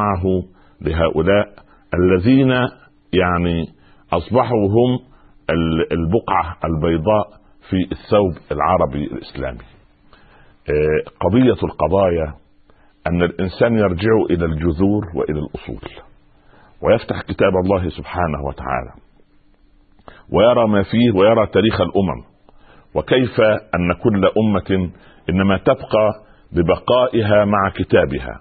معه 0.00 0.22
لهؤلاء 0.80 1.48
الذين 1.94 2.50
يعني 3.12 3.66
أصبحوا 4.12 4.66
هم 4.68 4.98
البقعة 5.92 6.56
البيضاء 6.64 7.28
في 7.70 7.76
الثوب 7.92 8.32
العربي 8.52 9.04
الإسلامي. 9.04 9.58
آه، 10.70 11.10
قضية 11.20 11.52
القضايا 11.68 12.34
أن 13.06 13.22
الإنسان 13.22 13.78
يرجع 13.78 14.10
إلى 14.30 14.44
الجذور 14.44 15.04
وإلى 15.14 15.38
الأصول 15.38 15.90
ويفتح 16.82 17.20
كتاب 17.22 17.52
الله 17.64 17.88
سبحانه 17.88 18.42
وتعالى 18.48 18.92
ويرى 20.32 20.68
ما 20.68 20.82
فيه 20.82 21.10
ويرى 21.14 21.46
تاريخ 21.46 21.80
الأمم 21.80 22.24
وكيف 22.94 23.40
أن 23.74 23.92
كل 24.02 24.24
أمة 24.38 24.90
إنما 25.30 25.58
تبقى 25.58 26.10
ببقائها 26.52 27.44
مع 27.44 27.70
كتابها 27.74 28.40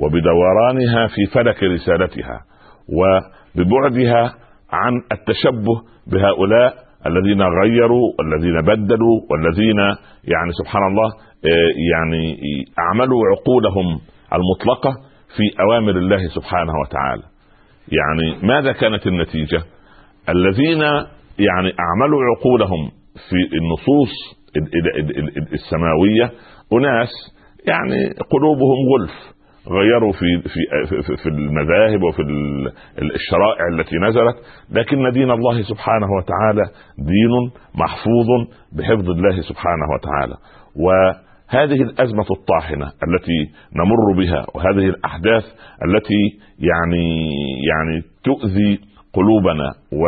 وبدورانها 0.00 1.06
في 1.06 1.26
فلك 1.34 1.62
رسالتها 1.62 2.40
وببعدها 2.98 4.34
عن 4.72 4.92
التشبه 5.12 5.74
بهؤلاء 6.06 6.74
الذين 7.06 7.42
غيروا 7.42 8.12
والذين 8.18 8.60
بدلوا 8.62 9.20
والذين 9.30 9.78
يعني 10.24 10.52
سبحان 10.64 10.82
الله 10.86 11.08
آه، 11.44 11.72
يعني 11.92 12.36
أعملوا 12.78 13.20
عقولهم 13.30 14.00
المطلقة 14.32 14.90
في 15.36 15.60
أوامر 15.62 15.90
الله 15.90 16.28
سبحانه 16.34 16.72
وتعالى. 16.82 17.22
يعني 17.88 18.46
ماذا 18.46 18.72
كانت 18.72 19.06
النتيجة؟ 19.06 19.62
الذين 20.28 20.80
يعني 21.38 21.72
أعملوا 21.80 22.20
عقولهم 22.36 22.90
في 23.30 23.56
النصوص 23.56 24.12
السماوية 25.52 26.32
أناس 26.72 27.08
يعني 27.68 28.08
قلوبهم 28.30 28.76
غلف 28.92 29.35
غيروا 29.70 30.12
في 30.12 30.48
في 30.48 31.16
في, 31.16 31.28
المذاهب 31.28 32.02
وفي 32.02 32.22
الشرائع 33.14 33.68
التي 33.72 33.96
نزلت 33.96 34.36
لكن 34.70 35.10
دين 35.12 35.30
الله 35.30 35.62
سبحانه 35.62 36.06
وتعالى 36.12 36.62
دين 36.98 37.50
محفوظ 37.74 38.26
بحفظ 38.72 39.10
الله 39.10 39.40
سبحانه 39.40 39.86
وتعالى. 39.94 40.34
وهذه 40.76 41.82
الأزمة 41.82 42.26
الطاحنة 42.30 42.86
التي 42.86 43.50
نمر 43.76 44.18
بها 44.18 44.46
وهذه 44.54 44.88
الأحداث 44.88 45.44
التي 45.84 46.38
يعني 46.58 47.28
يعني 47.68 48.02
تؤذي 48.24 48.80
قلوبنا 49.14 49.72
و 49.92 50.04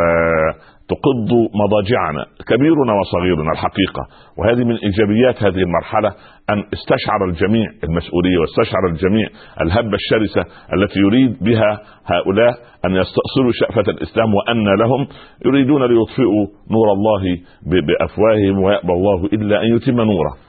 تقض 0.88 1.30
مضاجعنا 1.62 2.24
كبيرنا 2.48 2.92
وصغيرنا 3.00 3.52
الحقيقة. 3.52 4.02
وهذه 4.38 4.64
من 4.64 4.76
إيجابيات 4.76 5.42
هذه 5.42 5.62
المرحلة 5.62 6.08
أن 6.50 6.58
استشعر 6.72 7.24
الجميع 7.28 7.66
المسؤولية 7.84 8.38
واستشعر 8.38 8.86
الجميع 8.90 9.28
الهبة 9.62 9.94
الشرسة 9.94 10.44
التي 10.74 10.98
يريد 11.00 11.36
بها 11.44 11.80
هؤلاء 12.06 12.52
أن 12.84 12.92
يستأصلوا 12.96 13.52
شأفة 13.52 13.90
الإسلام 13.90 14.34
وأن 14.34 14.64
لهم 14.78 15.08
يريدون 15.46 15.82
ليطفئوا 15.82 16.46
نور 16.70 16.92
الله 16.92 17.38
بأفواههم 17.66 18.58
ويأبى 18.62 18.92
الله 18.92 19.24
إلا 19.24 19.62
أن 19.62 19.76
يتم 19.76 19.96
نوره. 20.00 20.47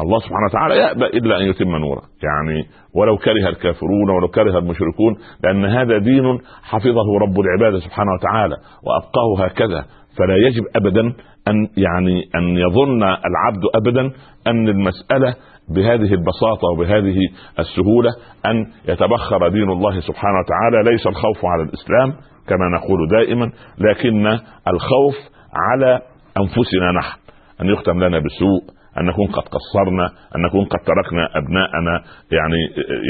الله 0.00 0.18
سبحانه 0.18 0.46
وتعالى 0.50 0.76
يأبى 0.76 1.06
إلا 1.06 1.40
أن 1.40 1.46
يتم 1.46 1.76
نوره. 1.76 2.02
يعني 2.22 2.66
ولو 2.94 3.16
كره 3.16 3.48
الكافرون 3.48 4.10
ولو 4.10 4.28
كره 4.28 4.58
المشركون 4.58 5.16
لأن 5.44 5.64
هذا 5.64 5.98
دين 5.98 6.38
حفظه 6.62 7.18
رب 7.22 7.40
العباد 7.40 7.80
سبحانه 7.80 8.10
وتعالى 8.18 8.56
وأبقاه 8.82 9.44
هكذا. 9.46 9.84
فلا 10.18 10.36
يجب 10.46 10.62
أبدا 10.76 11.00
أن 11.48 11.68
يعني 11.76 12.22
أن 12.34 12.56
يظن 12.56 13.02
العبد 13.02 13.62
أبدا 13.74 14.00
أن 14.46 14.68
المسألة 14.68 15.34
بهذه 15.68 16.14
البساطة 16.14 16.68
وبهذه 16.72 17.18
السهولة 17.58 18.10
أن 18.46 18.66
يتبخر 18.88 19.48
دين 19.48 19.70
الله 19.70 20.00
سبحانه 20.00 20.38
وتعالى. 20.38 20.90
ليس 20.90 21.06
الخوف 21.06 21.44
على 21.44 21.62
الإسلام 21.62 22.12
كما 22.48 22.68
نقول 22.78 23.08
دائما 23.10 23.52
لكن 23.78 24.26
الخوف 24.68 25.14
على 25.54 26.00
أنفسنا 26.40 26.92
نحن 26.98 27.18
أن 27.60 27.66
يختم 27.66 28.04
لنا 28.04 28.18
بسوء 28.18 28.62
ان 29.00 29.04
نكون 29.06 29.26
قد 29.26 29.42
قصرنا 29.42 30.06
ان 30.36 30.42
نكون 30.42 30.64
قد 30.64 30.78
تركنا 30.78 31.28
أبناءنا 31.38 32.02
يعني 32.32 32.56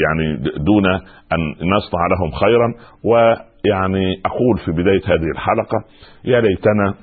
يعني 0.03 0.37
دون 0.57 0.85
أن 1.33 1.39
نصنع 1.77 2.07
لهم 2.11 2.31
خيرا. 2.31 2.73
ويعني 3.03 4.21
أقول 4.25 4.57
في 4.65 4.71
بداية 4.71 5.01
هذه 5.05 5.31
الحلقة 5.35 5.83
يا 6.25 6.41
ليتنا 6.41 6.93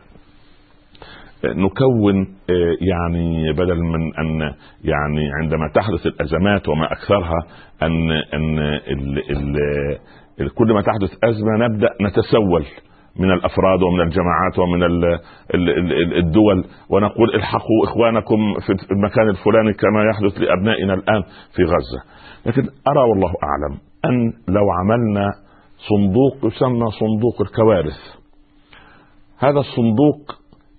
نكون 1.45 2.27
يعني 2.81 3.53
بدل 3.53 3.81
من 3.83 4.15
أن 4.19 4.41
يعني 4.85 5.31
عندما 5.43 5.69
تحدث 5.75 6.07
الأزمات 6.07 6.69
وما 6.69 6.93
أكثرها 6.93 7.39
أن 7.83 8.11
أن 8.11 8.59
ال 8.59 9.31
ال 10.41 10.55
كل 10.55 10.73
ما 10.73 10.83
تحدث 10.83 11.11
أزمة 11.25 11.67
نبدأ 11.69 11.89
نتسول. 12.01 12.67
من 13.17 13.31
الأفراد 13.31 13.83
ومن 13.83 14.01
الجماعات 14.01 14.59
ومن 14.59 14.83
الدول. 16.17 16.65
ونقول 16.89 17.35
الحقوا 17.35 17.85
إخوانكم 17.85 18.55
في 18.67 18.93
المكان 18.93 19.29
الفلاني 19.29 19.73
كما 19.73 20.05
يحدث 20.11 20.41
لأبنائنا 20.41 20.95
الآن 20.95 21.23
في 21.57 21.63
غزة. 21.63 22.01
لكن 22.47 22.63
أرى 22.63 23.11
والله 23.11 23.33
أعلم 23.43 23.79
أن 24.05 24.33
لو 24.49 24.67
عملنا 24.71 25.31
صندوق 25.89 26.53
يسمى 26.53 26.91
صندوق 26.91 27.41
الكوارث 27.41 27.99
هذا 29.39 29.59
الصندوق 29.61 30.21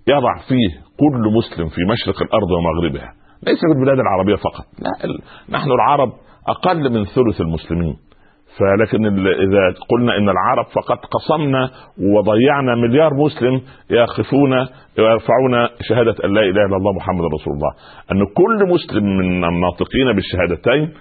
يضع 0.08 0.34
فيه 0.48 0.70
كل 0.98 1.32
مسلم 1.36 1.68
في 1.68 1.80
مشرق 1.92 2.22
الأرض 2.22 2.50
ومغربها 2.50 3.12
ليس 3.42 3.58
في 3.58 3.78
البلاد 3.78 3.98
العربية 3.98 4.36
فقط 4.36 4.64
لا 4.78 4.90
نحن 5.58 5.70
العرب 5.70 6.12
أقل 6.48 6.92
من 6.92 7.04
ثلث 7.04 7.40
المسلمين. 7.40 7.96
فلكن 8.58 9.06
إذا 9.28 9.74
قلنا 9.88 10.16
إن 10.16 10.28
العرب 10.28 10.66
فقد 10.66 10.98
قصمنا 10.98 11.70
وضيعنا 11.98 12.74
مليار 12.74 13.14
مسلم 13.14 13.60
يقفون 13.90 14.52
ويرفعون 14.98 15.68
شهادة 15.80 16.14
أن 16.24 16.34
لا 16.34 16.40
إله 16.40 16.66
إلا 16.66 16.76
الله 16.76 16.92
محمد 16.92 17.24
رسول 17.34 17.54
الله. 17.54 17.70
أن 18.12 18.26
كل 18.34 18.68
مسلم 18.68 19.04
من 19.18 19.44
الناطقين 19.44 20.12
بالشهادتين 20.14 20.94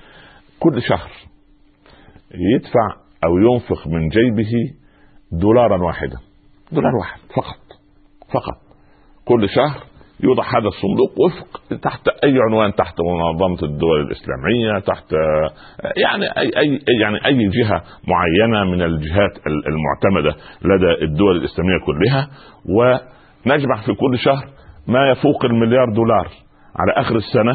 كل 0.60 0.82
شهر 0.82 1.10
يدفع 2.56 2.96
أو 3.26 3.38
ينفق 3.38 3.88
من 3.88 4.08
جيبه 4.08 4.52
دولارا 5.32 5.84
واحدا. 5.84 6.18
دولار 6.72 6.96
واحد 6.96 7.20
فقط. 7.20 7.80
فقط. 8.34 8.58
كل 9.26 9.50
شهر 9.50 9.93
يوضع 10.24 10.44
هذا 10.44 10.68
الصندوق 10.68 11.12
وفق 11.26 11.78
تحت 11.82 12.08
أي 12.24 12.36
عنوان 12.50 12.74
تحت 12.76 12.96
منظمة 13.02 13.64
الدول 13.64 14.02
الإسلامية 14.02 14.80
تحت 14.80 15.14
يعني 16.04 16.26
أي 16.38 16.52
أي 16.58 16.80
يعني 17.02 17.26
أي 17.26 17.48
جهة 17.48 17.84
معينة 18.08 18.72
من 18.72 18.82
الجهات 18.82 19.32
المعتمدة 19.48 20.36
لدى 20.62 21.06
الدول 21.06 21.38
الإسلامية 21.38 21.78
كلها. 21.86 22.28
ونجمع 22.76 23.76
في 23.86 23.94
كل 23.94 24.18
شهر 24.18 24.46
ما 24.88 25.10
يفوق 25.10 25.46
المليار 25.46 25.94
دولار. 25.96 26.28
على 26.76 26.92
آخر 27.02 27.16
السنة 27.16 27.54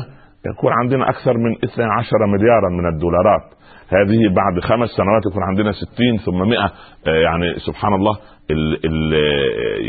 يكون 0.53 0.73
عندنا 0.83 1.11
أكثر 1.11 1.33
من 1.39 1.57
12 1.65 2.11
مليارا 2.27 2.69
من 2.71 2.95
الدولارات. 2.95 3.43
هذه 3.89 4.35
بعد 4.35 4.61
خمس 4.61 4.89
سنوات 4.89 5.23
يكون 5.31 5.43
عندنا 5.43 5.73
60 5.73 6.19
ثم 6.19 6.49
100 6.49 6.73
يعني 7.07 7.55
سبحان 7.59 7.95
الله 7.95 8.19
ال 8.51 8.79
ال 8.85 9.13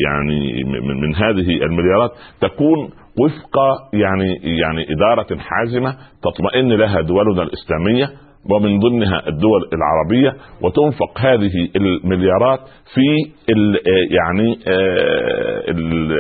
يعني 0.06 0.64
من, 1.02 1.16
هذه 1.16 1.64
المليارات 1.64 2.12
تكون 2.42 2.90
وفق 3.20 3.58
يعني 3.94 4.34
يعني 4.44 4.86
إدارة 4.94 5.38
حازمة 5.40 5.96
تطمئن 6.24 6.70
لها 6.70 7.02
دولنا 7.02 7.44
الإسلامية 7.44 8.10
ومن 8.52 8.80
ضمنها 8.80 9.28
الدول 9.28 9.70
العربية 9.74 10.36
وتنفق 10.62 11.20
هذه 11.20 11.70
المليارات 11.76 12.60
في 12.94 13.34
ال 13.50 13.80
يعني 14.12 14.60
آه، 14.68 15.72
ال 15.72 16.12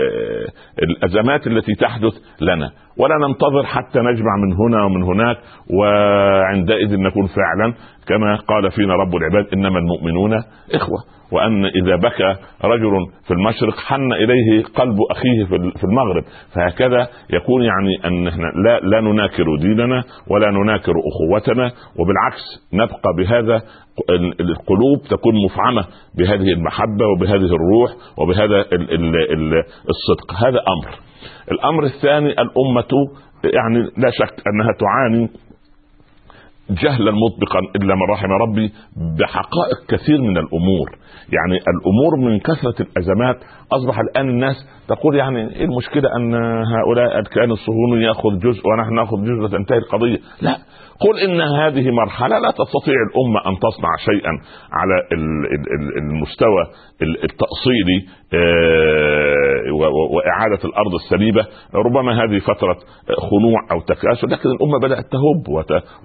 الأزمات 0.84 1.47
التي 1.47 1.75
تحدث 1.75 2.13
لنا. 2.41 2.72
ولا 3.00 3.28
ننتظر 3.28 3.64
حتى 3.66 4.00
نجمع 4.00 4.36
من 4.38 4.54
هنا 4.54 4.86
ومن 4.86 5.04
هناك 5.04 5.38
وعندئذ 5.74 7.00
نكون 7.00 7.28
فعلا 7.28 7.74
كما 8.08 8.36
قال 8.36 8.72
فينا 8.72 8.94
رب 8.94 9.16
العباد 9.16 9.54
إنما 9.54 9.80
المؤمنون 9.80 10.34
إخوة. 10.74 10.98
وأن 11.31 11.66
إذا 11.66 11.96
بكى 11.96 12.36
رجل 12.63 12.92
في 13.28 13.34
المشرق 13.34 13.78
حن 13.88 14.13
إليه 14.13 14.63
قلب 14.63 14.98
أخيه 15.12 15.46
في 15.75 15.84
المغرب. 15.84 16.24
فهكذا 16.56 17.07
يكون 17.30 17.62
يعني 17.63 17.96
أن 18.06 18.28
إحنا 18.28 18.44
لا 18.66 18.80
لا 18.80 19.02
نناكر 19.02 19.45
ديننا 19.62 20.04
ولا 20.28 20.52
نناكر 20.52 20.94
أخوتنا. 21.12 21.72
وبالعكس 22.00 22.69
نبقى 22.74 23.13
بهذا 23.18 23.62
القلوب 24.40 25.02
تكون 25.10 25.34
مفعمة 25.45 25.86
بهذه 26.18 26.54
المحبة 26.54 27.06
وبهذه 27.16 27.56
الروح 27.56 27.92
وبهذا 28.18 28.60
الصدق. 29.90 30.34
هذا 30.48 30.60
أمر. 30.60 31.08
الأمر 31.51 31.83
الثاني 31.83 32.31
الأمة 32.31 32.88
يعني 33.44 33.80
لا 33.98 34.10
شك 34.12 34.42
أنها 34.48 34.71
تعاني 34.80 35.30
جهلا 36.69 37.12
مطبقا 37.12 37.60
إلا 37.75 37.95
من 37.95 38.01
رحم 38.12 38.31
ربي 38.31 38.74
بحقائق 39.19 39.86
كثير 39.89 40.21
من 40.21 40.38
الأمور. 40.38 40.98
يعني 41.33 41.57
الأمور 41.57 42.30
من 42.30 42.39
كثرة 42.39 42.75
الأزمات 42.88 43.36
أصبح 43.71 44.00
الآن 44.00 44.30
الناس 44.30 44.56
تقول 44.88 45.16
يعني 45.16 45.56
إيه 45.56 45.66
المشكلة 45.66 46.16
أن 46.16 46.33
هؤلاء 46.75 47.19
الكيان 47.19 47.51
الصهيوني 47.51 48.04
يأخذ 48.04 48.39
جزء 48.39 48.62
ونحن 48.68 48.94
نأخذ 48.94 49.18
جزء 49.18 49.44
وتنتهي 49.44 49.77
القضية؟ 49.77 50.18
لا. 50.42 50.57
قل 51.00 51.19
إن 51.19 51.42
هذه 51.42 51.92
مرحلة 51.92 52.39
لا 52.39 52.51
تستطيع 52.51 52.95
الأمة 53.10 53.39
أن 53.50 53.60
تصنع 53.60 53.89
شيئا 54.06 54.31
على 54.71 54.95
المستوى 56.01 56.63
التأصيلي 57.01 58.19
آه، 58.33 59.74
وإعادة 60.16 60.60
الأرض 60.66 60.94
السليبة. 60.94 61.45
ربما 61.75 62.24
هذه 62.24 62.39
فترة 62.39 62.77
خنوع 63.18 63.60
أو 63.71 63.80
تكاسل 63.81 64.31
لكن 64.31 64.50
الأمة 64.50 64.80
بدأت 64.80 65.06
تهب 65.12 65.56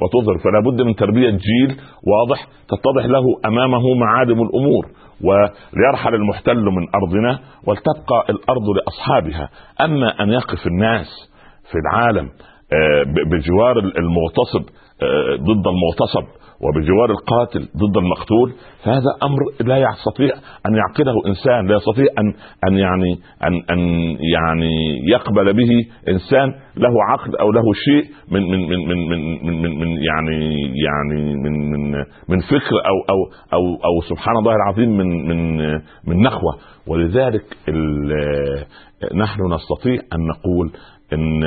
وتظهر. 0.03 0.39
فلا 0.39 0.61
بد 0.71 0.83
من 0.83 0.95
تربية 0.95 1.31
جيل 1.31 1.77
واضح 2.13 2.47
تتضح 2.69 3.05
له 3.05 3.23
أمامه 3.47 3.95
معالم 3.95 4.43
الأمور. 4.43 4.87
وليرحل 5.25 6.15
المحتل 6.15 6.57
من 6.65 6.87
أرضنا 6.95 7.39
ولتبقى 7.67 8.25
الأرض 8.31 8.69
لأصحابها. 8.77 9.49
أما 9.81 10.23
أن 10.23 10.29
يقف 10.31 10.67
الناس 10.67 11.07
في 11.71 11.79
العالم 11.79 12.31
آه، 12.73 13.03
بجوار 13.31 13.79
المغتصب 13.79 14.65
آه، 15.03 15.37
ضد 15.37 15.67
المغتصب 15.67 16.44
وبجوار 16.61 17.11
القاتل 17.11 17.61
ضد 17.61 17.97
المقتول 17.97 18.53
فهذا 18.85 19.11
أمر 19.23 19.39
لا 19.61 19.79
يستطيع 19.79 20.31
أن 20.67 20.75
يعقله 20.75 21.15
إنسان 21.27 21.67
لا 21.67 21.77
يستطيع 21.77 22.07
أن 22.19 22.35
أن 22.69 22.79
يعني 22.79 23.19
أن 23.43 23.63
أن 23.71 23.79
يعني 24.33 24.99
يقبل 25.11 25.53
به 25.53 25.71
إنسان 26.09 26.55
له 26.77 26.93
عقل 27.11 27.37
أو 27.37 27.53
له 27.53 27.63
شيء 27.75 28.11
من 28.31 28.43
من 28.51 28.69
من 28.69 28.87
من 28.87 29.09
من 29.43 29.63
من, 29.63 29.79
من 29.81 29.89
يعني 29.89 30.63
يعني 30.63 31.35
من 31.35 31.71
من 31.71 31.91
من 32.29 32.39
فكر 32.41 32.75
أو 32.87 33.15
أو 33.15 33.31
أو 33.53 33.75
أو 33.85 34.01
سبحان 34.09 34.37
الله 34.37 34.53
العظيم 34.55 34.97
من 34.97 35.29
من 35.29 35.75
من 36.07 36.23
نخوه 36.23 36.55
ولذلك 36.87 37.45
نحن 39.15 39.53
نستطيع 39.53 40.01
أن 40.13 40.27
نقول 40.27 40.73
إن 41.15 41.43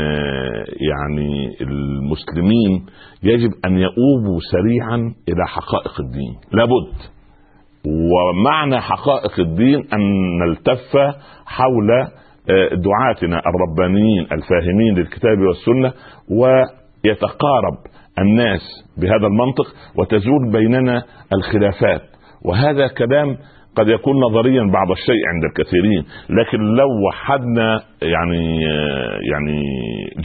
يعني 0.89 1.57
المسلمين 1.61 2.85
يجب 3.23 3.51
أن 3.65 3.77
يؤوبوا 3.77 4.39
سريعا 4.51 4.95
إلى 5.29 5.47
حقائق 5.47 6.01
الدين. 6.01 6.35
لابد. 6.51 7.17
ومعنى 7.85 8.81
حقائق 8.81 9.39
الدين 9.39 9.87
أن 9.93 10.01
نلتف 10.39 10.93
حول 11.45 11.91
آه، 12.49 12.69
دعاتنا 12.75 13.41
الربانيين 13.45 14.23
الفاهمين 14.31 14.95
للكتاب 14.95 15.37
والسنة 15.39 15.93
ويتقارب 16.29 17.77
الناس 18.19 18.61
بهذا 18.97 19.27
المنطق 19.27 19.65
وتزول 19.99 20.51
بيننا 20.51 21.03
الخلافات. 21.33 22.01
وهذا 22.45 22.87
كلام 22.87 23.37
قد 23.77 23.87
يكون 23.87 24.15
نظريا 24.19 24.63
بعض 24.73 24.91
الشيء 24.91 25.21
عند 25.33 25.43
الكثيرين 25.43 26.03
لكن 26.29 26.57
لو 26.59 26.87
وحدنا 27.07 27.81
يعني 28.01 28.61
يعني 29.31 29.61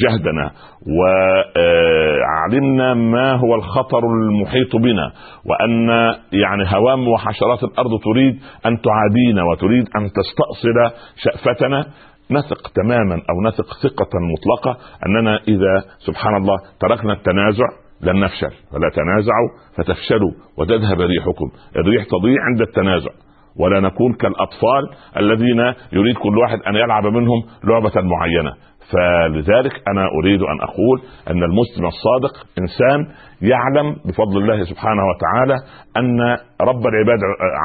جهدنا 0.02 0.50
وعلمنا 0.96 2.94
ما 2.94 3.32
هو 3.32 3.54
الخطر 3.54 3.98
المحيط 3.98 4.76
بنا 4.76 5.12
وأن 5.46 5.88
يعني 6.32 6.64
هوام 6.76 7.08
وحشرات 7.08 7.64
الأرض 7.64 8.00
تريد 8.04 8.34
أن 8.66 8.80
تعادينا 8.80 9.42
وتريد 9.44 9.84
أن 9.96 10.10
تستأصل 10.12 10.96
شأفتنا 11.16 11.84
نثق 12.30 12.68
تماما 12.74 13.14
أو 13.14 13.42
نثق 13.48 13.66
ثقة 13.82 14.10
مطلقة 14.32 14.78
أننا 15.06 15.36
إذا 15.48 15.84
سبحان 16.06 16.36
الله 16.36 16.56
تركنا 16.80 17.12
التنازع 17.12 17.66
لن 18.02 18.20
نفشل 18.20 18.50
فلا 18.72 18.90
تنازعوا 18.94 19.48
فتفشلوا 19.76 20.30
وتذهب 20.58 21.00
ريحكم 21.00 21.50
الريح 21.76 22.04
تضيع 22.04 22.36
عند 22.50 22.60
التنازع. 22.60 23.10
ولا 23.56 23.80
نكون 23.80 24.12
كالأطفال 24.12 24.90
الذين 25.16 25.60
يريد 25.92 26.16
كل 26.16 26.38
واحد 26.38 26.58
أن 26.66 26.74
يلعب 26.74 27.06
منهم 27.06 27.42
لعبة 27.64 27.92
معينة. 27.96 28.52
فلذلك 28.92 29.82
أنا 29.88 30.08
أريد 30.22 30.42
أن 30.42 30.60
أقول 30.60 31.02
أن 31.30 31.42
المسلم 31.42 31.86
الصادق 31.86 32.46
إنسان 32.58 33.14
يعلم 33.42 33.96
بفضل 34.04 34.36
الله 34.38 34.64
سبحانه 34.64 35.02
وتعالى 35.10 35.54
أن 35.96 36.20
رب 36.60 36.86
العباد 36.86 37.18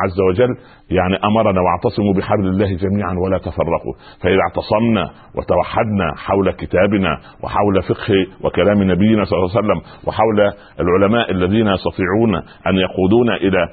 عز 0.04 0.20
وجل 0.30 0.50
يعني 0.92 1.16
أمرنا 1.24 1.62
واعتصموا 1.62 2.14
بحبل 2.18 2.48
الله 2.48 2.76
جميعا 2.76 3.16
ولا 3.24 3.38
تفرقوا. 3.38 3.94
فإذا 4.22 4.40
اعتصمنا 4.42 5.10
وتوحدنا 5.36 6.14
حول 6.18 6.52
كتابنا 6.52 7.20
وحول 7.44 7.84
فقه 7.84 8.14
وكلام 8.44 8.84
نبينا 8.84 9.24
صلى 9.26 9.40
الله 9.40 9.50
عليه 9.56 9.60
وسلم 9.60 9.82
وحول 10.08 10.52
العلماء 10.80 11.32
الذين 11.32 11.68
يستطيعون 11.68 12.36
أن 12.68 12.76
يقودونا 12.76 13.36
إلى 13.36 13.70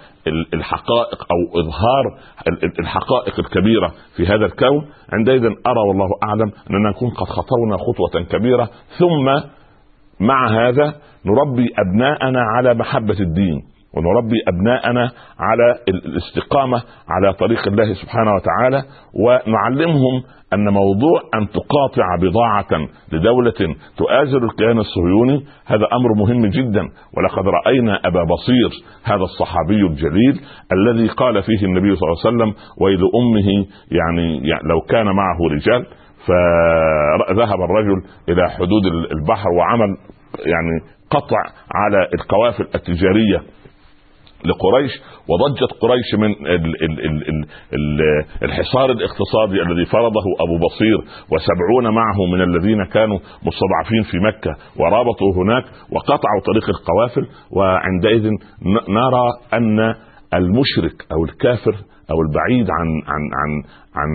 الحقائق 0.55 1.27
أو 1.33 1.61
إظهار 1.61 2.05
الحقائق 2.81 3.39
الكبيرة 3.39 3.93
في 4.17 4.27
هذا 4.27 4.47
الكون 4.47 4.87
عندئذ 5.13 5.45
أرى 5.45 5.81
والله 5.89 6.09
أعلم 6.25 6.53
أننا 6.71 6.91
نكون 6.91 7.11
قد 7.11 7.27
خطونا 7.27 7.77
خطوة 7.77 8.23
كبيرة 8.31 8.69
ثم 8.99 9.55
مع 10.25 10.49
هذا 10.49 10.95
نربي 11.27 11.67
أبناءنا 11.79 12.41
على 12.43 12.75
محبة 12.75 13.21
الدين 13.21 13.63
ونربي 13.97 14.37
أبناءنا 14.49 15.11
على 15.39 15.75
الاستقامة 15.89 16.83
على 17.09 17.33
طريق 17.33 17.69
الله 17.69 17.95
سبحانه 17.95 18.31
وتعالى 18.35 18.83
ونعلمهم 19.25 20.23
أن 20.53 20.69
موضوع 20.69 21.21
أن 21.35 21.49
تقاطع 21.49 22.17
بضاعة 22.21 22.89
لدولة 23.13 23.75
تؤازر 23.97 24.45
الكيان 24.45 24.79
الصهيوني 24.79 25.45
هذا 25.67 25.87
أمر 25.93 26.15
مهم 26.15 26.47
جدا 26.47 26.89
ولقد 27.17 27.45
رأينا 27.49 28.01
أبا 28.05 28.25
بصير 28.25 28.71
هذا 29.05 29.23
الصحابي 29.23 29.87
الجليل 29.87 30.41
الذي 30.73 31.09
قال 31.09 31.43
فيه 31.43 31.67
النبي 31.67 31.97
صلى 31.97 32.09
الله 32.09 32.21
عليه 32.25 32.37
وسلم 32.37 32.55
ويل 32.81 33.01
أمه 33.21 33.67
يعني 33.91 34.41
لو 34.71 34.81
كان 34.81 35.07
معه 35.07 35.39
رجال 35.51 35.87
فذهب 36.27 37.61
الرجل 37.61 38.03
إلى 38.29 38.51
حدود 38.51 38.87
البحر 39.13 39.49
وعمل 39.59 39.97
يعني 40.39 40.95
قطع 41.11 41.39
على 41.75 42.09
القوافل 42.15 42.67
التجارية 42.75 43.43
لقريش 44.45 44.93
وضجت 45.29 45.73
قريش 45.81 46.15
من 46.19 46.31
ال 46.31 46.85
ال 46.85 47.05
ال 47.05 47.29
ال 47.29 47.47
ال 47.75 48.01
الحصار 48.43 48.91
الاقتصادي 48.91 49.63
الذي 49.63 49.85
فرضه 49.87 50.23
أبو 50.41 50.67
بصير 50.67 50.99
وسبعون 51.31 51.95
معه 51.95 52.27
من 52.33 52.43
الذين 52.43 52.85
كانوا 52.85 53.19
مستضعفين 53.19 54.03
في 54.11 54.19
مكة 54.19 54.51
ورابطوا 54.77 55.35
هناك 55.37 55.65
وقطعوا 55.93 56.41
طريق 56.47 56.69
القوافل 56.69 57.27
وعندئذ 57.51 58.31
نرى 58.89 59.27
أن 59.53 59.95
المشرك 60.35 61.13
أو 61.13 61.25
الكافر 61.25 61.77
أو 62.11 62.23
البعيد 62.23 62.71
عن 62.71 62.89
عن 63.07 63.23
عن 63.41 63.63
عن 63.97 64.11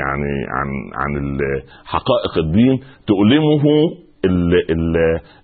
يعني 0.00 0.46
عن 0.50 0.68
عن 0.94 1.38
حقائق 1.84 2.38
الدين 2.46 2.80
تؤلمه 3.06 3.62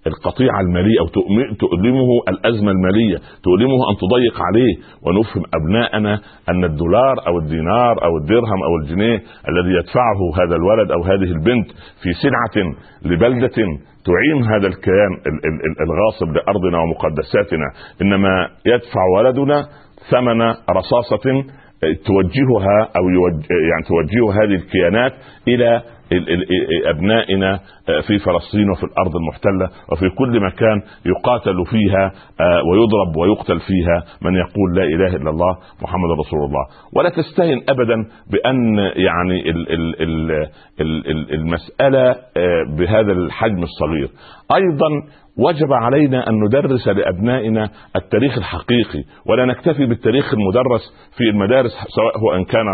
القطيعة 0.07 0.61
المالية 0.61 1.01
أو 1.01 1.07
تؤلمه 1.55 2.09
الأزمة 2.29 2.71
المالية 2.71 3.17
تؤلمه 3.43 3.91
أن 3.91 3.97
تضيق 3.97 4.43
عليه 4.43 4.75
ونفهم 5.03 5.43
أبناءنا 5.55 6.21
أن 6.49 6.65
الدولار 6.65 7.27
أو 7.27 7.39
الدينار 7.39 8.05
أو 8.05 8.17
الدرهم 8.17 8.63
أو 8.65 8.77
الجنيه 8.83 9.23
الذي 9.49 9.73
يدفعه 9.79 10.21
هذا 10.45 10.57
الولد 10.57 10.91
أو 10.91 11.03
هذه 11.03 11.33
البنت 11.33 11.71
في 12.03 12.13
سلعه 12.23 12.75
لبلدة 13.05 13.57
تعين 14.05 14.45
هذا 14.45 14.67
الكيان 14.67 15.13
الغاصب 15.87 16.37
لأرضنا 16.37 16.79
ومقدساتنا 16.79 17.65
إنما 18.03 18.49
يدفع 18.67 19.01
ولدنا 19.17 19.67
ثمن 20.11 20.41
رصاصة 20.71 21.45
توجهها 22.07 22.89
أو 22.97 23.09
يعني 23.51 23.83
توجه 23.89 24.43
هذه 24.43 24.55
الكيانات 24.55 25.13
إلى 25.49 25.83
أبنائنا 26.87 27.61
في 28.07 28.19
فلسطين 28.19 28.71
وفي 28.71 28.85
الأرض 28.85 29.17
المحتلة 29.17 29.71
وفي 29.93 30.09
كل 30.19 30.41
مكان 30.41 30.83
يقاتل 31.07 31.65
فيها 31.71 32.13
آه، 32.41 32.63
ويضرب 32.65 33.17
ويقتل 33.17 33.61
فيها 33.61 34.05
من 34.23 34.35
يقول 34.35 34.75
لا 34.77 34.83
إله 34.83 35.17
إلا 35.17 35.31
الله 35.31 35.57
محمد 35.83 36.11
رسول 36.19 36.39
الله. 36.45 36.65
ولا 36.97 37.09
تستهن 37.09 37.63
ابدا 37.69 37.95
بأن 38.31 38.79
يعني 38.97 39.51
المسألة 41.35 42.11
آه، 42.11 42.65
بهذا 42.79 43.13
الحجم 43.13 43.63
الصغير. 43.63 44.09
أيضا 44.55 44.89
وجب 45.39 45.73
علينا 45.73 46.29
أن 46.29 46.35
ندرس 46.45 46.89
لأبنائنا 46.89 47.71
التاريخ 47.97 48.39
الحقيقي 48.39 49.05
ولا 49.27 49.45
نكتفي 49.45 49.87
بالتاريخ 49.87 50.35
المدرس 50.35 50.81
في 51.17 51.25
المدارس 51.25 51.71
سواء 51.71 52.19
هو 52.19 52.35
إن 52.35 52.45
كان 52.45 52.67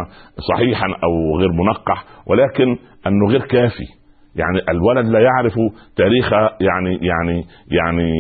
صحيحا 0.55 0.87
أو 0.87 1.39
غير 1.39 1.49
منقح 1.53 2.05
ولكن 2.27 2.77
أنه 3.07 3.29
غير 3.31 3.41
كافي. 3.41 4.00
يعني 4.37 4.59
الولد 4.71 5.07
لا 5.07 5.21
يعرف 5.21 5.55
تاريخ 5.97 6.33
يعني 6.61 6.99
يعني 7.03 7.45
يعني 7.71 8.11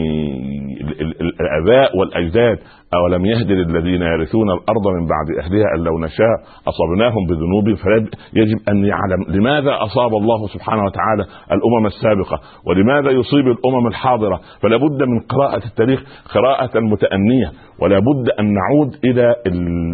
الآباء 1.21 1.97
والأجداد 1.99 2.59
أولم 2.95 3.26
يهد 3.26 3.50
للذين 3.50 4.02
يرثون 4.02 4.50
الأرض 4.50 4.88
من 5.00 5.07
بعد 5.07 5.45
أهلها 5.45 5.75
أن 5.76 5.85
لو 5.85 5.99
نشاء 5.99 6.37
اصبناهم 6.69 7.26
بذنوبهم 7.26 7.75
فيجب 7.75 8.59
أن 8.69 8.85
يعلم 8.85 9.25
لماذا 9.29 9.79
أصاب 9.83 10.14
الله 10.14 10.47
سبحانه 10.47 10.85
وتعالى 10.85 11.25
الأمم 11.52 11.87
السابقة 11.87 12.40
ولماذا 12.67 13.11
يصيب 13.11 13.47
الأمم 13.47 13.87
الحاضرة. 13.87 14.40
فلا 14.62 14.76
بد 14.76 15.02
من 15.02 15.21
قراءة 15.21 15.64
التاريخ 15.67 16.00
قراءة 16.35 16.81
متأنية 16.81 17.52
ولا 17.79 17.99
بد 17.99 18.29
أن 18.40 18.55
نعود 18.55 18.97
إلى 19.05 19.35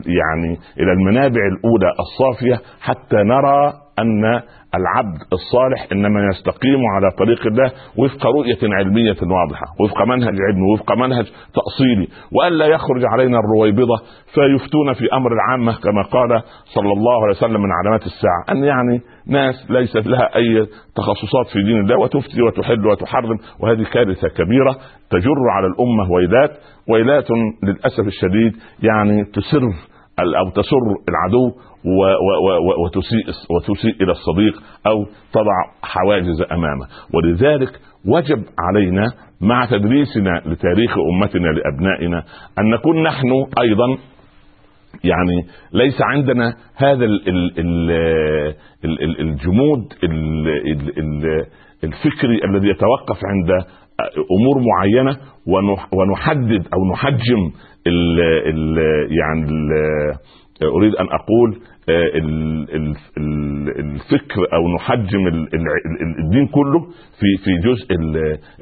يعني 0.06 0.58
إلى 0.80 0.92
المنابع 0.92 1.40
الأولى 1.52 1.92
الصافية 2.00 2.60
حتى 2.80 3.16
نرى 3.16 3.72
أن 3.98 4.40
العبد 4.76 5.20
الصالح 5.32 5.86
إنما 5.92 6.20
يستقيم 6.30 6.80
على 6.94 7.10
طريق 7.18 7.46
الله 7.46 7.72
وفق 7.98 8.26
رؤية 8.26 8.58
علمية 8.62 9.16
واضحة، 9.22 9.66
وفق 9.80 10.02
منهج 10.02 10.34
علمي، 10.46 10.72
وفق 10.74 10.92
منهج 10.92 11.26
تأصيلي، 11.54 12.08
والا 12.32 12.66
يخرج 12.66 13.04
علينا 13.04 13.38
الرويبضة 13.38 13.96
فيفتون 14.34 14.92
في 14.92 15.04
أمر 15.12 15.30
العامة 15.32 15.72
كما 15.72 16.02
قال 16.02 16.42
صلى 16.74 16.92
الله 16.92 17.22
عليه 17.22 17.36
وسلم 17.36 17.62
من 17.62 17.72
علامات 17.72 18.02
الساعة، 18.06 18.44
أن 18.50 18.64
يعني 18.64 19.00
ناس 19.28 19.70
ليست 19.70 20.06
لها 20.06 20.36
أي 20.36 20.66
تخصصات 20.96 21.46
في 21.52 21.62
دين 21.62 21.80
الله 21.80 21.98
وتفتي 21.98 22.42
وتحل 22.42 22.86
وتحرم 22.86 23.38
وهذه 23.60 23.84
كارثة 23.92 24.28
كبيرة 24.28 24.76
تجر 25.10 25.50
على 25.50 25.66
الأمة 25.66 26.12
ويلات، 26.12 26.50
ويلات 26.88 27.26
للأسف 27.62 28.06
الشديد 28.06 28.52
يعني 28.82 29.24
تسر 29.24 29.62
أو 30.18 30.50
تسر 30.50 30.84
العدو 31.08 31.52
وتسيء 32.84 33.26
وتسيء 33.50 34.02
إلى 34.02 34.12
الصديق 34.12 34.62
أو 34.86 35.04
تضع 35.32 35.56
حواجز 35.82 36.42
أمامه. 36.52 36.86
ولذلك 37.14 37.80
وجب 38.06 38.42
علينا 38.58 39.12
مع 39.40 39.66
تدريسنا 39.66 40.42
لتاريخ 40.46 40.94
أمتنا 41.14 41.48
لأبنائنا 41.48 42.22
أن 42.58 42.70
نكون 42.70 43.02
نحن 43.02 43.28
أيضا 43.60 43.86
يعني 45.04 45.46
ليس 45.72 46.02
عندنا 46.02 46.54
هذا 46.76 47.04
الجمود 49.20 49.92
الفكري 51.84 52.44
الذي 52.44 52.68
يتوقف 52.68 53.18
عند 53.24 53.64
أمور 54.40 54.62
معينة 54.74 55.16
ونحدد 55.92 56.66
أو 56.74 56.92
نحجم 56.92 57.52
ال 57.86 58.20
ال 58.46 58.78
يعني 59.12 59.50
ال 59.50 59.70
أريد 60.62 60.94
أن 60.94 61.06
أقول 61.06 61.58
آه، 61.88 62.10
الفكر 63.80 64.40
أو 64.52 64.74
نحجم 64.74 65.26
الدين 66.24 66.46
كله 66.46 66.80
في 67.20 67.44
في 67.44 67.68
جزء 67.68 67.94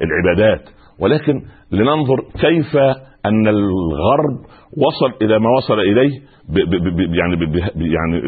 العبادات. 0.01 0.69
ولكن 0.99 1.41
لننظر 1.71 2.21
كيف 2.41 2.75
أن 3.25 3.47
الغرب 3.47 4.37
وصل 4.87 5.25
إلى 5.25 5.39
ما 5.39 5.49
وصل 5.57 5.79
إليه 5.79 6.11
يعني 7.19 7.37
يعني 7.75 8.21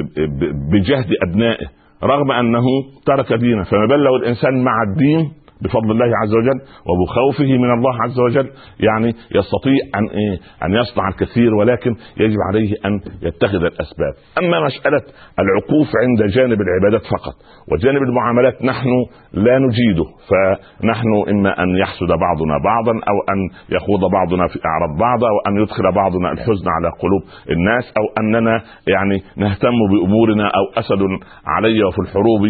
بجهد 0.72 1.06
أبنائه 1.30 1.68
رغم 2.04 2.32
أنه 2.32 2.64
ترك 3.06 3.34
دينه. 3.34 3.64
فما 3.64 3.86
بل 3.90 4.04
لو 4.04 4.16
الإنسان 4.16 4.64
مع 4.64 4.74
الدين 4.90 5.32
بفضل 5.62 5.92
الله 5.92 6.12
عز 6.24 6.34
وجل 6.36 6.60
وبخوفه 6.90 7.58
من 7.58 7.72
الله 7.74 8.04
عز 8.04 8.20
وجل 8.20 8.50
يعني 8.80 9.08
يستطيع 9.08 9.80
أن 9.96 10.06
إيه 10.10 10.40
أن 10.66 10.74
يصنع 10.74 11.08
الكثير 11.08 11.56
ولكن 11.56 11.96
يجب 12.18 12.38
عليه 12.50 12.76
أن 12.86 13.00
يتخذ 13.22 13.56
الأسباب. 13.64 14.14
أما 14.44 14.66
مسألة 14.66 15.02
العقوف 15.40 15.88
عند 16.04 16.32
جانب 16.32 16.58
العبادات 16.62 17.02
فقط 17.02 17.36
وجانب 17.72 18.02
المعاملات 18.02 18.64
نحن 18.64 18.90
لا 19.34 19.58
نجيده 19.60 20.06
فنحن 20.30 21.08
إما 21.30 21.64
أن 21.64 21.78
يحسد 21.78 22.08
بعضنا 22.08 22.56
بعضا 22.64 22.92
أو 22.92 23.18
أن 23.34 23.40
يخوض 23.76 24.12
بعضنا 24.12 24.48
في 24.48 24.60
أعراض 24.66 25.00
بعض 25.00 25.24
أو 25.24 25.38
أن 25.48 25.62
يدخل 25.62 25.84
بعضنا 25.96 26.32
الحزن 26.32 26.68
على 26.78 26.90
قلوب 27.02 27.22
الناس 27.50 27.94
أو 27.98 28.04
أننا 28.24 28.62
يعني 28.88 29.18
نهتم 29.38 29.78
بأمورنا 29.92 30.44
أو 30.44 30.80
أسد 30.80 31.02
علي 31.46 31.84
وفي 31.84 32.00
الحروب 32.02 32.42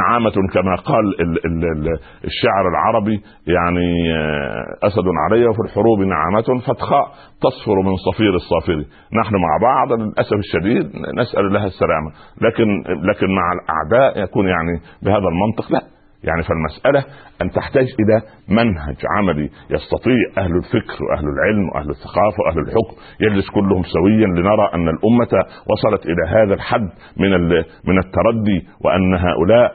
نعامة 0.00 0.36
كما 0.54 0.74
قال 0.74 1.04
الشعر 2.24 2.55
الشعر 2.56 2.68
العربي 2.68 3.22
يعني 3.46 4.14
آه، 4.14 4.86
أسد 4.86 5.04
علي 5.26 5.46
وفي 5.46 5.60
الحروب 5.60 5.98
نعمة 5.98 6.60
فتخاء 6.66 7.06
تصفر 7.42 7.74
من 7.84 7.96
صفير 7.96 8.34
الصافر 8.34 8.84
نحن 9.20 9.34
مع 9.34 9.58
بعض 9.62 9.92
للأسف 10.00 10.32
الشديد 10.32 10.86
نسأل 11.20 11.46
الله 11.46 11.64
السلامة. 11.64 12.10
لكن 12.40 12.82
لكن 13.08 13.26
مع 13.34 13.52
الأعداء 13.52 14.24
يكون 14.24 14.48
يعني 14.48 14.80
بهذا 15.02 15.28
المنطق 15.28 15.72
لا. 15.72 15.95
يعني 16.24 16.42
فالمسألة 16.42 17.04
أن 17.42 17.50
تحتاج 17.50 17.86
إلى 18.00 18.22
منهج 18.48 18.96
عملي 19.16 19.50
يستطيع 19.70 20.14
أهل 20.38 20.56
الفكر 20.56 21.04
وأهل 21.04 21.24
العلم 21.28 21.68
وأهل 21.68 21.90
الثقافة 21.90 22.36
وأهل 22.46 22.58
الحكم 22.58 22.96
يجلس 23.20 23.50
كلهم 23.50 23.82
سويا 23.82 24.26
لنرى 24.26 24.70
أن 24.74 24.88
الأمة 24.88 25.44
وصلت 25.70 26.06
إلى 26.06 26.28
هذا 26.28 26.54
الحد 26.54 26.88
من 27.16 27.30
من 27.88 27.98
التردي 27.98 28.66
وأن 28.84 29.14
هؤلاء 29.14 29.74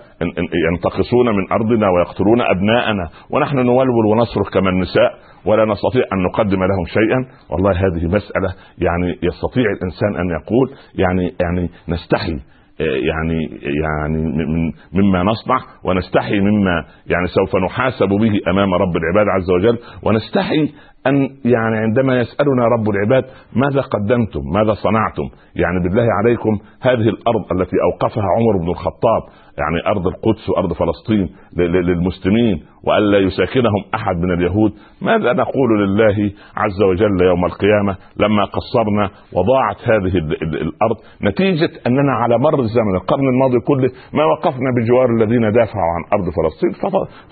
ينتقصون 0.72 1.30
من 1.30 1.52
أرضنا 1.52 1.90
ويقتلون 1.90 2.42
أبناءنا 2.42 3.10
ونحن 3.30 3.56
نولول 3.56 4.06
ونصرخ 4.06 4.50
كما 4.54 4.70
النساء 4.70 5.14
ولا 5.46 5.66
نستطيع 5.66 6.04
أن 6.14 6.24
نقدم 6.24 6.64
لهم 6.64 6.86
شيئا. 6.86 7.26
والله 7.50 7.72
هذه 7.72 8.06
مسألة 8.06 8.54
يعني 8.78 9.20
يستطيع 9.24 9.66
الإنسان 9.72 10.16
أن 10.16 10.30
يقول 10.30 10.78
يعني 10.96 11.34
يعني 11.42 11.70
نستحي 11.90 12.40
يعني 12.86 13.60
يعني 13.84 14.18
مما 14.94 15.24
نصنع 15.24 15.58
ونستحي 15.84 16.40
مما 16.40 16.86
يعني 17.08 17.28
سوف 17.28 17.56
نحاسب 17.66 18.08
به 18.08 18.40
أمام 18.52 18.74
رب 18.74 18.96
العباد 18.98 19.28
عز 19.30 19.52
وجل 19.52 19.78
ونستحي 20.04 20.70
أن 21.08 21.30
يعني 21.46 21.78
عندما 21.78 22.20
يسألنا 22.20 22.66
رب 22.66 22.90
العباد 22.90 23.24
ماذا 23.56 23.82
قدمتم؟ 23.82 24.42
ماذا 24.54 24.74
صنعتم؟ 24.74 25.30
يعني 25.56 25.80
بالله 25.84 26.08
عليكم 26.20 26.60
هذه 26.82 27.10
الأرض 27.10 27.44
التي 27.52 27.76
أوقفها 27.92 28.24
عمر 28.24 28.58
بن 28.64 28.70
الخطاب 28.70 29.22
يعني 29.58 29.88
أرض 29.88 30.08
القدس 30.08 30.50
وأرض 30.50 30.74
فلسطين 30.74 31.30
للمسلمين 31.58 32.64
والا 32.84 33.18
يساكنهم 33.18 33.84
أحد 33.96 34.16
من 34.16 34.32
اليهود 34.34 34.74
ماذا 35.02 35.34
نقول 35.34 35.70
لله 35.84 36.32
عز 36.58 36.82
وجل 36.82 37.26
يوم 37.26 37.46
القيامة 37.46 37.98
لما 38.20 38.46
قصرنا 38.46 39.10
وضاعت 39.34 39.80
هذه 39.90 40.18
الأرض 40.44 40.98
نتيجة 41.24 41.70
أننا 41.88 42.12
على 42.12 42.38
مر 42.38 42.60
الزمن 42.60 42.96
القرن 42.96 43.28
الماضي 43.34 43.60
كله 43.68 43.90
ما 44.14 44.26
وقفنا 44.26 44.70
بجوار 44.78 45.10
الذين 45.10 45.52
دافعوا 45.52 45.92
عن 45.96 46.04
أرض 46.14 46.26
فلسطين 46.38 46.72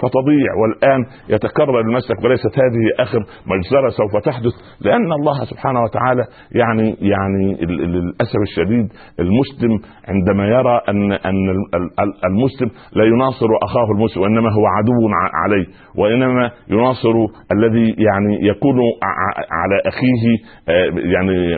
فتضيع 0.01 0.51
والآن 0.61 1.05
يتكرر 1.29 1.79
المسلك 1.79 2.23
وليست 2.23 2.59
هذه 2.59 3.03
آخر 3.03 3.19
مجزره 3.59 3.89
سوف 3.89 4.23
تحدث 4.25 4.53
لأن 4.81 5.11
الله 5.11 5.45
سبحانه 5.45 5.81
وتعالى 5.81 6.23
يعني 6.51 6.95
يعني 7.01 7.65
للاسف 7.65 8.41
الشديد 8.41 8.87
المسلم 9.19 9.79
عندما 10.07 10.47
يرى 10.47 10.81
أن 10.89 11.11
أن 11.11 11.49
المسلم 12.25 12.69
لا 12.93 13.03
يناصر 13.03 13.47
أخاه 13.63 13.87
المسلم 13.95 14.23
وإنما 14.23 14.49
هو 14.53 14.65
عدو 14.65 15.09
عليه 15.33 15.65
وإنما 15.95 16.51
يناصر 16.69 17.13
الذي 17.51 17.95
يعني 17.97 18.47
يكون 18.47 18.77
على 19.51 19.81
أخيه 19.85 20.23
آه، 20.69 20.99
يعني 21.13 21.55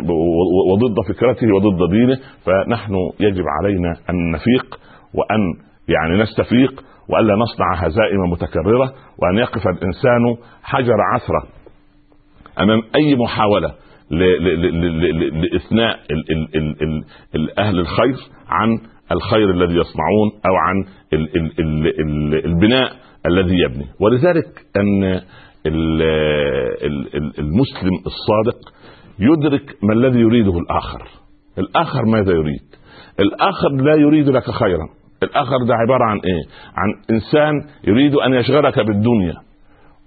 وضد 0.71 0.95
فكرته 1.09 1.47
وضد 1.55 1.91
دينه 1.91 2.17
فنحن 2.45 2.93
يجب 3.19 3.43
علينا 3.59 3.95
أن 4.09 4.31
نفيق 4.31 4.79
وأن 5.13 5.39
يعني 5.87 6.21
نستفيق 6.21 6.83
والا 7.09 7.35
نصنع 7.35 7.73
هزائم 7.75 8.19
متكررة 8.31 8.93
وأن 9.19 9.37
يقف 9.37 9.67
الإنسان 9.67 10.35
حجر 10.63 10.97
عثرة. 11.13 11.60
أمام 12.59 12.81
أي 12.95 13.15
محاولة 13.15 13.75
لإثناء 15.33 15.99
أهل 17.57 17.79
الخير 17.79 18.15
عن 18.49 18.77
الخير 19.11 19.51
الذي 19.51 19.75
يصنعون 19.75 20.31
أو 20.49 20.55
عن 20.55 20.85
البناء 22.45 22.91
الذي 23.25 23.55
يبني. 23.59 23.85
ولذلك 23.99 24.65
أن 24.77 25.21
المسلم 27.39 27.95
الصادق 28.05 28.73
يدرك 29.19 29.75
ما 29.83 29.93
الذي 29.93 30.19
يريده 30.19 30.57
الآخر. 30.57 31.07
الآخر 31.57 32.05
ماذا 32.05 32.31
يريد؟ 32.31 32.61
الآخر 33.19 33.69
لا 33.69 33.95
يريد 33.95 34.29
لك 34.29 34.51
خيرا. 34.51 34.89
الآخر 35.23 35.57
ده 35.67 35.73
عبارة 35.75 36.03
عن 36.03 36.17
إيه؟ 36.17 36.43
عن 36.75 36.93
إنسان 37.11 37.53
يريد 37.87 38.15
أن 38.15 38.33
يشغلك 38.33 38.79
بالدنيا. 38.79 39.33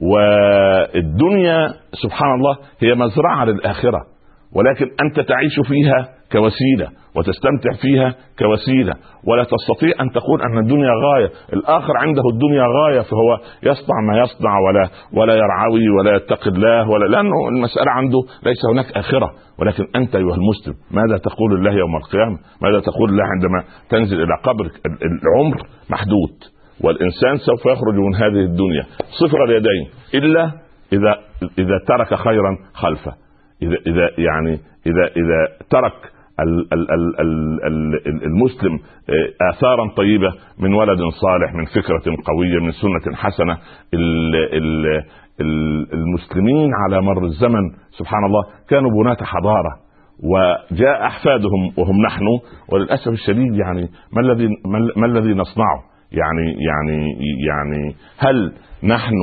والدنيا 0.01 1.69
سبحان 2.03 2.35
الله 2.35 2.57
هي 2.81 2.95
مزرعة 2.95 3.45
للآخرة. 3.45 4.01
ولكن 4.57 4.87
أنت 5.03 5.21
تعيش 5.21 5.55
فيها 5.69 6.09
كوسيلة 6.33 6.89
وتستمتع 7.17 7.73
فيها 7.83 8.15
كوسيلة. 8.39 8.95
ولا 9.29 9.45
تستطيع 9.45 9.93
أن 10.01 10.11
تقول 10.11 10.43
أن 10.43 10.59
الدنيا 10.59 10.91
غاية، 11.05 11.31
الآخر 11.53 11.93
عنده 11.97 12.23
الدنيا 12.35 12.65
غاية 12.83 13.01
فهو 13.01 13.39
يصنع 13.63 14.01
ما 14.09 14.19
يصنع 14.19 14.59
ولا 14.59 14.89
ولا 15.13 15.35
يرعوي 15.35 15.89
ولا 15.99 16.17
يتقي 16.17 16.51
الله 16.51 16.91
ولا 16.91 17.05
لأنه 17.05 17.49
المسألة 17.49 17.91
عنده 17.91 18.19
ليس 18.43 18.59
هناك 18.73 18.93
آخرة، 18.93 19.31
ولكن 19.59 19.85
أنت 19.97 20.17
أيها 20.17 20.35
المسلم 20.35 20.75
ماذا 20.91 21.19
تقول 21.19 21.53
الله 21.55 21.73
يوم 21.73 21.97
القيامة؟ 21.97 22.39
ماذا 22.63 22.81
تقول 22.81 23.11
الله 23.11 23.25
عندما 23.25 23.65
تنزل 23.89 24.23
إلى 24.23 24.35
قبرك؟ 24.45 24.73
العمر 25.25 25.57
محدود. 25.91 26.55
والإنسان 26.81 27.37
سوف 27.37 27.67
يخرج 27.67 27.95
من 27.95 28.15
هذه 28.15 28.45
الدنيا. 28.45 28.85
صفر 29.21 29.45
اليدين. 29.45 29.89
إلا 30.15 30.53
إذا 30.93 31.19
إذا 31.59 31.79
ترك 31.89 32.15
خيرا 32.15 32.57
خلفه. 32.75 33.13
إذا 33.63 33.77
إذا 33.87 34.11
يعني 34.19 34.59
إذا 34.87 35.05
إذا 35.17 35.67
ترك 35.71 36.15
المسلم 38.27 38.73
آه، 39.11 39.51
اثارا 39.51 39.95
طيبة 39.97 40.33
من 40.59 40.75
ولد 40.75 40.99
صالح 40.99 41.55
من 41.55 41.65
فكرة 41.65 42.17
قوية 42.27 42.61
من 42.61 42.71
سنة 42.71 43.17
حسنة 43.17 43.59
المسلمين 45.93 46.71
على 46.75 47.03
مر 47.03 47.25
الزمن 47.25 47.71
سبحان 47.91 48.25
الله 48.25 48.43
كانوا 48.69 48.91
بناة 49.03 49.17
حضارة. 49.23 49.85
وجاء 50.23 51.07
أحفادهم 51.07 51.73
وهم 51.79 52.03
نحن 52.07 52.25
وللأسف 52.73 53.09
الشديد 53.09 53.55
يعني 53.55 53.89
ما 54.13 54.21
الذي 54.21 54.49
ما 54.97 55.07
الذي 55.07 55.35
نصنعه؟ 55.35 55.94
يعني 56.17 56.57
يعني 56.69 57.17
يعني 57.49 57.95
هل 58.19 58.53
نحن 58.85 59.15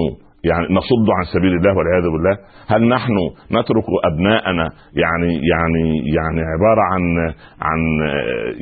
يعني 0.43 0.67
نصد 0.69 1.07
عن 1.17 1.23
سبيل 1.33 1.53
الله 1.53 1.77
والعياذ 1.77 2.03
بالله 2.03 2.37
هل 2.67 2.87
نحن 2.89 3.13
نترك 3.51 3.83
أبناءنا 4.13 4.69
يعني 4.93 5.33
يعني 5.33 5.97
يعني 6.15 6.41
عبارة 6.41 6.81
عن 6.81 7.33
عن 7.61 7.79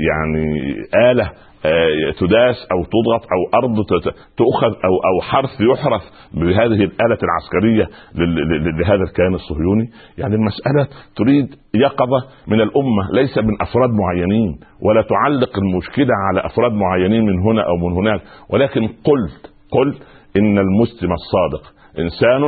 يعني 0.09 0.75
آلة 1.12 1.31
تداس 2.19 2.55
أو 2.71 2.83
تضغط 2.83 3.27
أو 3.33 3.59
أرض 3.59 3.85
تؤخذ 4.37 4.67
أو 4.85 4.93
أو 5.09 5.21
حرث 5.21 5.49
يحرث 5.61 6.01
بهذه 6.33 6.83
الآلة 6.83 7.17
العسكرية 7.23 7.89
لهذا 8.79 9.03
الكيان 9.03 9.33
الصهيوني. 9.33 9.89
يعني 10.17 10.35
المسألة 10.35 10.87
تريد 11.15 11.55
يقظة 11.73 12.23
من 12.47 12.61
الأمة 12.61 13.11
ليس 13.13 13.37
من 13.37 13.61
أفراد 13.61 13.89
معينين 13.89 14.59
ولا 14.81 15.01
تعلق 15.01 15.57
المشكلة 15.57 16.13
على 16.29 16.45
أفراد 16.45 16.71
معينين 16.71 17.25
من 17.25 17.39
هنا 17.39 17.61
أو 17.61 17.77
من 17.87 17.93
هناك. 17.93 18.21
ولكن 18.49 18.87
قلت 18.87 19.53
قلت 19.71 20.01
إن 20.37 20.57
المسلم 20.57 21.11
الصادق 21.13 21.73
إنسان 21.99 22.41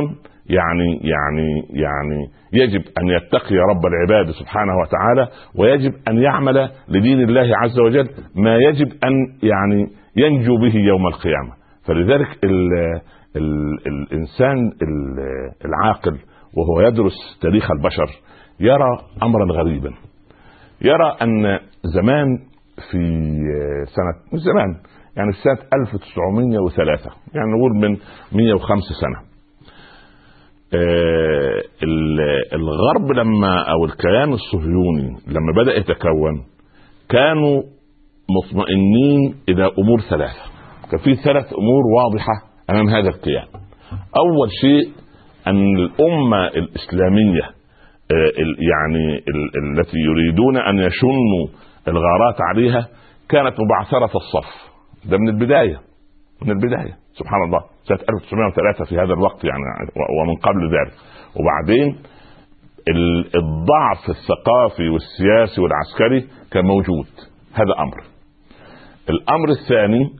يعني 0.46 1.00
يعني 1.02 1.62
يعني 1.70 2.26
يجب 2.52 2.80
أن 2.98 3.08
يتقي 3.08 3.56
رب 3.56 3.86
العباد 3.86 4.30
سبحانه 4.30 4.72
وتعالى 4.82 5.28
ويجب 5.58 5.92
أن 6.08 6.18
يعمل 6.18 6.70
لدين 6.88 7.20
الله 7.20 7.56
عز 7.56 7.78
وجل 7.80 8.08
ما 8.36 8.56
يجب 8.56 8.88
أن 9.04 9.12
يعني 9.42 9.88
ينجو 10.16 10.56
به 10.56 10.76
يوم 10.76 11.06
القيامة. 11.06 11.52
فلذلك 11.86 12.44
ال 12.44 12.72
ال 13.36 13.78
الإنسان 13.86 14.72
العاقل 15.64 16.18
وهو 16.56 16.80
يدرس 16.88 17.38
تاريخ 17.42 17.70
البشر 17.70 18.06
يرى 18.60 18.98
امرا 19.22 19.52
غريبا. 19.52 19.90
يرى 20.82 21.16
أن 21.22 21.58
زمان 21.84 22.38
في 22.90 22.98
سنة 23.84 24.32
مش 24.32 24.40
زمان 24.40 24.76
يعني 25.16 25.32
سنة 25.32 25.68
1903 25.80 27.10
يعني 27.34 27.48
نقول 27.52 27.72
من 27.76 27.96
105 28.32 28.94
سنة. 29.00 29.32
آه، 30.74 31.41
الغرب 32.52 33.12
لما 33.12 33.62
أو 33.62 33.84
الكيان 33.84 34.32
الصهيوني 34.32 35.16
لما 35.26 35.62
بدأ 35.62 35.76
يتكون 35.76 36.44
كانوا 37.08 37.62
مطمئنين 38.30 39.34
إلى 39.48 39.64
أمور 39.78 40.00
ثلاثة. 40.10 40.42
كان 40.90 41.00
في 41.00 41.14
ثلاث 41.14 41.52
أمور 41.52 41.82
واضحة 41.96 42.32
أمام 42.70 42.88
هذا 42.88 43.08
الكيان. 43.08 43.46
أول 44.16 44.48
شيء 44.60 44.92
أن 45.46 45.76
الأمة 45.76 46.46
الإسلامية 46.46 47.42
آه، 48.12 48.32
يعني 48.70 49.22
التي 49.64 49.96
يريدون 49.98 50.56
أن 50.56 50.78
يشنوا 50.78 51.46
الغارات 51.88 52.36
عليها 52.40 52.88
كانت 53.28 53.54
مبعثرة 53.60 54.16
الصف. 54.16 54.72
ده 55.10 55.18
من 55.18 55.28
البداية. 55.28 55.80
من 56.42 56.50
البداية. 56.50 57.01
سبحان 57.18 57.42
الله 57.42 57.60
سنة 57.84 57.98
1903 58.10 58.84
في 58.84 58.94
هذا 58.94 59.12
الوقت 59.14 59.44
يعني 59.44 59.62
ومن 60.20 60.36
قبل 60.36 60.62
ذلك. 60.76 60.92
وبعدين 61.36 61.96
الضعف 63.34 64.08
الثقافي 64.08 64.88
والسياسي 64.88 65.60
والعسكري 65.60 66.28
كان 66.52 66.64
موجود. 66.64 67.06
هذا 67.54 67.74
أمر. 67.78 68.02
الأمر 69.10 69.48
الثاني 69.48 70.10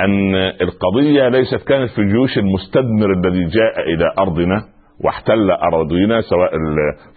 أن 0.00 0.34
القضية 0.34 1.28
ليست 1.28 1.68
كانت 1.68 1.90
في 1.90 1.98
الجيوش 1.98 2.38
المستدمر 2.38 3.12
الذي 3.12 3.44
جاء 3.44 3.80
إلى 3.80 4.12
أرضنا 4.18 4.64
واحتل 5.04 5.50
أراضينا 5.50 6.20
سواء 6.20 6.50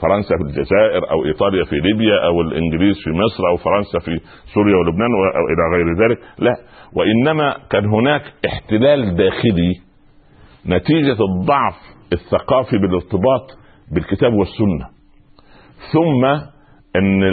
فرنسا 0.01 0.35
في 0.37 0.43
الجزائر 0.43 1.11
أو 1.11 1.25
إيطاليا 1.25 1.63
في 1.63 1.75
ليبيا 1.75 2.25
أو 2.25 2.41
الإنجليز 2.41 2.95
في 3.03 3.09
مصر 3.09 3.43
أو 3.51 3.57
فرنسا 3.57 3.99
في 3.99 4.19
سوريا 4.53 4.75
ولبنان 4.75 5.09
أو 5.35 5.45
إلى 5.51 5.75
غير 5.75 6.07
ذلك. 6.07 6.17
لا. 6.39 6.55
وإنما 6.93 7.55
كان 7.69 7.85
هناك 7.85 8.21
احتلال 8.45 9.15
داخلي 9.15 9.73
نتيجة 10.65 11.17
الضعف 11.23 11.75
الثقافي 12.13 12.77
بالارتباط 12.77 13.57
بالكتاب 13.91 14.33
والسنة 14.33 14.87
ثم 15.93 16.25
إن 16.95 17.23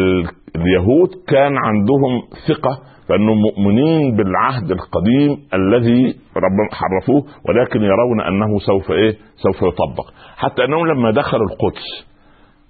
اليهود 0.57 1.09
كان 1.29 1.57
عندهم 1.57 2.23
ثقة 2.49 2.79
فانهم 3.09 3.39
مؤمنين 3.43 4.17
بالعهد 4.17 4.71
القديم 4.71 5.39
الذي 5.55 6.17
ربنا 6.37 6.69
حرفوه 6.73 7.25
ولكن 7.49 7.83
يرون 7.83 8.21
أنه 8.21 8.59
سوف 8.59 8.91
إيه؟ 8.91 9.17
سوف 9.37 9.57
يطبق، 9.57 10.11
حتى 10.37 10.65
أنهم 10.65 10.87
لما 10.87 11.11
دخلوا 11.11 11.47
القدس 11.47 12.14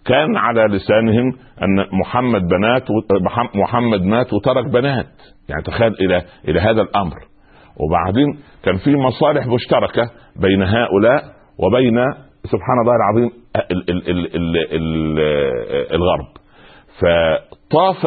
كان 0.07 0.37
على 0.37 0.65
لسانهم 0.65 1.33
أن 1.63 1.87
محمد 2.01 2.43
بنات 2.43 2.83
محمد 3.55 4.03
مات 4.03 4.33
وترك 4.33 4.65
بنات، 4.65 5.13
يعني 5.49 5.63
تخيل 5.63 5.93
إلى 6.01 6.23
إلى 6.49 6.61
هذا 6.61 6.83
الأمر. 6.83 7.17
وبعدين 7.81 8.39
كان 8.65 8.77
في 8.77 8.97
مصالح 8.97 9.47
مشتركة 9.47 10.11
بين 10.43 10.63
هؤلاء 10.63 11.23
وبين 11.59 11.97
سبحان 12.45 12.79
الله 12.83 12.97
العظيم 12.97 13.31
ال 13.71 13.91
ال 13.91 14.11
ال 14.11 14.37
ال 14.37 14.57
ال 14.73 15.19
الغرب. 15.95 16.27
فطاف 17.01 18.07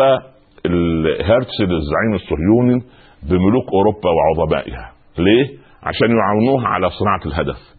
هرتزل 1.22 1.72
الزعيم 1.76 2.14
الصهيوني 2.14 2.82
بملوك 3.24 3.66
أوروبا 3.74 4.10
وعظمائها 4.10 4.92
ليه 5.18 5.48
عشان 5.84 6.10
يعاونوه 6.18 6.68
على 6.68 6.90
صناعة 6.90 7.22
الهدف 7.26 7.77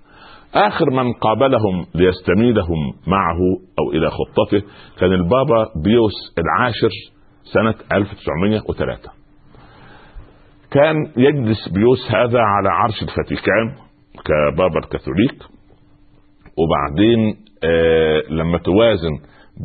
آخر 0.54 0.90
من 0.90 1.12
قابلهم 1.12 1.86
ليستميلهم 1.94 2.92
معه 3.06 3.38
أو 3.78 3.90
إلى 3.92 4.10
خطته 4.10 4.62
كان 4.98 5.12
البابا 5.12 5.66
بيوس 5.84 6.34
العاشر 6.38 6.90
سنة 7.52 7.74
1903 7.92 9.10
كان 10.70 10.96
يجلس 11.16 11.68
بيوس 11.68 12.10
هذا 12.10 12.38
على 12.40 12.68
عرش 12.68 13.02
الفاتيكان 13.02 13.74
كبابا 14.24 14.78
الكاثوليك 14.78 15.42
وبعدين 16.58 17.36
آه 17.64 18.22
لما 18.30 18.58
توازن 18.58 19.18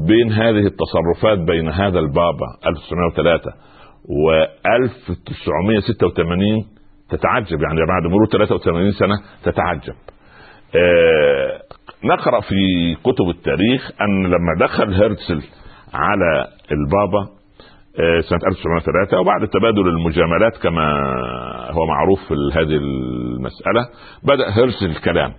بين 0.08 0.32
هذه 0.32 0.68
التصرفات 0.68 1.40
بين 1.48 1.70
هذا 1.70 2.00
البابا 2.00 2.48
1903 2.68 3.52
و 4.10 4.32
1986 4.76 6.66
تتعجب 7.10 7.62
يعني 7.62 7.80
بعد 7.88 8.04
مرور 8.12 8.26
83 8.32 8.92
سنة 8.92 9.16
تتعجب. 9.44 9.94
آه 10.76 11.60
نقرأ 12.04 12.42
في 12.42 12.56
كتب 13.04 13.30
التاريخ 13.30 13.92
أن 14.02 14.26
لما 14.26 14.56
دخل 14.60 14.94
هرتزل 14.94 15.42
على 15.94 16.48
البابا 16.72 17.30
آه 18.00 18.20
سنة 18.22 18.40
1903 18.48 19.20
وبعد 19.20 19.48
تبادل 19.48 19.88
المجاملات 19.88 20.58
كما 20.64 20.94
هو 21.72 21.86
معروف 21.86 22.20
في 22.28 22.34
هذه 22.54 22.78
المسألة 22.78 23.88
بدأ 24.24 24.50
هرتزل 24.50 24.90
الكلام 24.90 25.34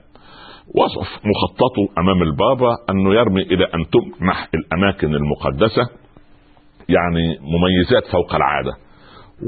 وصف 0.75 1.09
مخططه 1.25 2.01
أمام 2.01 2.23
البابا 2.23 2.77
أنه 2.91 3.15
يرمي 3.15 3.43
إلى 3.43 3.65
أن 3.65 3.85
تمنح 3.93 4.49
الأماكن 4.55 5.15
المقدسة 5.15 5.83
يعني 6.89 7.39
مميزات 7.41 8.07
فوق 8.13 8.35
العادة. 8.35 8.73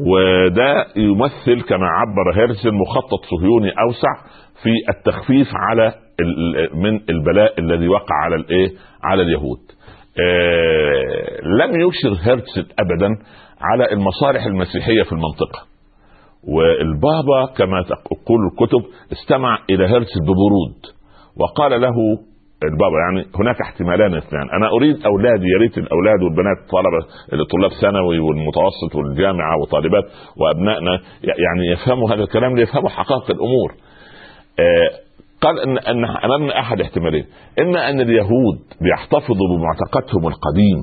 وده 0.06 0.86
يمثل 0.96 1.62
كما 1.68 1.86
عبر 1.86 2.32
هيرسل 2.40 2.72
مخطط 2.74 3.24
صهيوني 3.30 3.70
أوسع 3.86 4.12
في 4.62 4.70
التخفيف 4.96 5.48
على 5.54 5.92
من 6.74 7.00
البلاء 7.10 7.60
الذي 7.60 7.88
وقع 7.88 8.14
على 8.24 8.36
الايه؟ 8.36 8.68
على 9.04 9.22
اليهود. 9.22 9.58
آه 10.20 11.40
لم 11.42 11.80
يشر 11.88 12.30
هرتزل 12.30 12.66
ابدا 12.78 13.08
على 13.60 13.92
المصالح 13.92 14.46
المسيحية 14.46 15.02
في 15.02 15.12
المنطقة. 15.12 15.60
والبابا 16.48 17.54
كما 17.56 17.82
تقول 17.82 18.40
الكتب 18.52 18.82
استمع 19.12 19.58
إلى 19.70 19.84
هرتزل 19.86 20.20
ببرود 20.22 20.76
وقال 21.40 21.80
له 21.80 21.94
البابا 22.64 22.96
يعني 23.06 23.26
هناك 23.40 23.60
احتمالان 23.60 24.14
اثنان. 24.14 24.50
أنا 24.56 24.68
أريد 24.68 25.06
اولادي 25.06 25.46
يا 25.54 25.58
ريت 25.60 25.78
الأولاد 25.78 26.22
والبنات 26.22 26.56
طلبه 26.70 27.06
طلاب 27.52 27.70
ثانوي 27.80 28.18
والمتوسط 28.18 28.94
والجامعة 28.94 29.56
وطالبات 29.62 30.04
وأبنائنا 30.36 31.00
يعني 31.22 31.66
يفهموا 31.72 32.14
هذا 32.14 32.22
الكلام 32.22 32.56
ليفهموا 32.56 32.88
حقائق 32.88 33.30
الأمور. 33.30 33.74
قال 35.40 35.60
ان 35.60 35.78
إن 35.78 36.04
امامنا 36.04 36.60
أحد 36.60 36.80
احتمالين. 36.80 37.24
إما 37.60 37.90
أن 37.90 38.00
اليهود 38.00 38.58
بيحتفظوا 38.80 39.48
بمعتقدهم 39.56 40.26
القديم 40.26 40.78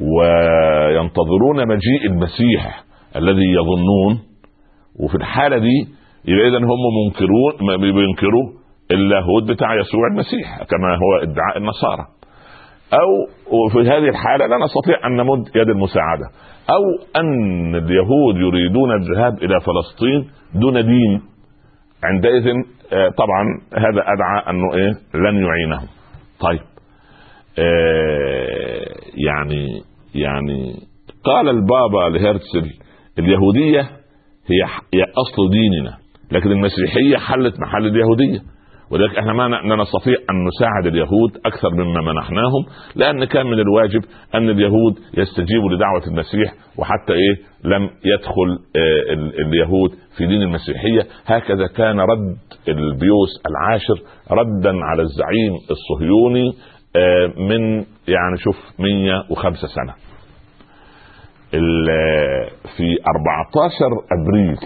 وينتظرون 0.00 1.68
مجيء 1.68 2.06
المسيح 2.06 2.84
الذي 3.16 3.46
يظنون 3.52 4.18
وفي 5.04 5.14
الحالة 5.14 5.58
دي 5.58 5.88
يبقى 6.24 6.48
اذا 6.48 6.58
هم 6.58 6.80
منكرون 7.06 7.80
بينكروا 7.80 8.46
اللاهوت 8.90 9.42
بتاع 9.42 9.74
يسوع 9.74 10.06
المسيح 10.12 10.62
كما 10.62 10.94
هو 10.94 11.22
ادعاء 11.22 11.56
النصارى. 11.58 12.04
أو 12.92 13.68
في 13.72 13.78
هذه 13.90 14.08
الحالة 14.08 14.46
لا 14.46 14.56
نستطيع 14.64 15.06
أن 15.06 15.16
نمد 15.16 15.48
يد 15.56 15.68
المساعدة. 15.68 16.24
أو 16.70 16.82
أن 17.20 17.74
اليهود 17.74 18.36
يريدون 18.36 18.94
الذهاب 18.94 19.32
إلى 19.42 19.60
فلسطين 19.60 20.30
دون 20.54 20.86
دين. 20.86 21.22
عندئذ 22.04 22.46
آه، 22.92 23.08
طبعا 23.08 23.60
هذا 23.74 24.02
أدعى 24.06 24.50
أنه 24.50 24.74
إيه 24.74 24.92
لن 25.14 25.44
يعينهم. 25.44 25.88
طيب. 26.40 26.60
آه 27.58 28.86
يعني 29.14 29.82
يعني 30.14 30.74
قال 31.24 31.48
البابا 31.48 32.18
لهرتزل 32.18 32.70
اليهودية 33.18 33.80
هي 34.50 35.02
أصل 35.02 35.50
ديننا 35.50 35.96
لكن 36.32 36.52
المسيحية 36.52 37.16
حلت 37.16 37.60
محل 37.60 37.86
اليهودية. 37.86 38.40
ولذلك 38.90 39.18
إحنا 39.18 39.32
ما 39.32 39.76
نستطيع 39.76 40.14
أن 40.30 40.44
نساعد 40.46 40.86
اليهود 40.86 41.36
أكثر 41.46 41.70
مما 41.74 42.12
منحناهم 42.12 42.66
لأن 42.96 43.24
كان 43.24 43.46
من 43.46 43.60
الواجب 43.60 44.04
أن 44.34 44.50
اليهود 44.50 44.98
يستجيبوا 45.14 45.70
لدعوة 45.70 46.06
المسيح 46.06 46.54
وحتى 46.78 47.12
إيه؟ 47.12 47.36
لم 47.64 47.90
يدخل 48.04 48.58
آه، 48.76 49.12
اليهود 49.42 49.90
في 50.16 50.26
دين 50.26 50.42
المسيحية. 50.42 51.06
هكذا 51.26 51.66
كان 51.66 52.00
رد 52.00 52.36
البيوس 52.68 53.42
العاشر 53.50 54.02
ردا 54.30 54.72
على 54.84 55.02
الزعيم 55.02 55.52
الصهيوني 55.70 56.52
آه، 56.96 57.26
من 57.26 57.76
يعني 58.08 58.36
شوف 58.36 58.56
105 58.78 59.68
سنة. 59.68 59.94
في 62.76 62.96
14 63.16 63.86
أبريل 64.20 64.56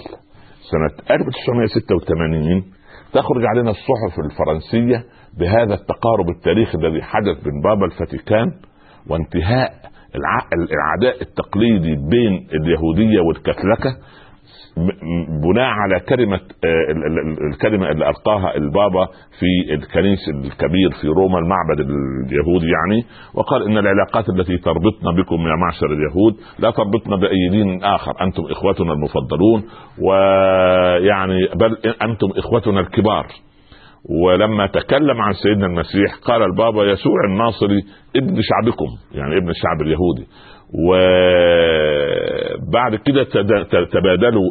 سنة 0.71 1.17
1986 1.17 2.80
تخرج 3.13 3.45
علينا 3.47 3.71
الصحف 3.71 4.19
الفرنسية 4.25 5.05
بهذا 5.39 5.75
التقارب 5.75 6.29
التاريخي 6.37 6.79
الذي 6.79 7.03
حدث 7.03 7.45
بين 7.45 7.61
بابا 7.65 7.87
الفاتيكان 7.87 8.47
وانتهاء 9.11 9.73
العداء 10.73 11.23
التقليدي 11.23 11.95
بين 12.11 12.49
اليهودية 12.55 13.21
والكاثوليكا 13.21 13.97
بناء 15.43 15.65
على 15.67 16.01
كلمة 16.01 16.41
آه، 16.65 16.93
الكلمة 17.53 17.91
اللي 17.91 18.09
ألقاها 18.09 18.57
البابا 18.57 19.07
في 19.39 19.75
الكنيس 19.75 20.29
الكبير 20.29 20.91
في 21.01 21.09
روما 21.09 21.39
المعبد 21.39 21.81
اليهودي 21.81 22.67
يعني 22.67 23.05
وقال 23.35 23.63
إن 23.63 23.79
العلاقات 23.79 24.29
التي 24.29 24.59
تربطنا 24.59 25.11
بكم 25.17 25.35
يا 25.49 25.57
معشر 25.57 25.87
اليهود 25.87 26.35
لا 26.59 26.71
تربطنا 26.71 27.17
بأي 27.17 27.49
دين 27.51 27.85
آخر 27.85 28.13
أنتم 28.21 28.43
إخوتنا 28.51 28.93
المفضلون 28.93 29.63
ويعني 30.03 31.47
بل 31.57 31.77
أنتم 32.03 32.29
إخوتنا 32.37 32.81
الكبار. 32.81 33.27
ولما 34.25 34.67
تكلم 34.67 35.21
عن 35.21 35.33
سيدنا 35.33 35.67
المسيح 35.67 36.15
قال 36.25 36.43
البابا 36.43 36.85
يسوع 36.85 37.15
الناصري 37.31 37.83
ابن 38.17 38.37
شعبكم. 38.43 38.87
يعني 39.15 39.37
ابن 39.39 39.51
الشعب 39.51 39.81
اليهودي. 39.83 40.27
وبعد 42.71 42.95
كده 42.97 43.25
تبادلوا 43.85 44.51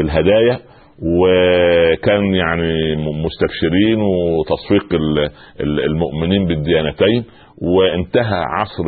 الهدايا 0.00 0.58
وكان 1.02 2.34
يعني 2.34 2.96
مستبشرين 2.96 4.00
وتصفيق 4.00 5.00
المؤمنين 5.60 6.46
بالديانتين 6.46 7.24
وانتهى 7.62 8.44
عصر 8.44 8.84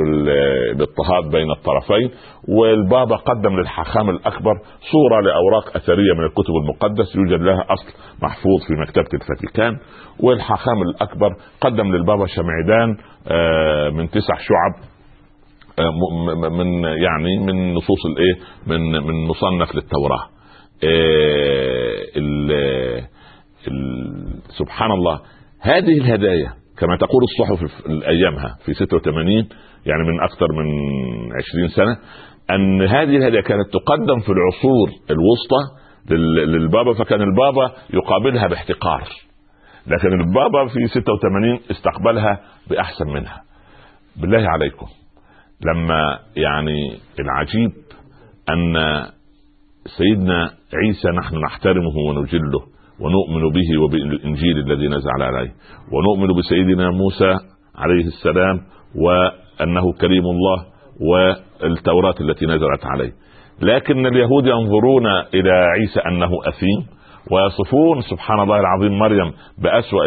الاضطهاد 0.73 1.31
بين 1.33 1.51
الطرفين 1.51 2.11
والبابا 2.49 3.17
قدم 3.17 3.61
للحاخام 3.61 4.11
الأكبر 4.11 4.55
صورة 4.93 5.21
لأوراق 5.21 5.77
أثرية 5.77 6.13
من 6.19 6.25
الكتب 6.25 6.55
المقدس 6.63 7.17
يوجد 7.17 7.41
لها 7.43 7.65
أصل 7.71 7.87
محفوظ 8.23 8.61
في 8.69 8.75
مكتبة 8.81 9.09
الفاتيكان 9.15 9.77
والحاخام 10.21 10.83
الأكبر 10.83 11.37
قدم 11.61 11.93
للبابا 11.97 12.27
شمعدان 12.27 12.97
آه، 13.29 13.91
من 13.91 14.11
تسع 14.11 14.35
شعب 14.35 14.94
من 16.51 16.85
يعني 16.85 17.39
من 17.39 17.75
نصوص 17.75 18.07
الايه؟ 18.07 18.35
من 18.67 18.91
من 18.91 19.27
مصنف 19.27 19.75
للتوراة. 19.75 20.29
آه، 20.85 22.05
ال 22.17 23.05
سبحان 24.59 24.91
الله 24.91 25.21
هذه 25.61 25.99
الهدايا 25.99 26.53
كما 26.79 26.97
تقول 26.97 27.23
الصحف 27.23 27.87
أيامها 28.09 28.57
في 28.65 28.75
86 28.75 29.49
يعني 29.87 30.03
من 30.03 30.23
أكثر 30.23 30.47
من 30.53 30.67
20 31.33 31.69
سنة 31.69 31.97
أن 32.51 32.83
هذه 32.83 33.17
الهدايا 33.17 33.43
كانت 33.43 33.69
تقدم 33.73 34.21
في 34.21 34.33
العصور 34.33 34.89
الوسطى 35.11 35.85
للبابا 36.47 36.95
فكان 36.95 37.21
البابا 37.23 37.73
يقابلها 37.95 38.47
باحتقار. 38.47 39.03
لكن 39.87 40.09
البابا 40.21 40.67
في 40.67 40.87
86 40.87 41.61
استقبلها 41.71 42.41
بأحسن 42.71 43.07
منها. 43.07 43.41
بالله 44.17 44.49
عليكم. 44.49 44.87
لما 45.61 46.19
يعني 46.37 46.99
العجيب 47.21 47.73
أن 48.51 48.75
سيدنا 49.99 50.51
عيسى 50.75 51.09
نحن 51.09 51.37
نحترمه 51.39 51.97
ونجله 52.09 52.61
ونؤمن 53.01 53.53
به 53.53 53.83
وبالإنجيل 53.83 54.59
الذي 54.59 54.89
نزل 54.89 55.23
عليه 55.23 55.51
ونؤمن 55.93 56.39
بسيدنا 56.39 56.91
موسى 56.91 57.35
عليه 57.75 58.05
السلام 58.07 58.61
وأنه 58.95 59.93
كريم 59.93 60.25
الله 60.25 60.67
والتوراة 61.01 62.15
التي 62.21 62.47
نزلت 62.47 62.85
عليه. 62.85 63.13
لكن 63.63 64.07
اليهود 64.07 64.47
ينظرون 64.47 65.07
إلى 65.35 65.51
عيسى 65.51 66.01
أنه 66.01 66.31
أثيم 66.49 66.87
ويصفون 67.31 68.01
سبحان 68.01 68.41
الله 68.41 68.61
العظيم 68.61 68.99
مريم 68.99 69.33
بأسوأ 69.59 70.05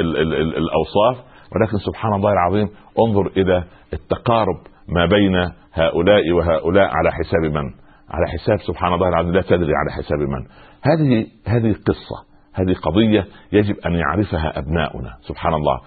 الأوصاف 0.57 1.25
ولكن 1.55 1.77
سبحان 1.77 2.13
الله 2.13 2.31
العظيم 2.31 2.67
انظر 2.99 3.27
إلى 3.37 3.63
التقارب 3.93 4.57
ما 4.87 5.05
بين 5.05 5.35
هؤلاء 5.73 6.31
وهؤلاء 6.31 6.85
على 6.85 7.11
حساب 7.11 7.41
من؟ 7.41 7.71
على 8.09 8.27
حساب 8.27 8.57
سبحان 8.59 8.93
الله 8.93 9.09
العظيم 9.09 9.31
لا 9.31 9.41
تدري 9.41 9.73
على 9.75 9.91
حساب 9.91 10.19
من؟ 10.19 10.45
هذه 10.81 11.25
هذه 11.47 11.71
قصة 11.71 12.27
هذه 12.53 12.73
قضية 12.73 13.25
يجب 13.51 13.75
أن 13.85 13.93
يعرفها 13.93 14.59
أبناؤنا 14.59 15.13
سبحان 15.21 15.53
الله 15.53 15.79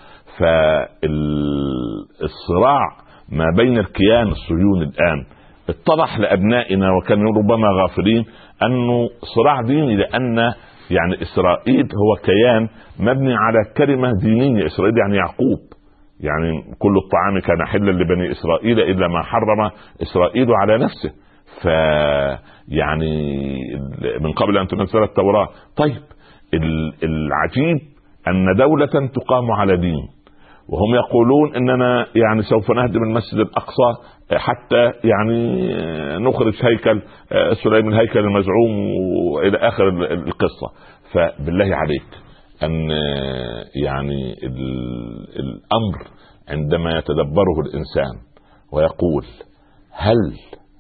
فالصراع 2.20 2.88
ما 3.28 3.44
بين 3.56 3.78
الكيان 3.78 4.28
الصهيوني 4.28 4.84
الآن 4.84 5.26
اتضح 5.68 6.18
لأبنائنا 6.18 6.88
وكانوا 6.92 7.32
ربما 7.32 7.68
غافلين 7.82 8.24
انه 8.62 9.08
صراع 9.34 9.60
ديني 9.62 9.96
لأن 9.96 10.38
يعني 10.90 11.22
إسرائيل 11.22 11.84
هو 11.84 12.16
كيان 12.24 12.68
مبني 12.98 13.34
على 13.34 13.58
كلمة 13.76 14.12
دينية 14.20 14.66
إسرائيل 14.66 14.94
يعني 14.98 15.16
يعقوب 15.16 15.60
يعني 16.20 16.62
كل 16.78 16.96
الطعام 16.96 17.40
كان 17.40 17.66
حلا 17.66 17.90
لبني 17.90 18.30
إسرائيل 18.32 18.80
إلا 18.80 19.08
ما 19.08 19.22
حرم 19.22 19.70
إسرائيل 20.02 20.46
على 20.62 20.78
نفسه. 20.78 21.10
ف 21.62 21.64
يعني 22.68 23.42
من 24.20 24.32
قبل 24.32 24.58
أن 24.58 24.66
تنزل 24.66 25.02
التوراة. 25.02 25.48
طيب 25.76 26.02
العجيب 27.02 27.78
أن 28.28 28.56
دولة 28.56 29.08
تقام 29.14 29.50
على 29.50 29.76
دين. 29.76 30.08
وهم 30.68 30.94
يقولون 30.94 31.54
إننا 31.54 32.06
يعني 32.14 32.42
سوف 32.42 32.70
نهدم 32.70 33.02
المسجد 33.02 33.38
الأقصى 33.38 33.94
حتى 34.36 34.92
يعني 35.04 35.68
نخرج 36.18 36.54
هيكل 36.62 37.02
سليم 37.64 37.88
الهيكل 37.88 38.18
المزعوم 38.18 38.90
وإلى 39.32 39.58
آخر 39.58 39.88
القصة. 40.12 40.68
فبالله 41.12 41.76
عليك. 41.76 42.29
أن 42.62 42.90
يعني 43.84 44.34
الأمر 45.38 46.06
عندما 46.48 46.98
يتدبره 46.98 47.60
الإنسان 47.60 48.20
ويقول 48.72 49.24
هل 49.92 50.16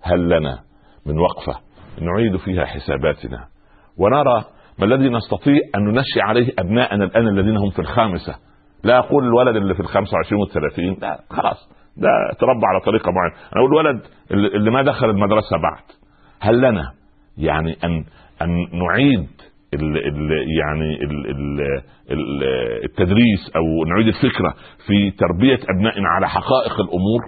هل 0.02 0.28
لنا 0.28 0.58
من 1.06 1.18
وقفة 1.18 1.60
نعيد 2.00 2.36
فيها 2.36 2.64
حساباتنا؟ 2.64 3.44
ونرى 3.98 4.44
ما 4.78 4.84
الذي 4.86 5.08
نستطيع 5.08 5.54
أن 5.74 5.84
ننشئ 5.84 6.20
عليه 6.20 6.52
أبناءنا 6.58 7.04
الآن 7.04 7.28
الذين 7.28 7.56
هم 7.56 7.70
في 7.70 7.78
الخامسة. 7.78 8.34
لا 8.84 8.98
أقول 8.98 9.24
الولد 9.24 9.56
اللي 9.56 9.74
في 9.74 9.80
ال 9.80 9.86
25 9.88 10.40
وال 10.42 10.50
30 10.50 10.96
لا 11.02 11.20
خلاص. 11.30 11.68
ده 11.96 12.08
تربى 12.40 12.66
على 12.66 12.80
طريقة 12.80 13.10
معينة. 13.12 13.34
أنا 13.36 13.60
أقول 13.60 13.70
الولد 13.70 14.02
اللي 14.54 14.70
ما 14.70 14.82
دخل 14.82 15.10
المدرسة 15.10 15.56
بعد 15.62 15.82
هل 16.40 16.58
لنا 16.58 16.92
يعني 17.38 17.76
أن 17.84 18.04
أن 18.42 18.78
نعيد 18.78 19.28
ال 19.74 19.96
ال 20.06 20.30
يعني 20.60 21.04
ال 21.04 21.26
ال 21.30 21.60
ال 22.10 22.42
التدريس 22.84 23.50
أو 23.56 23.84
نعيد 23.84 24.06
الفكرة 24.06 24.54
في 24.86 25.10
تربية 25.10 25.58
ابنائنا 25.76 26.08
على 26.08 26.28
حقائق 26.28 26.80
الأمور 26.80 27.20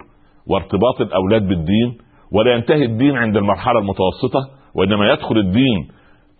وارتباط 0.46 1.00
الأولاد 1.00 1.48
بالدين 1.48 1.98
ولا 2.32 2.54
ينتهي 2.54 2.84
الدين 2.84 3.16
عند 3.16 3.36
المرحلة 3.36 3.78
المتوسطة 3.78 4.40
وإنما 4.74 5.12
يدخل 5.12 5.38
الدين 5.38 5.88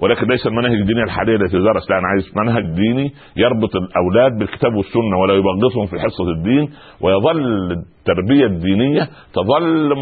ولكن 0.01 0.27
ليس 0.27 0.47
المناهج 0.47 0.73
الدينية 0.81 1.03
الحالية 1.03 1.37
التي 1.37 1.59
تدرس 1.59 1.91
لا 1.91 1.99
أنا 1.99 2.09
عايز 2.09 2.33
منهج 2.37 2.75
ديني 2.75 3.13
يربط 3.37 3.71
الأولاد 3.77 4.39
بالكتاب 4.39 4.75
والسنة 4.75 5.17
ولا 5.23 5.35
يبغضهم 5.35 5.87
في 5.87 5.99
حصة 6.01 6.31
الدين 6.39 6.71
ويظل 7.01 7.73
التربية 7.73 8.47
الدينية 8.47 9.09
تظل 9.35 9.95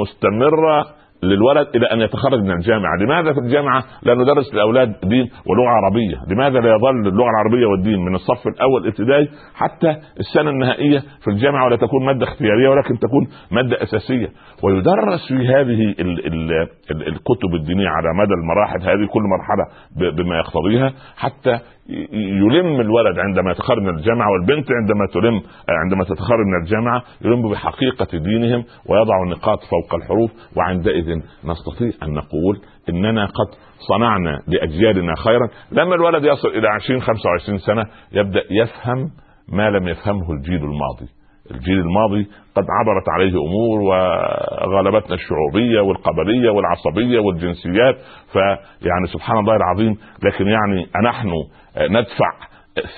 مستمرة 0.00 0.86
للولد 1.22 1.66
إلى 1.76 1.86
أن 1.86 2.00
يتخرج 2.00 2.40
من 2.40 2.50
الجامعة، 2.50 2.96
لماذا 2.96 3.32
في 3.32 3.38
الجامعة؟ 3.38 3.84
لا 4.02 4.14
ندرس 4.14 4.54
للاولاد 4.54 4.94
دين 5.04 5.30
ولغة 5.46 5.68
عربية؟ 5.68 6.16
لماذا 6.28 6.58
لا 6.60 6.74
يظل 6.74 7.08
اللغة 7.08 7.28
العربية 7.30 7.66
والدين 7.66 7.98
من 7.98 8.14
الصف 8.14 8.46
الأول 8.46 8.86
ابتدائي 8.86 9.28
حتى 9.54 9.96
السنة 10.20 10.50
النهائية 10.50 10.98
في 10.98 11.28
الجامعة 11.30 11.64
ولا 11.66 11.76
تكون 11.76 12.06
مادة 12.06 12.24
اختيارية 12.24 12.68
ولكن 12.68 12.98
تكون 12.98 13.28
مادة 13.50 13.82
أساسية، 13.82 14.28
ويدرس 14.62 15.28
في 15.28 15.48
هذه 15.48 15.82
ال 16.00 16.26
ال 16.26 16.52
ال 16.90 17.08
الكتب 17.08 17.54
الدينية 17.54 17.88
على 17.88 18.08
مدى 18.14 18.34
المراحل 18.34 18.80
هذه 18.82 19.08
كل 19.12 19.22
مرحلة 19.22 19.64
بما 20.12 20.36
يقتضيها 20.36 20.92
حتى 21.16 21.58
يلم 21.88 22.80
الولد 22.80 23.18
عندما 23.18 23.50
يتخرج 23.50 23.82
من 23.82 23.88
الجامعة 23.88 24.28
والبنت 24.32 24.66
عندما 24.72 25.06
تلم 25.12 25.42
عندما 25.68 26.04
تتخرج 26.04 26.46
من 26.46 26.62
الجامعة 26.64 27.02
يلم 27.24 27.50
بحقيقة 27.50 28.18
دينهم 28.18 28.64
ويضع 28.86 29.22
النقاط 29.22 29.58
فوق 29.58 29.94
الحروف 29.94 30.30
وعندئذ 30.56 31.16
نستطيع 31.44 31.90
أن 32.02 32.14
نقول 32.14 32.60
إننا 32.88 33.24
قد 33.24 33.58
صنعنا 33.88 34.40
لأجيالنا 34.48 35.14
خيرا. 35.14 35.48
لما 35.72 35.94
الولد 35.94 36.24
يصل 36.24 36.48
إلى 36.48 36.68
20 36.68 37.00
25 37.00 37.58
سنة 37.58 37.84
يبدأ 38.12 38.42
يفهم 38.50 39.10
ما 39.52 39.70
لم 39.70 39.88
يفهمه 39.88 40.32
الجيل 40.32 40.64
الماضي. 40.64 41.17
الجيل 41.50 41.78
الماضي 41.80 42.26
قد 42.56 42.64
عبرت 42.80 43.08
عليه 43.08 43.32
أمور 43.32 43.80
وغلبتنا 43.80 45.14
الشعوبية 45.14 45.80
والقبلية 45.80 46.50
والعصبية 46.50 47.18
والجنسيات 47.20 47.96
فيعني 48.32 49.06
سبحان 49.12 49.38
الله 49.38 49.56
العظيم 49.56 49.96
لكن 50.24 50.48
يعني 50.48 50.86
نحن 51.04 51.32
ندفع 51.90 52.30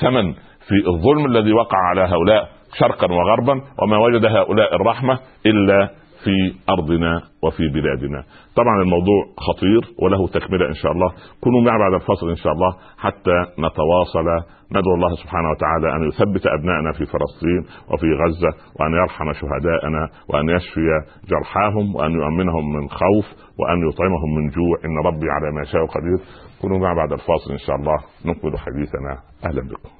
ثمن 0.00 0.32
في 0.68 0.74
الظلم 0.88 1.26
الذي 1.26 1.52
وقع 1.52 1.78
على 1.90 2.00
هؤلاء 2.00 2.48
شرقا 2.78 3.06
وغربا 3.12 3.60
وما 3.82 3.98
وجد 3.98 4.24
هؤلاء 4.24 4.74
الرحمة 4.76 5.18
إلا 5.46 5.90
في 6.24 6.54
أرضنا 6.68 7.22
وفي 7.42 7.68
بلادنا. 7.68 8.24
طبعا 8.56 8.83
الموضوع 8.83 9.20
خطير 9.38 9.94
وله 10.02 10.28
تكملة 10.28 10.68
إن 10.68 10.74
شاء 10.74 10.92
الله، 10.92 11.11
كونوا 11.40 11.61
معي 11.61 11.78
بعد 11.78 11.94
الفصل 12.00 12.30
إن 12.30 12.37
شاء 12.37 12.52
الله 12.52 12.76
حتى 12.98 13.37
نتواصل 13.59 14.26
ندعو 14.72 14.94
الله 14.94 15.14
سبحانه 15.22 15.50
وتعالى 15.50 15.96
أن 15.96 16.09
يثبت 16.09 16.46
أبنائنا 16.46 16.92
في 16.92 17.04
فلسطين 17.12 17.62
وفي 17.90 18.06
غزة 18.22 18.52
وأن 18.80 18.92
يرحم 18.92 19.33
شهداءنا 19.33 20.09
وأن 20.28 20.48
يشفي 20.48 20.80
جرحاهم 21.30 21.94
وأن 21.94 22.12
يؤمنهم 22.12 22.72
من 22.76 22.88
خوف 22.88 23.26
وأن 23.59 23.88
يطعمهم 23.88 24.35
من 24.37 24.48
جوع 24.48 24.76
إن 24.85 25.06
ربي 25.06 25.26
على 25.30 25.54
ما 25.54 25.62
يشاء 25.62 25.87
قدير. 25.87 26.18
كونوا 26.61 26.78
معي 26.78 26.94
بعد 26.96 27.12
الفاصل 27.12 27.50
إن 27.52 27.59
شاء 27.59 27.76
الله 27.76 27.96
نكمل 28.26 28.59
حديثنا 28.59 29.12
أهلا 29.44 29.62
بكم. 29.62 29.99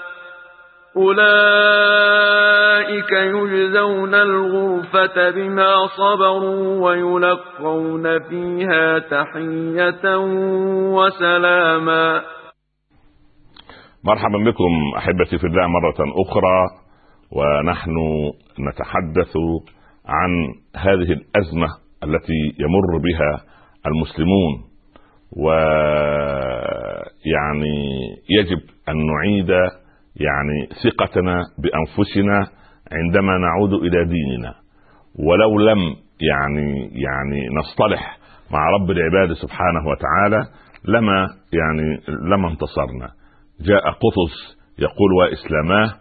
أولئك 0.97 2.31
يجزون 3.11 4.13
الغرفة 4.15 5.29
بما 5.29 5.87
صبروا 5.97 6.89
ويلقون 6.89 8.19
فيها 8.29 8.99
تحية 8.99 10.17
وسلاما. 10.95 12.21
مرحبا 14.03 14.37
بكم 14.37 14.71
أحبتي 14.97 15.37
في 15.37 15.47
الله 15.47 15.67
مرة 15.67 15.99
أخرى 16.27 16.67
ونحن 17.31 17.95
نتحدث 18.59 19.33
عن 20.05 20.31
هذه 20.75 21.11
الأزمة 21.13 21.67
التي 22.03 22.53
يمر 22.59 22.97
بها 22.97 23.31
المسلمون 23.87 24.53
ويعني 26.91 27.77
يجب 28.29 28.59
أن 28.89 28.95
نعيد 29.05 29.51
يعني 30.15 30.69
ثقتنا 30.83 31.41
بأنفسنا 31.57 32.47
عندما 32.91 33.37
نعود 33.37 33.73
إلى 33.73 34.05
ديننا. 34.05 34.55
ولو 35.19 35.59
لم 35.59 35.79
يعني 36.21 36.89
يعني 36.93 37.47
نصطلح 37.59 38.17
مع 38.51 38.69
رب 38.69 38.91
العباد 38.91 39.33
سبحانه 39.33 39.87
وتعالى 39.87 40.47
لما 40.85 41.27
يعني 41.53 42.01
لما 42.07 42.49
انتصرنا. 42.51 43.09
جاء 43.61 43.89
قطز 43.91 44.57
يقول 44.79 45.13
وإسلاماه 45.19 45.93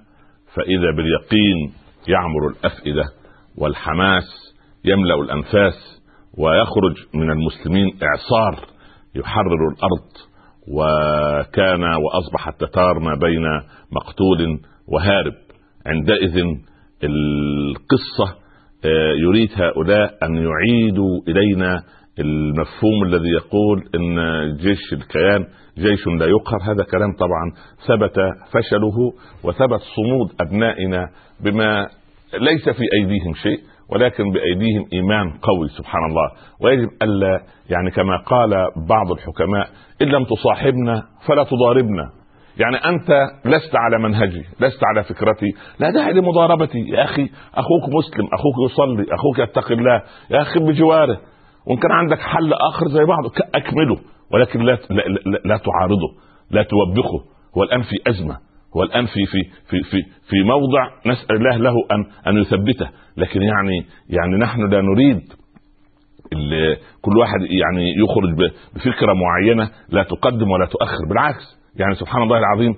فإذا 0.54 0.90
باليقين 0.96 1.72
يعمر 2.08 2.48
الأفئدة 2.48 3.04
والحماس 3.58 4.24
يملأ 4.84 5.14
الأنفاس 5.14 6.02
ويخرج 6.38 6.96
من 7.14 7.30
المسلمين 7.30 7.86
إعصار 8.02 8.66
يحرر 9.14 9.68
الأرض 9.68 10.29
وكان 10.74 11.82
وأصبح 11.84 12.48
التتار 12.48 12.98
ما 12.98 13.14
بين 13.14 13.44
مقتول 13.92 14.60
وهارب. 14.88 15.34
عندئذ 15.86 16.44
القصة 17.04 18.40
آه، 18.84 19.12
يريد 19.18 19.50
هؤلاء 19.54 20.18
أن 20.22 20.36
يعيدوا 20.36 21.20
إلينا 21.28 21.82
المفهوم 22.18 23.02
الذي 23.06 23.28
يقول 23.28 23.84
إن 23.94 24.16
جيش 24.56 24.92
الكيان 24.92 25.46
جيش 25.78 26.06
لا 26.06 26.26
يقهر. 26.26 26.62
هذا 26.62 26.84
كلام 26.84 27.16
طبعا 27.18 27.52
ثبت 27.86 28.16
فشله 28.52 29.12
وثبت 29.44 29.80
صمود 29.96 30.32
أبنائنا 30.40 31.08
بما 31.40 31.88
ليس 32.34 32.68
في 32.68 32.84
أيديهم 32.94 33.34
شيء. 33.34 33.69
ولكن 33.92 34.24
بأيديهم 34.30 34.84
إيمان 34.92 35.30
قوي 35.30 35.68
سبحان 35.68 36.02
الله. 36.04 36.30
ويجب 36.60 36.88
ألا 37.02 37.40
يعني 37.70 37.90
كما 37.90 38.16
قال 38.16 38.50
بعض 38.88 39.12
الحكماء 39.12 39.68
إن 40.02 40.06
لم 40.06 40.24
تصاحبنا 40.24 41.02
فلا 41.26 41.44
تضاربنا. 41.44 42.10
يعني 42.58 42.76
أنت 42.76 43.10
لست 43.44 43.76
على 43.76 43.98
منهجي 43.98 44.44
لست 44.60 44.80
على 44.84 45.04
فكرتي 45.04 45.46
لا 45.78 45.90
داعي 45.90 46.12
لمضاربتي. 46.12 46.78
يا 46.78 47.04
أخي 47.04 47.30
أخوك 47.54 47.94
مسلم 47.94 48.28
أخوك 48.32 48.70
يصلي 48.70 49.14
أخوك 49.14 49.38
يتقي 49.38 49.74
الله 49.74 50.02
يا 50.30 50.42
أخي 50.42 50.60
بجواره. 50.60 51.20
وإن 51.66 51.76
كان 51.76 51.92
عندك 51.92 52.18
حل 52.18 52.52
آخر 52.52 52.88
زي 52.88 53.04
بعض 53.04 53.24
اكمله 53.54 53.96
ولكن 54.32 54.60
لا 54.60 54.72
لا, 54.90 55.02
لا, 55.02 55.38
لا 55.44 55.56
تعارضه 55.56 56.08
لا 56.50 56.62
توبخه. 56.62 57.24
هو 57.58 57.62
الان 57.62 57.82
في 57.82 58.10
أزمة. 58.10 58.49
هو 58.76 58.82
الان 58.82 59.06
في 59.06 59.26
في 59.26 59.42
في 59.70 59.82
في 59.82 60.02
في 60.02 60.42
موضع 60.42 60.88
نسأل 61.06 61.36
الله 61.36 61.56
له 61.56 61.74
ان 61.92 62.06
أن 62.26 62.38
يثبته. 62.38 62.88
لكن 63.16 63.42
يعني 63.42 63.84
يعني 64.08 64.36
نحن 64.36 64.60
لا 64.70 64.80
نريد 64.80 65.22
كل 67.02 67.18
واحد 67.18 67.40
يعني 67.40 67.94
يخرج 67.96 68.50
بفكرة 68.74 69.12
معينة 69.12 69.70
لا 69.88 70.02
تقدم 70.02 70.50
ولا 70.50 70.66
تؤخر. 70.66 71.08
بالعكس 71.08 71.60
يعني 71.76 71.94
سبحان 71.94 72.22
الله 72.22 72.38
العظيم 72.38 72.74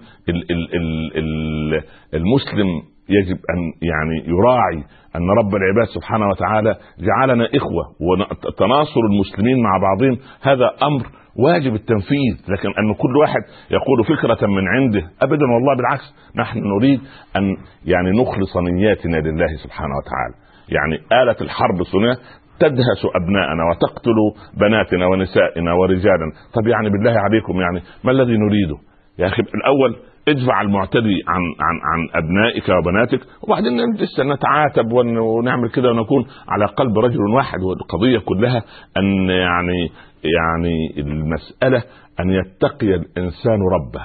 المسلم 2.14 2.68
يجب 3.08 3.36
أن 3.36 3.72
يعني 3.82 4.28
يراعي 4.28 4.84
أن 5.16 5.30
رب 5.38 5.54
العباد 5.54 5.86
سبحانه 5.94 6.28
وتعالى 6.28 6.76
جعلنا 6.98 7.48
إخوة 7.56 7.84
وتناصر 8.00 9.00
المسلمين 9.12 9.62
مع 9.62 9.78
بعضهم. 9.78 10.18
هذا 10.42 10.70
أمر 10.82 11.06
واجب 11.38 11.74
التنفيذ 11.74 12.34
لكن 12.48 12.68
أن 12.68 12.94
كل 12.94 13.16
واحد 13.16 13.40
يقول 13.70 14.04
فكرة 14.18 14.46
من 14.46 14.68
عنده 14.68 15.00
ابدا 15.22 15.46
والله 15.54 15.76
بالعكس 15.76 16.14
نحن 16.36 16.58
نريد 16.58 17.00
أن 17.36 17.56
يعني 17.84 18.10
نخلص 18.10 18.56
نياتنا 18.56 19.16
لله 19.16 19.46
سبحانه 19.64 19.94
وتعالى. 19.96 20.34
يعني 20.68 21.22
آلة 21.22 21.36
الحرب 21.40 21.82
صنع 21.82 22.14
تدهس 22.60 23.02
أبناءنا 23.22 23.62
وتقتل 23.70 24.16
بناتنا 24.60 25.06
ونسائنا 25.06 25.72
ورجالنا 25.72 26.32
طب 26.54 26.66
يعني 26.66 26.90
بالله 26.90 27.20
عليكم 27.20 27.60
يعني 27.60 27.82
ما 28.04 28.10
الذي 28.12 28.36
نريده؟ 28.36 28.76
يا 29.18 29.26
أخي 29.26 29.42
الأول 29.54 29.96
ادفع 30.28 30.60
المعتدي 30.60 31.22
عن 31.28 31.40
عن 31.60 31.76
عن 31.92 32.24
أبنائك 32.24 32.68
وبناتك 32.68 33.20
وبعدين 33.42 33.72
نجلس 33.76 34.20
نتعاتب 34.20 34.92
ونعمل 34.92 35.70
كده 35.70 35.90
ونكون 35.90 36.26
على 36.48 36.64
قلب 36.64 36.98
رجل 36.98 37.20
واحد. 37.20 37.58
والقضية 37.62 38.18
كلها 38.18 38.62
أن 38.96 39.28
يعني 39.30 39.90
يعني 40.24 41.00
المسألة 41.00 41.82
أن 42.20 42.30
يتقي 42.30 42.86
الإنسان 42.94 43.58
ربه. 43.72 44.04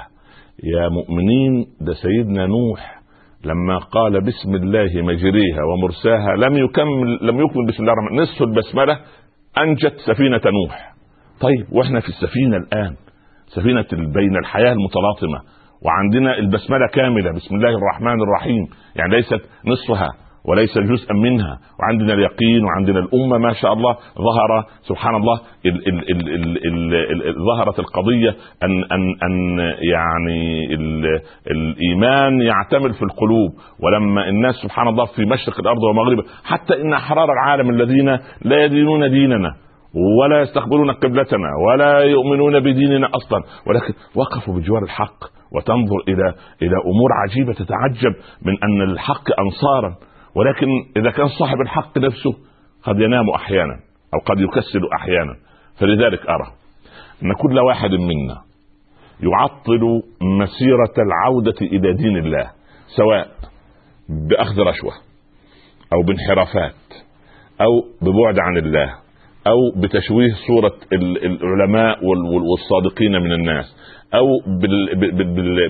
يا 0.64 0.90
مؤمنين 0.90 1.66
ده 1.82 1.94
سيدنا 1.94 2.46
نوح 2.46 2.98
لما 3.46 3.78
قال 3.78 4.22
بسم 4.22 4.56
الله 4.56 5.02
مجريها 5.02 5.62
ومرساها 5.74 6.36
لم 6.36 6.58
يكمل 6.58 7.20
لم 7.22 7.40
يكمل 7.40 7.66
بسم 7.68 7.84
الله 7.84 7.94
الرحمن 7.94 8.20
نصف 8.22 8.42
البسملة 8.42 9.00
أنجت 9.58 9.96
سفينة 10.08 10.42
نوح. 10.46 10.94
طيب 11.42 11.66
وإحنا 11.72 12.00
في 12.00 12.08
السفينة 12.08 12.58
الآن 12.58 12.96
سفينة 13.48 13.86
بين 14.14 14.36
الحياة 14.38 14.72
المتلاطمة 14.72 15.40
وعندنا 15.86 16.38
البسملة 16.38 16.88
كاملة 16.94 17.32
بسم 17.32 17.56
الله 17.56 17.70
الرحمن 17.70 18.22
الرحيم 18.22 18.68
يعني 18.96 19.16
ليست 19.16 19.42
نصفها. 19.66 20.10
وليس 20.48 20.78
جزءا 20.78 21.14
منها. 21.14 21.60
وعندنا 21.80 22.14
اليقين 22.14 22.64
وعندنا 22.64 23.00
الأمة 23.00 23.38
ما 23.38 23.54
شاء 23.54 23.74
الله 23.74 23.94
ظهر 24.18 24.66
سبحان 24.82 25.16
الله 25.16 25.40
ال 25.66 25.88
ال 25.88 26.12
ال 26.12 26.30
ال 26.30 26.96
ال 26.96 27.28
ال 27.28 27.36
ظهرت 27.36 27.80
القضية 27.80 28.36
ان 28.64 28.84
ان 28.92 29.16
أن 29.24 29.60
يعني 29.92 30.74
ال 30.74 31.22
الإيمان 31.52 32.42
يعتمل 32.42 32.94
في 32.94 33.02
القلوب. 33.02 33.52
ولما 33.84 34.30
الناس 34.30 34.56
سبحان 34.56 34.88
الله 34.88 35.06
في 35.06 35.26
مشرق 35.26 35.60
الأرض 35.60 35.84
ومغربها 35.84 36.26
حتى 36.44 36.82
إن 36.82 36.94
أحرار 36.94 37.30
العالم 37.34 37.70
الذين 37.70 38.10
لا 38.42 38.64
يدينون 38.64 39.10
ديننا 39.10 39.54
ولا 40.22 40.42
يستقبلون 40.42 40.92
قبلتنا 40.92 41.50
ولا 41.68 42.00
يؤمنون 42.00 42.60
بديننا 42.60 43.08
أصلا 43.08 43.44
ولكن 43.68 43.94
وقفوا 44.16 44.54
بجوار 44.56 44.84
الحق. 44.84 45.38
وتنظر 45.56 45.96
إلى 46.08 46.34
إلى 46.62 46.76
أمور 46.86 47.10
عجيبة 47.24 47.54
تتعجب 47.54 48.14
من 48.46 48.54
أن 48.64 48.82
الحق 48.82 49.24
انصارا. 49.40 49.96
ولكن 50.38 50.67
إذا 50.97 51.12
كان 51.12 51.28
صاحب 51.39 51.62
الحق 51.62 51.97
نفسه 51.97 52.34
قد 52.84 53.00
ينام 53.00 53.30
أحيانا 53.30 53.80
أو 54.13 54.19
قد 54.19 54.39
يكسل 54.39 54.82
أحيانا 54.95 55.36
فلذلك 55.80 56.30
أرى 56.30 56.47
أن 57.23 57.34
كل 57.34 57.60
واحد 57.60 57.89
منا 57.91 58.41
يعطل 59.19 60.02
مسيرة 60.21 60.93
العودة 60.97 61.62
إلى 61.62 61.93
دين 61.93 62.17
الله 62.17 62.52
سواء 62.97 63.28
بأخذ 64.30 64.60
رشوة 64.60 64.93
أو 65.93 66.02
بانحرافات 66.04 66.73
أو 67.62 67.86
ببعد 68.02 68.39
عن 68.39 68.58
الله 68.58 68.89
أو 69.47 69.82
بتشويه 69.82 70.30
صورة 70.47 70.78
العلماء 70.93 71.97
والصادقين 72.52 73.12
من 73.12 73.32
الناس. 73.32 73.76
أو 74.13 74.26
بال 74.62 74.96
بال 74.96 75.70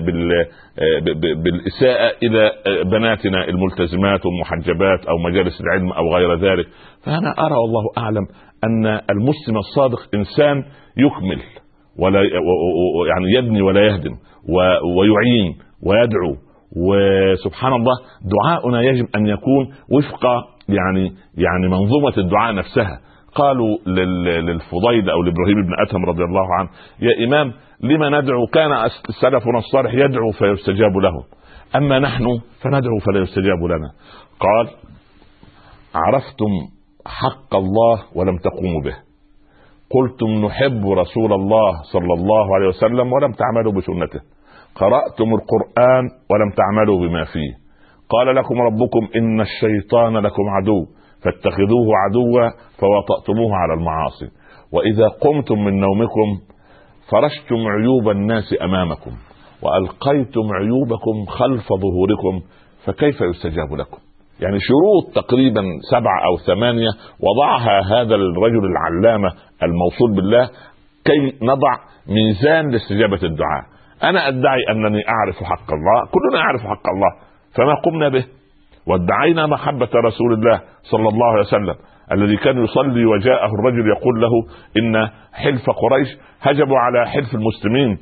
بال 1.00 1.42
بالإساءة 1.42 2.12
إلى 2.22 2.50
بناتنا 2.84 3.48
الملتزمات 3.48 4.20
والمحجبات 4.26 5.06
أو 5.06 5.18
مجالس 5.18 5.60
العلم 5.60 5.92
أو 5.92 6.14
غير 6.14 6.34
ذلك. 6.34 6.66
فأنا 7.04 7.34
أرى 7.38 7.54
والله 7.54 7.84
أعلم 7.98 8.26
أن 8.64 8.86
المسلم 8.86 9.56
الصادق 9.58 9.98
إنسان 10.14 10.64
يكمل 10.96 11.42
ولا 11.98 12.20
يعني 13.08 13.32
يبني 13.36 13.62
ولا 13.62 13.80
يهدم 13.80 14.16
ويعين 14.96 15.56
ويدعو 15.86 16.36
وسبحان 16.76 17.72
الله 17.72 17.94
دعاؤنا 18.24 18.82
يجب 18.82 19.06
أن 19.16 19.26
يكون 19.26 19.68
وفق 19.92 20.26
يعني 20.68 21.12
يعني 21.38 21.68
منظومة 21.68 22.18
الدعاء 22.18 22.54
نفسها. 22.54 23.00
قالوا 23.34 23.78
للفضيل 23.86 25.10
أو 25.10 25.22
لإبراهيم 25.22 25.54
بن 25.66 25.74
ادهم 25.88 26.04
رضي 26.04 26.24
الله 26.24 26.54
عنه 26.58 26.68
يا 27.00 27.26
إمام 27.26 27.52
لما 27.80 28.20
ندعو؟ 28.20 28.46
كان 28.46 28.70
سلفنا 29.20 29.58
الصالح 29.58 29.94
يدعو 29.94 30.30
فيستجاب 30.30 30.96
له. 30.96 31.24
أما 31.76 31.98
نحن 31.98 32.24
فندعو 32.62 32.98
فلا 32.98 33.20
يستجاب 33.20 33.64
لنا. 33.64 33.90
قال 34.40 34.68
عرفتم 35.94 36.50
حق 37.06 37.54
الله 37.54 38.02
ولم 38.14 38.36
تقوموا 38.36 38.82
به. 38.84 38.96
قلتم 39.90 40.46
نحب 40.46 40.90
رسول 40.90 41.32
الله 41.32 41.82
صلى 41.92 42.14
الله 42.14 42.54
عليه 42.54 42.68
وسلم 42.68 43.12
ولم 43.12 43.32
تعملوا 43.32 43.72
بسنته. 43.72 44.20
قرأتم 44.74 45.28
القرآن 45.34 46.04
ولم 46.30 46.50
تعملوا 46.56 46.98
بما 47.00 47.24
فيه. 47.24 47.52
قال 48.10 48.36
لكم 48.36 48.60
ربكم 48.60 49.08
إن 49.16 49.40
الشيطان 49.40 50.16
لكم 50.16 50.42
عدو. 50.48 50.86
فاتخذوه 51.32 51.88
عدوا 52.04 52.50
فوطأتموه 52.78 53.56
على 53.56 53.74
المعاصي. 53.74 54.28
وإذا 54.72 55.08
قمتم 55.08 55.64
من 55.64 55.80
نومكم 55.80 56.28
فرشتم 57.10 57.68
عيوب 57.68 58.08
الناس 58.10 58.54
أمامكم 58.62 59.10
وألقيتم 59.62 60.52
عيوبكم 60.52 61.24
خلف 61.28 61.66
ظهوركم 61.68 62.46
فكيف 62.84 63.20
يستجاب 63.20 63.72
لكم؟ 63.72 63.98
يعني 64.40 64.58
شروط 64.60 65.24
تقريبا 65.24 65.62
سبعة 65.90 66.20
أو 66.26 66.36
ثمانية 66.46 66.88
وضعها 67.20 67.80
هذا 67.80 68.14
الرجل 68.14 68.64
العلامة 68.64 69.28
الموصول 69.62 70.14
بالله 70.16 70.48
كي 71.04 71.38
نضع 71.42 71.72
ميزان 72.08 72.70
لاستجابة 72.70 73.22
الدعاء. 73.22 73.64
أنا 74.02 74.28
أدعي 74.28 74.60
أنني 74.70 75.02
أعرف 75.08 75.36
حق 75.36 75.72
الله 75.72 76.10
كلنا 76.12 76.38
يعرف 76.38 76.60
حق 76.60 76.88
الله 76.94 77.10
فما 77.54 77.74
قمنا 77.84 78.08
به؟ 78.08 78.24
وادعينا 78.88 79.46
محبة 79.46 79.88
رسول 80.04 80.32
الله 80.32 80.60
صلى 80.82 81.08
الله 81.08 81.26
عليه 81.26 81.40
وسلم 81.40 81.74
الذي 82.12 82.36
كان 82.36 82.64
يصلي 82.64 83.04
وجاءه 83.04 83.46
الرجل 83.54 83.88
يقول 83.96 84.20
له 84.20 84.30
إن 84.76 85.08
حلف 85.32 85.70
قريش 85.70 86.08
هجموا 86.40 86.78
على 86.78 87.10
حلف 87.10 87.34
المسلمين. 87.34 87.98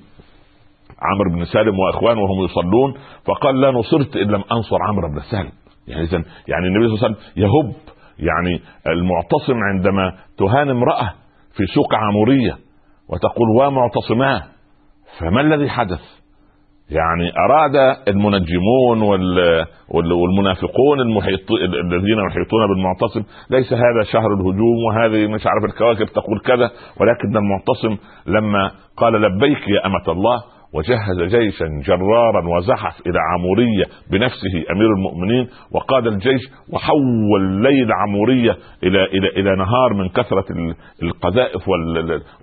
عمرو 1.03 1.31
بن 1.38 1.44
سالم 1.44 1.79
وإخوانه 1.79 2.20
وهم 2.20 2.44
يصلون 2.44 2.94
فقال 3.25 3.61
لا 3.61 3.70
نصرت 3.70 4.16
إن 4.16 4.27
لم 4.31 4.44
أنصر 4.53 4.77
عمرو 4.88 5.09
بن 5.09 5.20
سالم. 5.31 5.53
يعني 5.88 6.03
اذا 6.03 6.22
يعني 6.49 6.66
النبي 6.66 6.88
صلى 6.88 6.94
الله 6.96 7.05
عليه 7.05 7.16
وسلم 7.16 7.42
يهب 7.44 7.75
يعني 8.18 8.61
المعتصم 8.87 9.57
عندما 9.72 10.12
تهان 10.38 10.70
امرأة 10.70 11.11
في 11.57 11.66
سوق 11.75 11.94
عمورية 11.94 12.59
وتقول 13.09 13.49
ومعتصماه 13.61 14.42
فما 15.18 15.40
الذي 15.40 15.68
حدث؟ 15.68 16.15
يعني 16.90 17.33
أراد 17.38 17.96
المنجمون 18.09 19.03
والمنافقون 19.90 21.01
المحيط 21.01 21.51
الذين 21.85 22.18
يحيطون 22.31 22.66
بالمعتصم 22.68 23.22
ليس 23.51 23.72
هذا 23.72 24.03
شهر 24.12 24.35
الهجوم 24.35 24.77
وهذه 24.88 25.27
مش 25.27 25.46
عارف 25.46 25.64
الكواكب 25.64 26.07
تقول 26.07 26.40
كذا 26.40 26.70
ولكن 27.01 27.37
المعتصم 27.37 27.96
لما 28.27 28.70
قال 28.96 29.12
لبيك 29.12 29.68
يا 29.68 29.87
أمة 29.87 30.05
الله 30.09 30.42
وجهز 30.74 31.35
جيشا 31.35 31.66
جرارا 31.87 32.57
وزحف 32.57 33.07
إلى 33.07 33.18
عمورية 33.33 33.85
بنفسه 34.11 34.72
أمير 34.72 34.92
المؤمنين 34.96 35.48
وقاد 35.72 36.07
الجيش 36.07 36.40
وحول 36.72 37.40
الليل 37.40 37.92
عمورية 37.92 38.57
إلى 38.83 39.05
إلى 39.05 39.29
إلى 39.29 39.57
نهار 39.57 39.94
من 39.94 40.09
كثرة 40.09 40.44
القذائف 41.02 41.68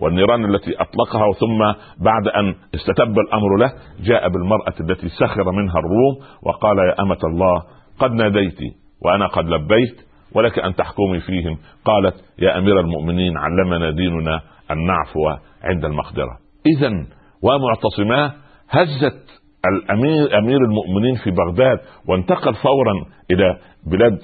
والنيران 0.02 0.46
التي 0.46 0.72
أطلقها 0.82 1.34
ثم 1.34 1.60
بعد 2.04 2.28
أن 2.28 2.56
استتب 2.76 3.20
الأمر 3.20 3.58
له 3.60 3.72
جاء 4.04 4.30
بالمرأة 4.30 4.74
التي 4.80 5.10
سخر 5.10 5.52
منها 5.52 5.80
الروم 5.80 6.16
وقال 6.44 6.78
يا 6.78 7.02
أمة 7.02 7.20
الله 7.24 7.62
قد 8.00 8.12
ناديت 8.12 8.60
وأنا 9.06 9.28
قد 9.28 9.46
لبيت 9.46 9.96
ولك 10.36 10.60
أن 10.60 10.76
تحكمي 10.76 11.20
فيهم. 11.20 11.58
قالت 11.86 12.16
يا 12.40 12.58
أمير 12.58 12.80
المؤمنين 12.80 13.38
علمنا 13.38 13.92
ديننا 13.92 14.42
أن 14.72 14.86
نعفو 14.86 15.30
عند 15.64 15.86
المقدرة. 15.86 16.38
اذا 16.78 17.06
ومعتصماه 17.44 18.34
هزت 18.70 19.24
الامير 19.66 20.38
أمير 20.40 20.58
المؤمنين 20.58 21.16
في 21.16 21.32
بغداد 21.32 21.80
وانتقل 22.08 22.54
فورا 22.54 22.94
إلى 23.32 23.58
بلاد 23.92 24.20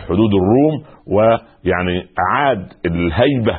حدود 0.00 0.30
الروم 0.34 0.84
ويعني 1.06 2.06
أعاد 2.28 2.66
الهيبة 2.86 3.58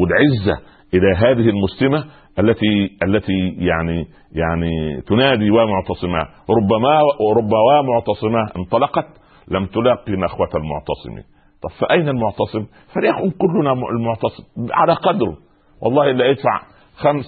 والعزة 0.00 0.62
إلى 0.94 1.16
هذه 1.16 1.48
المسلمة 1.48 2.04
التي 2.38 2.90
التي 3.02 3.56
يعني 3.58 4.06
يعني 4.32 5.00
تنادي 5.00 5.50
ومعتصماه. 5.50 6.26
ربما 6.50 7.00
رب 7.36 7.52
ومعتصماه 7.52 8.46
انطلقت 8.56 9.06
لم 9.50 9.66
تلاقي 9.66 10.12
نخوة 10.12 10.48
المعتصمين. 10.54 11.24
طب 11.62 11.70
فأين 11.80 12.08
المعتصم؟ 12.08 12.66
فليكن 12.94 13.30
كلنا 13.30 13.72
المعتصم 13.72 14.44
على 14.70 14.92
قدره. 14.92 15.36
والله 15.82 16.10
الا 16.10 16.26
يدفع 16.26 16.60
خمس 16.98 17.24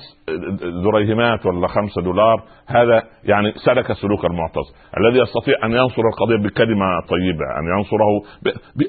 دريهمات 0.85 1.47
ولا 1.47 1.69
خمسة 1.69 2.03
دولار 2.03 2.43
هذا 2.67 3.03
يعني 3.25 3.53
سلك 3.67 3.93
سلوك 3.93 4.25
المعتصم. 4.25 4.75
الذي 4.99 5.23
يستطيع 5.23 5.55
أن 5.65 5.73
ينصر 5.73 6.03
القضية 6.03 6.49
بكلمة 6.49 6.87
طيبة 7.09 7.45
أن 7.59 7.79
ينصره 7.79 8.23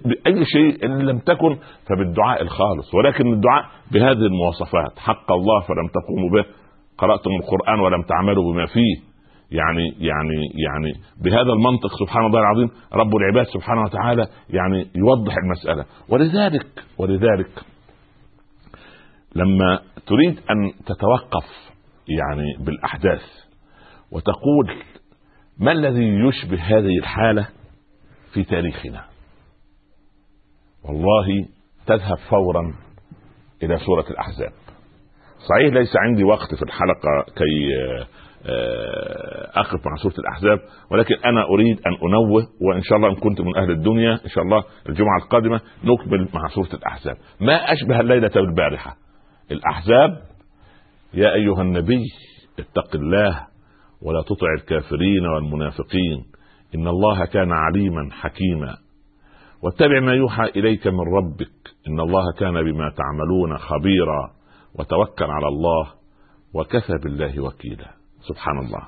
بأي 0.06 0.46
شيء 0.46 0.86
إن 0.86 1.00
لم 1.00 1.20
تكن 1.20 1.58
فبالدعاء 1.90 2.42
الخالص. 2.42 2.94
ولكن 2.96 3.34
الدعاء 3.34 3.66
بهذه 3.92 4.26
المواصفات 4.32 5.00
حق 5.00 5.32
الله 5.32 5.62
فلم 5.62 5.88
تقوموا 5.88 6.30
به 6.34 6.46
قرأتم 6.98 7.32
القرآن 7.32 7.80
ولم 7.80 8.02
تعملوا 8.02 8.54
بما 8.54 8.66
فيه. 8.66 9.12
يعني 9.52 9.90
يعني 10.00 10.36
يعني 10.66 10.94
بهذا 11.24 11.54
المنطق 11.54 11.90
سبحان 12.00 12.26
الله 12.26 12.40
العظيم 12.40 12.70
رب 12.94 13.16
العباد 13.16 13.46
سبحانه 13.46 13.82
وتعالى 13.82 14.28
يعني 14.50 14.88
يوضح 14.96 15.34
المسألة. 15.44 15.86
ولذلك 16.10 16.68
ولذلك 16.98 17.50
لما 19.36 19.80
تريد 20.08 20.40
أن 20.50 20.74
تتوقف 20.86 21.46
يعني 22.08 22.66
بالأحداث 22.66 23.22
وتقول 24.12 24.84
ما 25.60 25.72
الذي 25.72 26.06
يشبه 26.06 26.62
هذه 26.62 26.98
الحالة 27.00 27.48
في 28.34 28.44
تاريخنا؟ 28.44 29.06
والله 30.84 31.48
تذهب 31.88 32.18
فورا 32.30 32.74
إلى 33.64 33.78
سورة 33.78 34.06
الأحزاب. 34.10 34.52
صحيح 35.50 35.74
ليس 35.74 35.90
عندي 35.98 36.24
وقت 36.24 36.56
في 36.56 36.62
الحلقة 36.62 37.26
كي 37.36 37.68
أقف 39.56 39.86
مع 39.88 39.96
سورة 40.04 40.14
الأحزاب 40.20 40.60
ولكن 40.92 41.16
أنا 41.26 41.44
أريد 41.44 41.78
أن 41.88 41.94
أنوه 42.08 42.48
وإن 42.62 42.82
شاء 42.82 42.98
الله 42.98 43.10
إن 43.10 43.16
كنت 43.16 43.42
من 43.42 43.58
أهل 43.58 43.72
الدنيا 43.72 44.14
إن 44.14 44.30
شاء 44.30 44.44
الله 44.44 44.64
الجمعة 44.90 45.18
القادمة 45.24 45.62
نكمل 45.84 46.28
مع 46.34 46.48
سورة 46.48 46.70
الأحزاب. 46.74 47.18
ما 47.42 47.74
أشبه 47.74 48.00
الليلة 48.00 48.32
بالبارحه 48.36 48.96
الأحزاب 49.52 50.22
يا 51.14 51.34
أيها 51.34 51.62
النبي 51.62 52.04
اتق 52.60 52.96
الله 52.96 53.48
ولا 54.02 54.22
تطع 54.22 54.48
الكافرين 54.58 55.26
والمنافقين 55.26 56.26
إن 56.76 56.88
الله 56.88 57.26
كان 57.26 57.52
عليما 57.52 58.10
حكيما. 58.12 58.78
واتبع 59.64 60.00
ما 60.00 60.14
يوحى 60.14 60.44
إليك 60.44 60.88
من 60.88 61.00
ربك 61.18 61.52
إن 61.88 62.00
الله 62.00 62.24
كان 62.40 62.54
بما 62.54 62.90
تعملون 62.90 63.58
خبيرا 63.58 64.32
وتوكل 64.80 65.26
على 65.26 65.48
الله 65.48 65.94
وكفى 66.54 66.94
بالله 67.04 67.44
وكيلا. 67.44 67.92
سبحان 68.22 68.60
الله. 68.66 68.88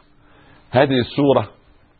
هذه 0.72 1.00
السورة 1.00 1.50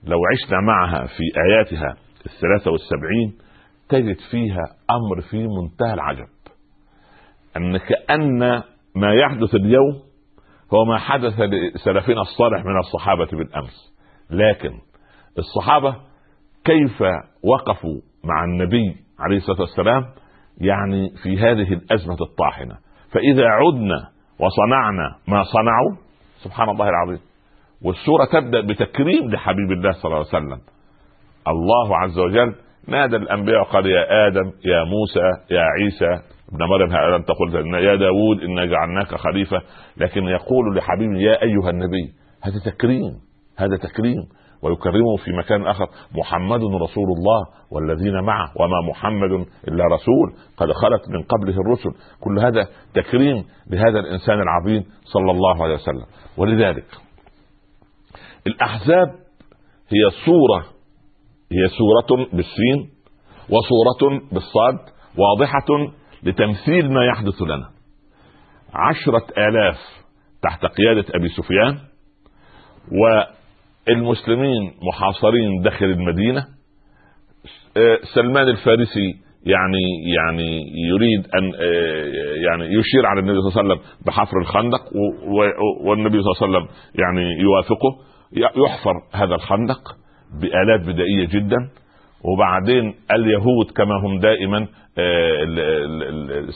لو 0.04 0.18
عشنا 0.32 0.60
معها 0.62 1.08
في 1.08 1.24
آياتها 1.48 1.96
الثلاثة 2.26 2.72
والسبعين 2.72 3.38
تجد 3.90 4.18
فيها 4.32 4.64
أمر 4.92 5.22
في 5.22 5.38
منتهى 5.38 5.94
العجب. 5.94 6.28
أن 7.58 7.78
كان 7.78 8.40
ما 8.96 9.14
يحدث 9.14 9.56
اليوم 9.56 10.02
هو 10.74 10.86
ما 10.86 10.98
حدث 10.98 11.40
لسلفنا 11.40 12.22
الصالح 12.22 12.66
من 12.66 12.80
الصحابة 12.80 13.26
بالأمس. 13.26 13.94
لكن 14.30 14.72
الصحابة 15.38 15.96
كيف 16.66 17.02
وقفوا 17.44 18.02
مع 18.24 18.44
النبي 18.44 18.96
عليه 19.20 19.38
الصلاة 19.38 19.62
والسلام؟ 19.62 20.06
يعني 20.62 21.10
في 21.24 21.38
هذه 21.38 21.74
الأزمة 21.74 22.18
الطاحنة. 22.22 22.78
فإذا 23.12 23.46
عدنا 23.48 24.10
وصنعنا 24.40 25.16
ما 25.28 25.44
صنعوا 25.44 25.96
سبحان 26.44 26.70
الله 26.70 26.90
العظيم. 26.90 27.20
والسورة 27.82 28.26
تبدأ 28.26 28.62
بتكريم 28.62 29.32
لحبيب 29.32 29.72
الله 29.72 29.92
صلى 29.92 30.06
الله 30.06 30.18
عليه 30.18 30.28
وسلم. 30.46 30.60
الله 31.48 31.98
عز 31.98 32.20
وجل 32.20 32.56
نادى 32.88 33.16
الأنبياء 33.16 33.62
وقال 33.62 33.86
يا 33.86 34.28
آدم 34.28 34.52
يا 34.66 34.84
موسى 34.84 35.54
يا 35.54 35.62
عيسى 35.62 36.24
ابن 36.54 36.64
مريم 36.66 36.96
انت 36.96 37.28
قلت 37.32 37.54
يا 37.84 37.96
داود 37.96 38.42
انا 38.42 38.66
جعلناك 38.66 39.16
خليفة 39.16 39.62
لكن 39.98 40.24
يقول 40.24 40.78
لحبيبه 40.78 41.18
يا 41.20 41.42
أيها 41.44 41.70
النبي 41.70 42.14
هذا 42.42 42.72
تكريم 42.72 43.20
هذا 43.58 43.78
تكريم 43.78 44.18
ويكرمه 44.64 45.16
في 45.26 45.32
مكان 45.32 45.68
آخر 45.68 45.86
محمد 46.16 46.60
رسول 46.64 47.08
الله 47.18 47.44
والذين 47.72 48.24
معه 48.24 48.52
وما 48.60 48.90
محمد 48.90 49.46
إلا 49.68 49.84
رسول 49.86 50.34
قد 50.58 50.72
خلت 50.72 51.10
من 51.10 51.24
قبله 51.24 51.56
الرسل. 51.66 51.90
كل 52.20 52.40
هذا 52.40 52.68
تكريم 52.94 53.46
لهذا 53.70 54.00
الإنسان 54.00 54.42
العظيم 54.42 54.84
صلى 55.04 55.32
الله 55.32 55.64
عليه 55.64 55.74
وسلم. 55.74 56.06
ولذلك 56.38 56.86
الأحزاب 58.48 59.08
هي 59.90 60.10
صورة 60.26 60.60
هي 61.52 61.68
سوره 61.68 62.26
بالسين 62.34 62.90
وصورة 63.50 64.22
بالصاد 64.32 64.80
واضحة 65.18 65.94
لتمثيل 66.26 66.94
ما 66.94 67.06
يحدث 67.06 67.42
لنا. 67.42 67.70
عشرة 68.74 69.26
آلاف 69.38 69.78
تحت 70.42 70.66
قيادة 70.66 71.06
أبي 71.16 71.28
سفيان 71.28 71.78
والمسلمين 73.88 74.74
محاصرين 74.88 75.62
داخل 75.62 75.86
المدينة. 75.86 76.46
سلمان 78.16 78.48
الفارسي 78.48 79.24
يعني 79.46 80.14
يعني 80.16 80.62
يريد 80.90 81.28
أن 81.36 81.52
يعني 82.46 82.66
يشير 82.66 83.06
على 83.06 83.20
النبي 83.20 83.42
صلى 83.42 83.50
الله 83.50 83.60
عليه 83.60 83.74
وسلم 83.74 83.96
بحفر 84.06 84.38
الخندق 84.42 84.82
والنبي 85.86 86.22
صلى 86.22 86.32
الله 86.32 86.42
عليه 86.42 86.68
وسلم 86.68 86.68
يعني 86.96 87.42
يوافقه. 87.42 88.14
يحفر 88.66 88.94
هذا 89.14 89.36
الخندق 89.36 89.82
بآلات 90.42 90.82
بدائية 90.88 91.28
جدا. 91.28 91.58
وبعدين 92.24 92.94
اليهود 93.12 93.72
كما 93.76 93.96
هم 94.04 94.20
دائما 94.20 94.68
آه، 94.98 95.46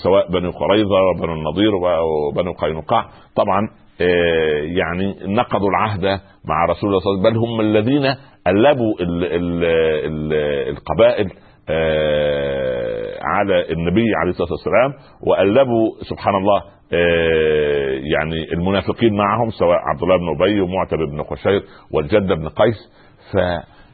سواء 0.03 0.31
بنو 0.31 0.51
قريظة 0.51 0.95
وبنو 1.01 1.33
النضير 1.33 1.75
وبنو 1.75 2.51
قينقاع 2.53 3.05
طبعا 3.35 3.69
آه، 4.01 4.61
يعني 4.63 5.15
نقضوا 5.21 5.69
العهد 5.69 6.19
مع 6.45 6.65
رسول 6.69 6.89
الله 6.89 6.99
صلى 6.99 7.13
الله 7.13 7.27
عليه 7.27 7.29
وسلم 7.29 7.33
بل 7.33 7.37
هم 7.37 7.61
الذين 7.61 8.15
ألبوا 8.47 8.93
القبائل 10.69 11.29
آه، 11.69 13.13
على 13.23 13.71
النبي 13.71 14.05
عليه 14.21 14.29
الصلاة 14.29 14.51
والسلام 14.51 14.93
وألبوا 15.27 15.91
سبحان 16.09 16.35
الله 16.35 16.61
يعني 18.17 18.53
المنافقين 18.53 19.13
معهم 19.13 19.49
سواء 19.49 19.77
عبد 19.77 20.03
الله 20.03 20.17
بن 20.17 20.29
أبي 20.35 20.61
ومعتب 20.61 20.97
بن 20.97 21.21
قشير 21.21 21.61
والجد 21.93 22.27
بن 22.27 22.49
قيس. 22.49 22.91
ف 23.33 23.37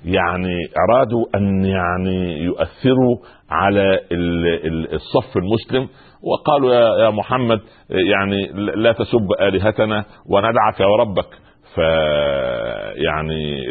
يعني 0.06 0.56
أرادوا 0.89 1.26
أن 1.36 1.66
يعني 1.66 2.43
يؤثروا 2.43 3.18
على 3.49 3.99
الصف 4.93 5.38
المسلم 5.38 5.88
وقالوا 6.24 6.74
يا 7.06 7.10
محمد 7.10 7.60
يعني 7.89 8.47
لا 8.76 8.91
تسب 8.91 9.28
آلهتنا 9.41 10.06
وندعك 10.30 10.80
وربك. 10.80 11.28
يعني 12.95 13.68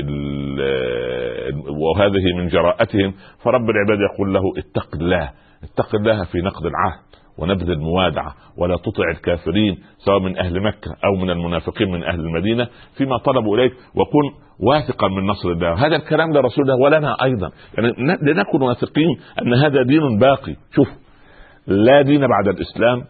وهذه 1.81 2.33
من 2.37 2.49
جراءتهم. 2.49 3.15
فرب 3.45 3.71
العباد 3.71 3.99
يقول 4.13 4.35
له 4.35 4.43
اتق 4.59 4.89
الله 4.95 5.31
اتق 5.63 5.95
الله 5.95 6.25
في 6.25 6.39
نقد 6.39 6.67
العهد. 6.67 7.22
ونبذ 7.39 7.71
الموادعة 7.71 8.35
ولا 8.57 8.77
تطع 8.77 9.11
الكافرين 9.11 9.79
سواء 9.99 10.19
من 10.19 10.39
أهل 10.39 10.63
مكة 10.63 10.97
أو 11.05 11.17
من 11.17 11.31
المنافقين 11.31 11.93
من 11.93 12.03
أهل 12.03 12.21
المدينة 12.21 12.69
فيما 12.97 13.19
طلبوا 13.19 13.57
إليك 13.57 13.73
وكن 13.73 14.39
واثقا 14.61 15.09
من 15.09 15.27
نصر 15.27 15.49
الله. 15.49 15.87
هذا 15.87 15.97
الكلام 15.97 16.33
لرسول 16.33 16.65
الله 16.65 16.85
ولنا 16.85 17.17
أيضا. 17.23 17.51
يعني 17.79 17.93
لنكن 18.23 18.63
واثقين 18.63 19.09
أن 19.43 19.55
هذا 19.55 19.83
دين 19.83 20.19
باقي. 20.19 20.57
شوف 20.75 20.89
لا 21.67 22.03
دين 22.03 22.21
بعد 22.21 22.49
الإسلام 22.49 23.05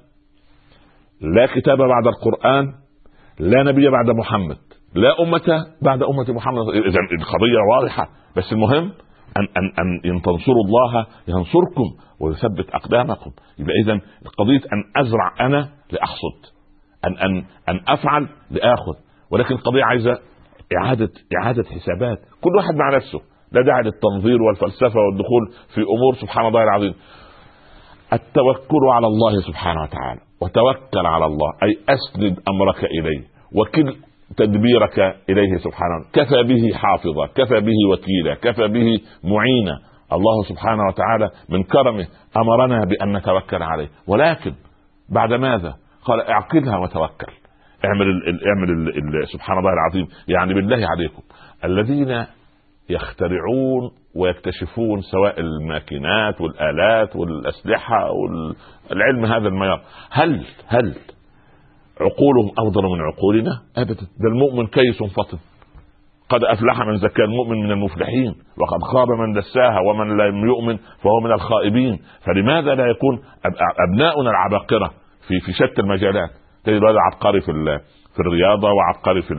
لا 1.20 1.46
كتاب 1.46 1.78
بعد 1.78 2.06
القرآن 2.06 2.72
لا 3.40 3.62
نبي 3.62 3.90
بعد 3.90 4.10
محمد 4.10 4.58
لا 4.94 5.22
أمة 5.22 5.66
بعد 5.82 6.02
أمة 6.02 6.32
محمد. 6.32 6.68
إذا 6.68 6.98
القضية 7.20 7.58
واضحة 7.72 8.08
بس 8.36 8.52
المهم 8.52 8.92
أن 9.36 9.48
أن 9.78 10.00
أن 10.04 10.22
تنصروا 10.22 10.64
الله 10.66 11.06
ينصركم. 11.28 11.84
ويثبت 12.22 12.70
أقدامكم. 12.70 13.30
يبقى 13.58 13.74
اذا 13.84 14.00
قضية 14.38 14.60
أن 14.72 15.02
أزرع 15.06 15.46
أنا 15.46 15.68
لأحصد. 15.92 16.52
ان 17.06 17.18
ان 17.18 17.44
أن 17.68 17.80
أفعل 17.88 18.28
لاخذ 18.50 18.94
ولكن 19.30 19.54
القضية 19.54 19.84
عايزة 19.84 20.18
اعاده 20.78 21.10
إعادة 21.40 21.64
حسابات. 21.64 22.18
كل 22.40 22.56
واحد 22.56 22.74
مع 22.74 22.96
نفسه. 22.96 23.20
لا 23.52 23.62
داعي 23.62 23.82
للتنظير 23.82 24.42
والفلسفة 24.42 25.00
والدخول 25.00 25.52
في 25.74 25.80
أمور 25.80 26.14
سبحان 26.20 26.46
الله 26.46 26.62
العظيم. 26.62 26.94
التوكل 28.12 28.84
على 28.92 29.06
الله 29.06 29.40
سبحانه 29.40 29.82
وتعالى. 29.82 30.20
وتوكل 30.40 31.06
على 31.06 31.26
الله. 31.26 31.52
أي 31.62 31.78
أسند 31.88 32.38
أمرك 32.48 32.84
إليه. 32.84 33.22
وكل 33.54 33.96
تدبيرك 34.36 34.98
إليه 35.30 35.56
سبحانه 35.58 36.04
كفى 36.12 36.42
به 36.42 36.74
حافظا. 36.74 37.26
كفى 37.26 37.60
به 37.60 37.92
وكيلا. 37.92 38.34
كفى 38.34 38.68
به 38.68 39.00
معينا. 39.24 39.91
الله 40.14 40.42
سبحانه 40.48 40.82
وتعالى 40.88 41.30
من 41.48 41.62
كرمه 41.62 42.06
أمرنا 42.36 42.84
بأن 42.84 43.16
نتوكل 43.16 43.62
عليه. 43.62 43.88
ولكن 44.06 44.54
بعد 45.08 45.32
ماذا؟ 45.32 45.74
قال 46.04 46.20
اعقلها 46.20 46.78
وتوكل. 46.78 47.32
اعمل 47.84 48.06
ال 48.06 48.46
اعمل 48.48 48.70
ال 48.70 49.28
سبحان 49.28 49.58
الله 49.58 49.70
العظيم. 49.72 50.08
يعني 50.28 50.54
بالله 50.54 50.86
عليكم. 50.86 51.22
الذين 51.64 52.26
يخترعون 52.90 53.90
ويكتشفون 54.16 55.00
سواء 55.00 55.40
الماكينات 55.40 56.40
والآلات 56.40 57.16
والأسلحة 57.16 58.10
والعلم 58.10 59.24
هذا 59.24 59.48
الميار 59.48 59.82
هل 60.10 60.44
هل 60.66 60.94
عقولهم 62.00 62.50
أفضل 62.58 62.82
من 62.82 63.00
عقولنا؟ 63.00 63.62
ابدا. 63.76 64.06
ده 64.20 64.28
المؤمن 64.28 64.66
كيس 64.66 65.02
فطن 65.02 65.38
قد 66.32 66.44
أفلح 66.44 66.80
من 66.80 66.96
زكى 66.96 67.22
المؤمن 67.24 67.58
من 67.62 67.70
المفلحين 67.70 68.34
وقد 68.58 68.82
خاب 68.92 69.08
من 69.08 69.32
دساها 69.32 69.80
ومن 69.80 70.16
لم 70.16 70.46
يؤمن 70.46 70.76
فهو 70.76 71.20
من 71.20 71.32
الخائبين. 71.32 71.98
فلماذا 72.26 72.74
لا 72.74 72.86
يكون 72.86 73.20
أبناؤنا 73.88 74.30
العباقره 74.30 74.90
في 75.28 75.40
في 75.40 75.52
شتى 75.52 75.80
المجالات؟ 75.80 76.30
تجد 76.64 76.84
هذا 76.84 76.98
عبقري 77.12 77.40
في 77.40 77.52
في 78.14 78.20
الرياضة 78.20 78.68
وعبقري 78.72 79.22
في 79.22 79.34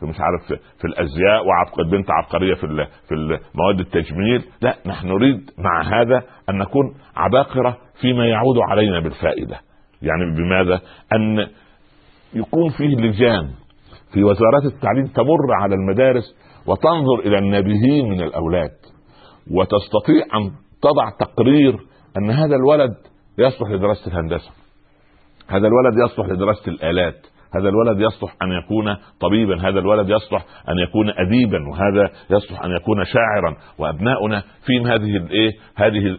في 0.00 0.06
مش 0.06 0.16
عارف 0.20 0.60
في 0.80 0.84
الأزياء 0.84 1.46
وعبقري 1.46 1.90
بنت 1.90 2.10
عبقرية 2.10 2.54
في 2.54 2.86
في 3.08 3.38
مواد 3.54 3.80
التجميل. 3.80 4.42
لا 4.62 4.76
نحن 4.86 5.08
نريد 5.08 5.50
مع 5.58 5.82
هذا 5.82 6.22
أن 6.50 6.58
نكون 6.58 6.94
عباقرة 7.16 7.76
فيما 8.00 8.26
يعود 8.26 8.58
علينا 8.70 9.00
بالفائدة. 9.00 9.60
يعني 10.02 10.36
بماذا؟ 10.36 10.80
أن 11.12 11.46
يكون 12.34 12.70
فيه 12.70 12.96
لجان 12.96 13.50
في 14.16 14.24
وزارات 14.24 14.64
التعليم 14.64 15.06
تمر 15.06 15.54
على 15.54 15.74
المدارس 15.74 16.36
وتنظر 16.66 17.18
إلى 17.24 17.38
النابهين 17.38 18.08
من 18.08 18.20
الأولاد 18.20 18.70
وتستطيع 19.50 20.24
أن 20.34 20.50
تضع 20.82 21.10
تقرير 21.20 21.78
أن 22.18 22.30
هذا 22.30 22.56
الولد 22.56 22.94
يصلح 23.38 23.70
لدراسة 23.70 24.06
الهندسة 24.06 24.50
هذا 25.48 25.66
الولد 25.66 25.94
يصلح 26.04 26.26
لدراسة 26.26 26.70
الآلات 26.70 27.26
هذا 27.54 27.68
الولد 27.68 28.00
يصلح 28.00 28.36
أن 28.42 28.48
يكون 28.52 28.96
طبيبا 29.20 29.60
هذا 29.60 29.78
الولد 29.78 30.08
يصلح 30.08 30.44
أن 30.68 30.78
يكون 30.78 31.10
اديبا 31.10 31.68
وهذا 31.68 32.10
يصلح 32.30 32.64
أن 32.64 32.70
يكون 32.70 33.04
شاعرا. 33.04 33.56
وأبناؤنا 33.78 34.42
فيهم 34.66 34.86
هذه 34.86 35.16
الايه 35.16 35.50
هذه 35.76 36.18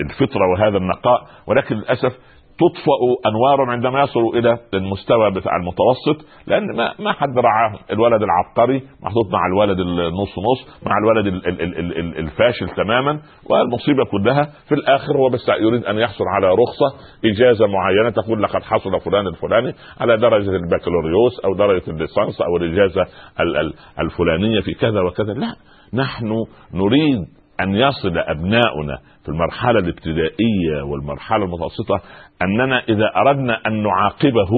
الفطرة 0.00 0.52
وهذا 0.52 0.76
النقاء. 0.76 1.26
ولكن 1.46 1.76
للأسف 1.76 2.18
تطفأ 2.58 2.92
انوارهم 3.30 3.70
عندما 3.70 4.02
يصلوا 4.02 4.34
إلى 4.34 4.58
المستوى 4.74 5.30
بتاع 5.30 5.52
المتوسط 5.56 6.26
لأن 6.46 6.76
ما 6.76 6.94
ما 6.98 7.12
حد 7.12 7.38
رعاهم 7.38 7.78
الولد 7.90 8.22
العبقري 8.22 8.82
محطوط 9.02 9.32
مع 9.32 9.46
الولد 9.46 9.80
النص 9.80 10.28
نص 10.38 10.82
مع 10.86 10.98
الولد 10.98 11.26
ال- 11.26 11.46
ال- 11.48 11.62
ال- 11.62 11.98
ال- 11.98 12.18
الفاشل 12.18 12.68
تماما 12.68 13.20
والمصيبة 13.50 14.04
كلها 14.04 14.42
في 14.68 14.74
الآخر 14.74 15.16
هو 15.16 15.28
بس 15.28 15.48
يريد 15.60 15.84
أن 15.84 15.98
يحصل 15.98 16.24
على 16.34 16.46
رخصة 16.46 16.98
إجازة 17.24 17.66
معينة 17.66 18.10
تقول 18.10 18.42
لقد 18.42 18.62
حصل 18.62 19.00
فلان 19.00 19.26
الفلاني 19.26 19.72
على 20.00 20.16
درجة 20.16 20.50
البكالوريوس 20.50 21.40
أو 21.44 21.54
درجة 21.54 21.90
الليسانس 21.90 22.40
أو 22.40 22.56
الإجازة 22.56 23.02
ال- 23.40 23.56
ال- 23.56 23.74
الفلانية 24.00 24.60
في 24.60 24.74
كذا 24.74 25.00
وكذا. 25.00 25.32
لا 25.32 25.54
نحن 25.94 26.44
نريد 26.74 27.24
أن 27.60 27.74
يصل 27.74 28.18
أبناؤنا 28.18 28.98
في 29.22 29.28
المرحلة 29.28 29.78
الابتدائية 29.78 30.82
والمرحلة 30.84 31.44
المتوسطة 31.44 32.00
أننا 32.42 32.82
إذا 32.88 33.12
أردنا 33.16 33.60
أن 33.66 33.82
نعاقبه 33.82 34.50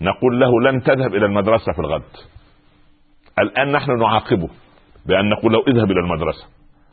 نقول 0.00 0.40
له 0.40 0.60
لن 0.60 0.82
تذهب 0.82 1.14
إلى 1.14 1.26
المدرسة 1.26 1.72
في 1.72 1.78
الغد. 1.78 2.02
الآن 3.38 3.72
نحن 3.72 3.98
نعاقبه 3.98 4.48
بأن 5.06 5.28
نقول 5.28 5.52
له 5.52 5.58
اذهب 5.68 5.90
إلى 5.90 6.00
المدرسة. 6.00 6.46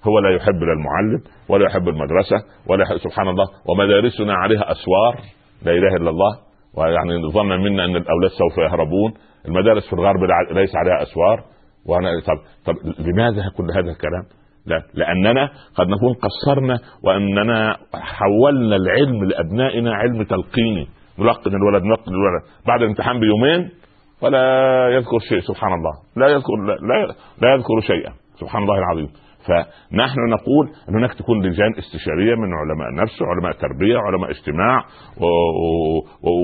هو 0.08 0.20
لا 0.20 0.36
يحب 0.36 0.64
المعلم 0.64 1.24
ولا 1.50 1.66
يحب 1.66 1.88
المدرسة 1.88 2.38
ولا 2.68 2.84
يحب 2.84 2.98
سبحان 2.98 3.28
الله 3.28 3.46
ومدارسنا 3.70 4.34
عليها 4.34 4.72
أسوار 4.72 5.16
لا 5.66 5.72
إله 5.72 5.96
إلا 5.96 6.10
الله 6.10 6.38
ويعني 6.78 7.32
ظنا 7.32 7.58
منا 7.58 7.86
أن 7.86 7.96
الأولاد 7.96 8.32
سوف 8.32 8.58
يهربون. 8.58 9.14
المدارس 9.46 9.88
في 9.88 9.94
الغرب 9.94 10.20
ليس 10.52 10.76
عليها 10.76 11.02
أسوار. 11.02 11.44
وأنا 11.86 12.10
طب 12.28 12.40
طب 12.66 12.76
لماذا 13.00 13.50
كل 13.58 13.72
هذا 13.72 13.92
الكلام؟ 13.92 14.24
لا 14.68 14.84
لأننا 14.94 15.50
قد 15.76 15.88
نكون 15.88 16.14
قصرنا 16.14 16.80
وأننا 17.04 17.78
حولنا 17.94 18.76
العلم 18.76 19.24
لأبنائنا 19.24 19.94
علم 19.94 20.24
تلقيني. 20.24 20.88
نلقن 21.20 21.56
الولد 21.56 21.84
نلقن 21.84 22.12
الولد. 22.12 22.44
بعد 22.68 22.82
الامتحان 22.82 23.20
بيومين 23.20 23.70
ولا 24.22 24.90
يذكر 24.90 25.20
شيء 25.30 25.40
سبحان 25.40 25.74
الله. 25.74 25.92
لا 26.18 26.28
يذكر 26.28 26.56
لا, 26.56 26.74
لا, 26.74 27.14
لا 27.42 27.54
يذكر 27.54 27.80
شيئا. 27.82 28.12
سبحان 28.40 28.64
الله 28.64 28.78
العظيم. 28.78 29.10
فنحن 29.48 30.20
نقول 30.30 30.70
ان 30.90 30.96
هناك 30.96 31.14
تكون 31.14 31.46
لجان 31.46 31.74
استشارية 31.78 32.36
من 32.36 32.54
علماء 32.54 33.04
نفس 33.04 33.22
علماء 33.22 33.52
تربية 33.52 33.98
علماء 33.98 34.32
اجتماع. 34.32 34.86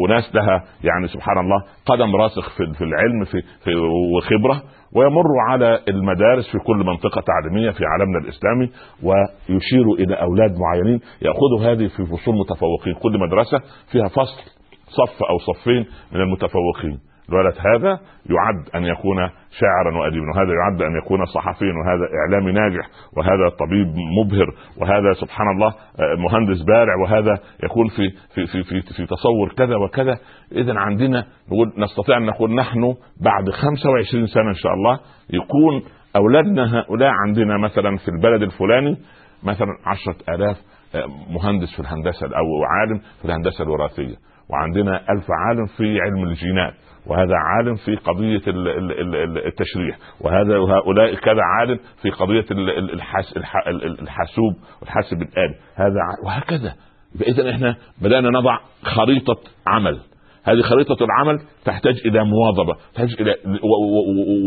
وناس 0.03 0.35
لها 0.35 0.63
يعني 0.83 1.07
سبحان 1.07 1.37
الله 1.37 1.63
قدم 1.85 2.15
راسخ 2.15 2.49
في, 2.57 2.73
في 2.77 2.83
العلم 2.83 3.23
في... 3.25 3.41
في 3.63 3.75
وخبرة 4.15 4.63
ويمر 4.95 5.25
على 5.49 5.79
المدارس 5.87 6.51
في 6.51 6.57
كل 6.59 6.77
منطقة 6.77 7.21
تعليمية 7.21 7.71
في 7.71 7.83
عالمنا 7.85 8.19
الإسلامي 8.19 8.69
ويشير 9.03 9.93
إلى 9.99 10.15
أولاد 10.15 10.51
معينين 10.59 10.99
يأخذوا 11.21 11.71
هذه 11.71 11.87
في 11.87 12.05
فصول 12.05 12.35
متفوقين 12.35 12.93
كل 12.93 13.19
مدرسة 13.19 13.59
فيها 13.91 14.07
فصل 14.07 14.41
صف 14.87 15.23
أو 15.29 15.37
صفين 15.53 15.85
من 16.11 16.21
المتفوقين 16.21 16.99
الولد 17.29 17.53
هذا 17.57 17.99
يعد 18.25 18.69
أن 18.75 18.83
يكون 18.83 19.17
شاعرا 19.59 19.97
واديبا 19.97 20.25
وهذا 20.35 20.53
يعد 20.53 20.81
أن 20.81 20.97
يكون 20.97 21.25
صحفيا 21.25 21.73
وهذا 21.73 22.07
إعلامي 22.19 22.51
ناجح 22.51 22.89
وهذا 23.17 23.49
طبيب 23.59 23.87
مبهر 24.19 24.47
وهذا 24.77 25.13
سبحان 25.13 25.47
الله 25.55 25.73
مهندس 26.17 26.61
بارع 26.61 26.95
وهذا 27.03 27.37
يكون 27.63 27.87
في 27.87 28.09
في 28.35 28.45
في 28.45 28.63
في, 28.63 28.81
في 28.81 29.05
تصور 29.05 29.53
كذا 29.57 29.75
وكذا. 29.75 30.17
اذا 30.51 30.73
عندنا 30.79 31.25
نقول 31.47 31.73
نستطيع 31.77 32.17
أن 32.17 32.25
نقول 32.25 32.55
نحن 32.55 32.95
بعد 33.21 33.49
25 33.49 34.27
سنة 34.27 34.49
إن 34.49 34.53
شاء 34.63 34.73
الله 34.73 34.99
يكون 35.29 35.83
أولادنا 36.15 36.79
هؤلاء 36.79 37.09
عندنا 37.27 37.57
مثلا 37.57 37.97
في 37.97 38.07
البلد 38.07 38.41
الفلاني 38.41 38.97
مثلا 39.43 39.69
عشرة 39.85 40.33
آلاف 40.35 40.57
آه، 40.95 41.05
مهندس 41.33 41.73
في 41.75 41.79
الهندسة 41.79 42.27
أو 42.27 42.63
عالم 42.63 42.99
في 43.19 43.25
الهندسة 43.25 43.63
الوراثية 43.63 44.15
وعندنا 44.49 45.11
ألف 45.11 45.25
عالم 45.47 45.65
في 45.65 45.99
علم 46.01 46.23
الجينات. 46.23 46.73
وهذا 47.07 47.35
عالم 47.35 47.75
في 47.75 47.95
قضية 47.95 48.41
ال- 48.47 48.67
ال- 48.67 48.91
ال- 48.99 49.15
ال- 49.15 49.45
التشريح 49.47 49.97
وهذا 50.21 50.57
وهؤلاء 50.57 51.15
كذا 51.15 51.41
عالم 51.59 51.79
في 52.01 52.09
قضية 52.09 52.45
ال- 52.51 52.69
ال- 52.77 52.93
الحاس 52.93 53.37
الح- 53.37 53.67
ال- 53.67 53.85
ال- 53.85 53.99
الحاسوب 54.01 54.53
والحاسب 54.81 55.21
الآلي. 55.21 55.55
هذا 55.75 55.99
وهكذا. 56.25 56.73
فإذا 57.19 57.49
إحنا 57.51 57.75
بدأنا 58.01 58.29
نضع 58.29 58.57
خريطة 58.83 59.35
عمل. 59.67 59.99
هذه 60.45 60.61
خريطة 60.61 60.97
العمل 61.05 61.39
تحتاج 61.65 62.01
إلى 62.05 62.23
مواظبة 62.23 62.73
تحتاج 62.95 63.15
إلى 63.21 63.35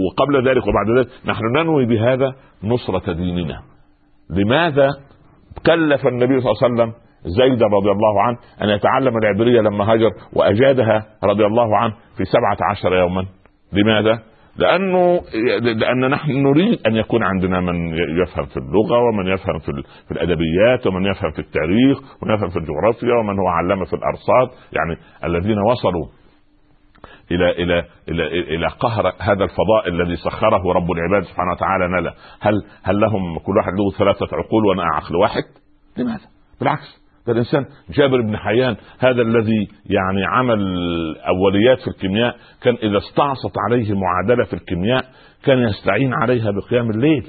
وقبل 0.07 0.49
ذلك 0.49 0.63
وبعد 0.67 0.99
ذلك 0.99 1.09
نحن 1.27 1.43
ننوي 1.57 1.87
بهذا 1.87 2.35
نصرة 2.65 3.13
ديننا. 3.13 3.61
لماذا 4.31 4.91
كلف 5.67 6.07
النبي 6.07 6.41
صلى 6.41 6.51
الله 6.53 6.63
عليه 6.63 6.75
وسلم 6.75 6.93
زيد 7.27 7.63
رضي 7.63 7.91
الله 7.91 8.23
عنه 8.23 8.37
أن 8.63 8.69
يتعلم 8.69 9.17
العبرية 9.19 9.61
لما 9.61 9.93
هاجر 9.93 10.11
وأجادها 10.33 11.07
رضي 11.25 11.47
الله 11.47 11.77
عنه 11.77 11.93
في 12.17 12.25
سبعة 12.25 12.71
عشر 12.71 12.95
يوما 12.95 13.27
لماذا؟ 13.73 14.23
لأنه 14.57 15.21
لأن 15.61 16.11
نحن 16.11 16.31
نريد 16.43 16.79
أن 16.87 16.97
يكون 16.97 17.23
عندنا 17.23 17.61
من 17.61 17.95
يفهم 18.23 18.47
في 18.47 18.57
اللغة 18.57 18.99
ومن 18.99 19.27
يفهم 19.27 19.59
في, 19.59 19.69
ال- 19.69 19.83
في 20.09 20.11
الأدبيات 20.13 20.87
ومن 20.87 21.07
يفهم 21.07 21.31
في 21.31 21.39
التاريخ 21.39 21.99
ومن 22.23 22.35
يفهم 22.35 22.49
في 22.49 22.57
الجغرافيا 22.59 23.15
ومن 23.21 23.39
هو 23.39 23.47
علامه 23.49 23.85
في 23.85 23.93
الأرصاد 23.97 24.49
يعني 24.73 24.97
الذين 25.25 25.59
وصلوا 25.59 26.07
إلى 27.31 27.51
إلى 27.51 27.85
إلى 28.09 28.27
إلى 28.57 28.67
قهر 28.67 29.13
هذا 29.21 29.45
الفضاء 29.45 29.89
الذي 29.89 30.17
سخره 30.17 30.73
رب 30.73 30.91
العباد 30.91 31.23
سبحانه 31.23 31.53
وتعالى 31.53 31.87
لنا 31.87 32.15
هل 32.41 32.55
هل 32.83 33.01
لهم 33.01 33.39
كل 33.39 33.57
واحد 33.57 33.73
له 33.73 33.99
ثلاثة 33.99 34.37
عقول 34.37 34.67
وأنا 34.67 34.83
عقل 34.95 35.17
واحد؟ 35.17 35.43
لماذا؟ 35.99 36.25
بالعكس 36.61 37.06
ده 37.27 37.33
الإنسان 37.33 37.67
جابر 37.91 38.21
بن 38.21 38.37
حيان 38.37 38.77
هذا 38.99 39.23
الذي 39.23 39.69
يعني 39.87 40.25
عمل 40.25 40.59
أوليات 41.29 41.81
في 41.81 41.89
الكيمياء 41.89 42.37
كان 42.63 42.75
إذا 42.75 42.99
استعصت 42.99 43.55
عليه 43.69 43.95
معادلة 43.95 44.45
في 44.45 44.55
الكيمياء 44.55 45.05
كان 45.45 45.59
يستعين 45.59 46.15
عليها 46.15 46.51
بقيام 46.51 46.91
الليل. 46.91 47.27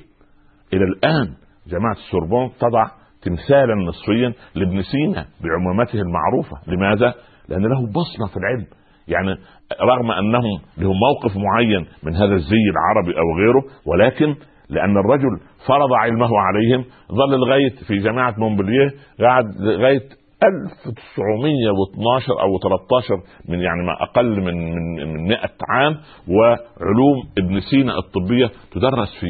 إلى 0.73 0.83
الآن 0.83 1.33
جماعة 1.67 1.93
السوربون 1.93 2.51
تضع 2.59 2.85
تمثالا 3.21 3.75
نصفيا 3.75 4.33
لابن 4.55 4.81
سينا 4.81 5.25
بعمومته 5.43 6.01
المعروفة. 6.01 6.57
لماذا؟ 6.67 7.13
لأن 7.49 7.61
له 7.61 7.87
بصمة 7.87 8.27
في 8.27 8.37
العلم. 8.37 8.65
يعني 9.07 9.35
رغم 9.81 10.11
أنهم 10.11 10.59
لهم 10.77 10.95
موقف 10.99 11.37
معين 11.37 11.85
من 12.03 12.15
هذا 12.15 12.33
الزي 12.33 12.63
العربي 12.71 13.17
أو 13.17 13.37
غيره 13.37 13.63
ولكن 13.85 14.35
لأن 14.70 14.97
الرجل 14.97 15.39
فرض 15.68 15.93
علمه 15.93 16.30
عليهم. 16.39 16.86
ظل 17.11 17.39
لغاية 17.39 17.76
في 17.88 17.97
جامعه 17.97 18.36
مونبلييه 18.38 18.89
قعد 19.20 19.45
لغاية 19.59 20.01
1912 20.43 22.41
أو 22.41 22.59
13 22.59 23.22
من 23.49 23.59
يعني 23.59 23.84
ما 23.84 23.93
أقل 24.03 24.41
من 24.41 24.76
من 24.76 25.13
من 25.13 25.28
100 25.28 25.38
عام. 25.70 25.97
وعلوم 26.28 27.18
ابن 27.38 27.59
سينا 27.59 27.97
الطبية 27.97 28.51
تدرس 28.72 29.20
في 29.20 29.28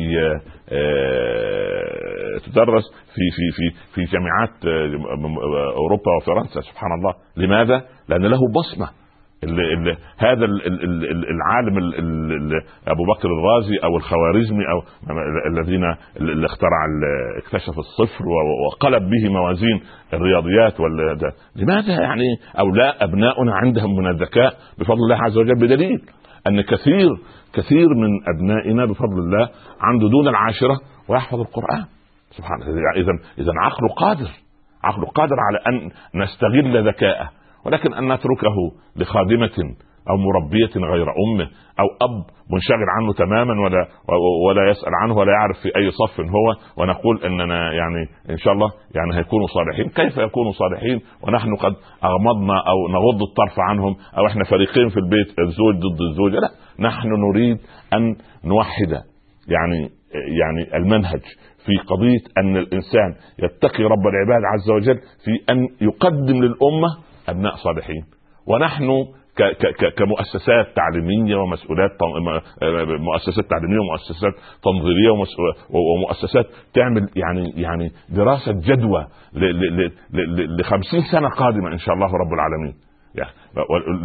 آه، 0.72 2.38
تدرس 2.46 2.84
في 3.16 3.22
في 3.36 3.52
في 3.56 3.72
في 3.94 4.02
جامعات 4.12 4.66
آه، 4.66 5.76
أوروبا 5.78 6.12
وفرنسا. 6.22 6.62
سبحان 6.62 6.92
الله. 7.00 7.14
لماذا؟ 7.38 7.86
لأن 8.10 8.26
له 8.26 8.40
بصمة. 8.56 9.07
اللي 9.44 9.74
اللي 9.74 9.98
هذا 10.18 10.46
ال- 10.46 10.68
ال- 10.68 10.84
ال- 10.84 11.12
ال- 11.12 11.30
العالم 11.30 11.78
ال- 11.78 11.96
ال- 12.00 12.32
ال- 12.32 12.62
أبو 12.88 13.04
بكر 13.16 13.30
الرازي 13.30 13.78
أو 13.84 13.98
الخوارزمي 13.98 14.64
أو 14.72 14.82
الذين 15.52 15.84
اللي 16.18 16.46
اخترع 16.46 16.86
اكتشف 17.38 17.80
الصفر 17.80 18.24
وقلب 18.68 19.04
به 19.04 19.30
موازين 19.34 19.82
الرياضيات 20.14 20.74
ده. 21.22 21.32
لماذا 21.56 22.02
يعني 22.02 22.24
أو 22.60 22.70
لا 22.70 23.04
ابناؤنا 23.04 23.56
عندهم 23.56 23.96
من 23.96 24.08
الذكاء 24.08 24.54
بفضل 24.80 25.00
الله 25.04 25.24
عز 25.24 25.38
وجل 25.38 25.56
بدليل 25.56 26.02
أن 26.48 26.62
كثير 26.62 27.10
كثير 27.54 27.88
من 27.96 28.10
أبنائنا 28.36 28.86
بفضل 28.86 29.20
الله 29.20 29.50
عنده 29.82 30.10
دون 30.10 30.28
العاشرة 30.28 30.80
ويحفظ 31.10 31.40
القرآن. 31.40 31.86
سبحان 32.30 32.62
الله. 32.62 32.92
اذا 32.96 33.12
اذا 33.38 33.52
عقله 33.62 33.88
قادر. 33.98 34.30
عقله 34.84 35.06
قادر 35.06 35.36
على 35.40 35.78
أن 35.78 35.92
نستغل 36.22 36.88
ذكاءه. 36.88 37.30
ولكن 37.68 37.94
أن 37.94 38.14
نتركه 38.14 38.56
لخادمة 38.96 39.76
أو 40.10 40.18
مربية 40.18 40.88
غير 40.94 41.08
أمه 41.10 41.48
أو 41.80 41.86
أب 42.02 42.26
منشغل 42.54 42.86
عنه 42.98 43.14
تماما 43.14 43.62
ولا 43.62 43.88
ولا 44.48 44.70
يسأل 44.70 44.92
عنه 45.04 45.14
ولا 45.14 45.32
يعرف 45.32 45.58
في 45.64 45.76
أي 45.76 45.92
صف 45.92 46.20
هو 46.20 46.56
ونقول 46.78 47.24
إننا 47.24 47.74
يعني 47.74 48.10
إن 48.30 48.38
شاء 48.38 48.54
الله 48.54 48.72
يعني 48.96 49.20
هيكونوا 49.20 49.48
صالحين، 49.48 49.90
كيف 49.90 50.18
يكونوا 50.18 50.52
صالحين؟ 50.52 51.02
ونحن 51.24 51.56
قد 51.56 51.74
أغمضنا 52.04 52.58
أو 52.58 52.88
نغض 52.88 53.22
الطرف 53.30 53.60
عنهم 53.60 53.96
أو 54.18 54.28
إحنا 54.28 54.44
فريقين 54.44 54.90
في 54.90 54.98
البيت 54.98 55.40
الزوج 55.40 55.76
ضد 55.76 56.02
الزوجه، 56.10 56.36
لا 56.36 56.50
نحن 56.80 57.08
نريد 57.08 57.58
أن 57.94 58.16
نوحد 58.46 58.92
يعني 59.48 59.90
يعني 60.14 60.78
المنهج 60.78 61.22
في 61.66 61.78
قضية 61.88 62.24
أن 62.38 62.58
الإنسان 62.58 63.16
يتقي 63.40 63.84
رب 63.84 64.08
العباد 64.08 64.42
عز 64.54 64.70
وجل 64.72 65.00
في 65.26 65.52
أن 65.54 65.68
يقدم 65.82 66.44
للأمة 66.44 67.07
أبناء 67.30 67.56
صالحين. 67.56 68.06
ونحن 68.48 69.06
كمؤسسات 69.98 70.76
تعليمية 70.76 71.36
ومسؤولات 71.36 71.92
مؤسسات 73.00 73.46
تعليمية 73.50 73.80
ومؤسسات 73.80 74.34
تنظيريه 74.64 75.12
ومؤسسات 75.70 76.46
تعمل 76.74 77.10
يعني 77.16 77.50
يعني 77.56 77.92
دراسة 78.10 78.52
جدوى 78.52 79.08
ل 80.60 80.64
50 80.64 81.02
سنة 81.12 81.30
قادمة 81.30 81.74
إن 81.74 81.78
شاء 81.78 81.96
الله 81.96 82.06
رب 82.08 82.34
العالمين. 82.34 82.74
يعني 83.16 83.32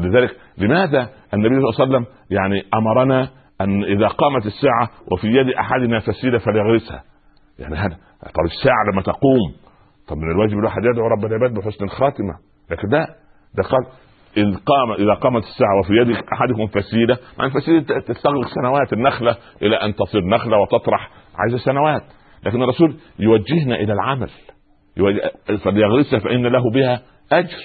لذلك 0.09 0.37
لماذا 0.59 1.09
النبي 1.35 1.55
صلى 1.55 1.69
الله 1.69 1.75
عليه 1.81 1.85
وسلم 1.85 2.07
يعني 2.31 2.63
أمرنا 2.75 3.29
أن 3.61 3.85
إذا 3.85 4.09
قامت 4.09 4.47
الساعة 4.47 4.91
وفي 5.13 5.27
يد 5.27 5.49
أحدنا 5.49 6.01
فسيله 6.01 6.39
فليغرسها. 6.39 7.03
يعني 7.59 7.77
هذا 7.77 7.97
طب 8.23 8.45
الساعة 8.45 8.85
لما 8.93 9.03
تقوم 9.03 9.55
طب 10.09 10.17
من 10.17 10.31
الواجب 10.31 10.59
الواحد 10.59 10.85
يدعو 10.93 11.07
رب 11.07 11.25
العباد 11.25 11.55
بحسن 11.55 11.85
الخاتمة. 11.85 12.35
لكن 12.71 12.89
ده 12.89 13.07
ده 13.55 13.63
قال 13.63 13.87
إذ 14.37 14.57
قام 14.57 14.93
إذا 14.99 15.15
قامت 15.15 15.43
الساعة 15.43 15.79
وفي 15.81 15.93
يد 15.93 16.17
أحدكم 16.33 16.67
فسيلة 16.67 17.19
مع 17.39 17.45
الفسيلة 17.45 17.81
تستغرق 17.81 18.47
سنوات 18.47 18.93
النخلة 18.93 19.37
إلى 19.63 19.77
أن 19.77 19.95
تصير 19.95 20.25
نخلة 20.25 20.57
وتطرح 20.59 21.11
عايزة 21.35 21.59
سنوات. 21.59 22.03
لكن 22.47 22.63
الرسول 22.63 22.97
يوجهنا 23.19 23.75
إلى 23.75 23.93
العمل. 23.93 24.31
فليغرسها 25.65 26.19
فإن 26.19 26.47
له 26.47 26.71
بها 26.71 27.03
أجر. 27.33 27.59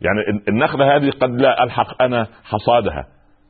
يعني 0.00 0.42
النخلة 0.48 0.96
هذه 0.96 1.10
قد 1.10 1.30
لا 1.40 1.64
ألحق 1.64 2.02
أنا 2.02 2.26
حصادها. 2.44 3.06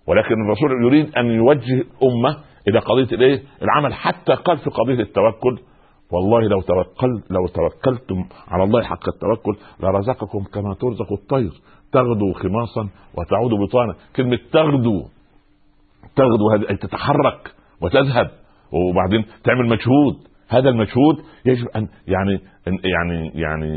ولكن 0.07 0.35
الرسول 0.47 0.85
يريد 0.85 1.17
أن 1.17 1.27
يوجه 1.27 1.75
الأمة 1.75 2.39
إلى 2.69 2.79
قضية 2.79 3.17
الإيه؟ 3.17 3.43
العمل 3.63 3.95
حتى 3.95 4.35
قال 4.35 4.59
في 4.59 4.71
قضية 4.71 5.01
التوكل 5.03 5.59
والله 6.13 6.41
لو 6.41 6.61
توكل 6.61 7.23
لو 7.31 7.47
توكلتم 7.47 8.25
على 8.49 8.65
الله 8.65 8.83
حق 8.83 9.09
التوكل 9.09 9.57
لرزقكم 9.81 10.45
كما 10.45 10.75
ترزق 10.75 11.13
الطير. 11.13 11.51
تغدو 11.93 12.33
خماصا 12.33 12.89
وتعود 13.19 13.51
بطانا 13.51 13.95
كلمة 14.17 14.39
تغدو. 14.53 15.03
تغدو 16.17 16.51
هذه 16.55 16.77
تتحرك 16.77 17.53
وتذهب. 17.83 18.31
وبعدين 18.73 19.25
تعمل 19.45 19.67
مجهود. 19.67 20.17
هذا 20.49 20.69
المجهود 20.69 21.17
يجب 21.47 21.69
أن 21.77 21.89
يعني 22.09 22.41
يعني 22.67 23.31
يعني 23.35 23.73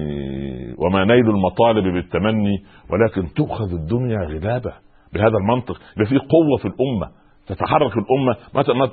وما 0.78 1.06
نيل 1.06 1.30
المطالب 1.30 1.94
بالتمني 1.94 2.64
ولكن 2.90 3.34
تؤخذ 3.34 3.74
الدنيا 3.74 4.18
غلابة. 4.18 4.74
بهذا 5.14 5.38
المنطق. 5.38 5.82
يبقى 5.98 6.10
في 6.10 6.18
قوة 6.18 6.58
في 6.62 6.66
الأمة. 6.66 7.12
تتحرك 7.48 7.94
الأمة. 7.98 8.36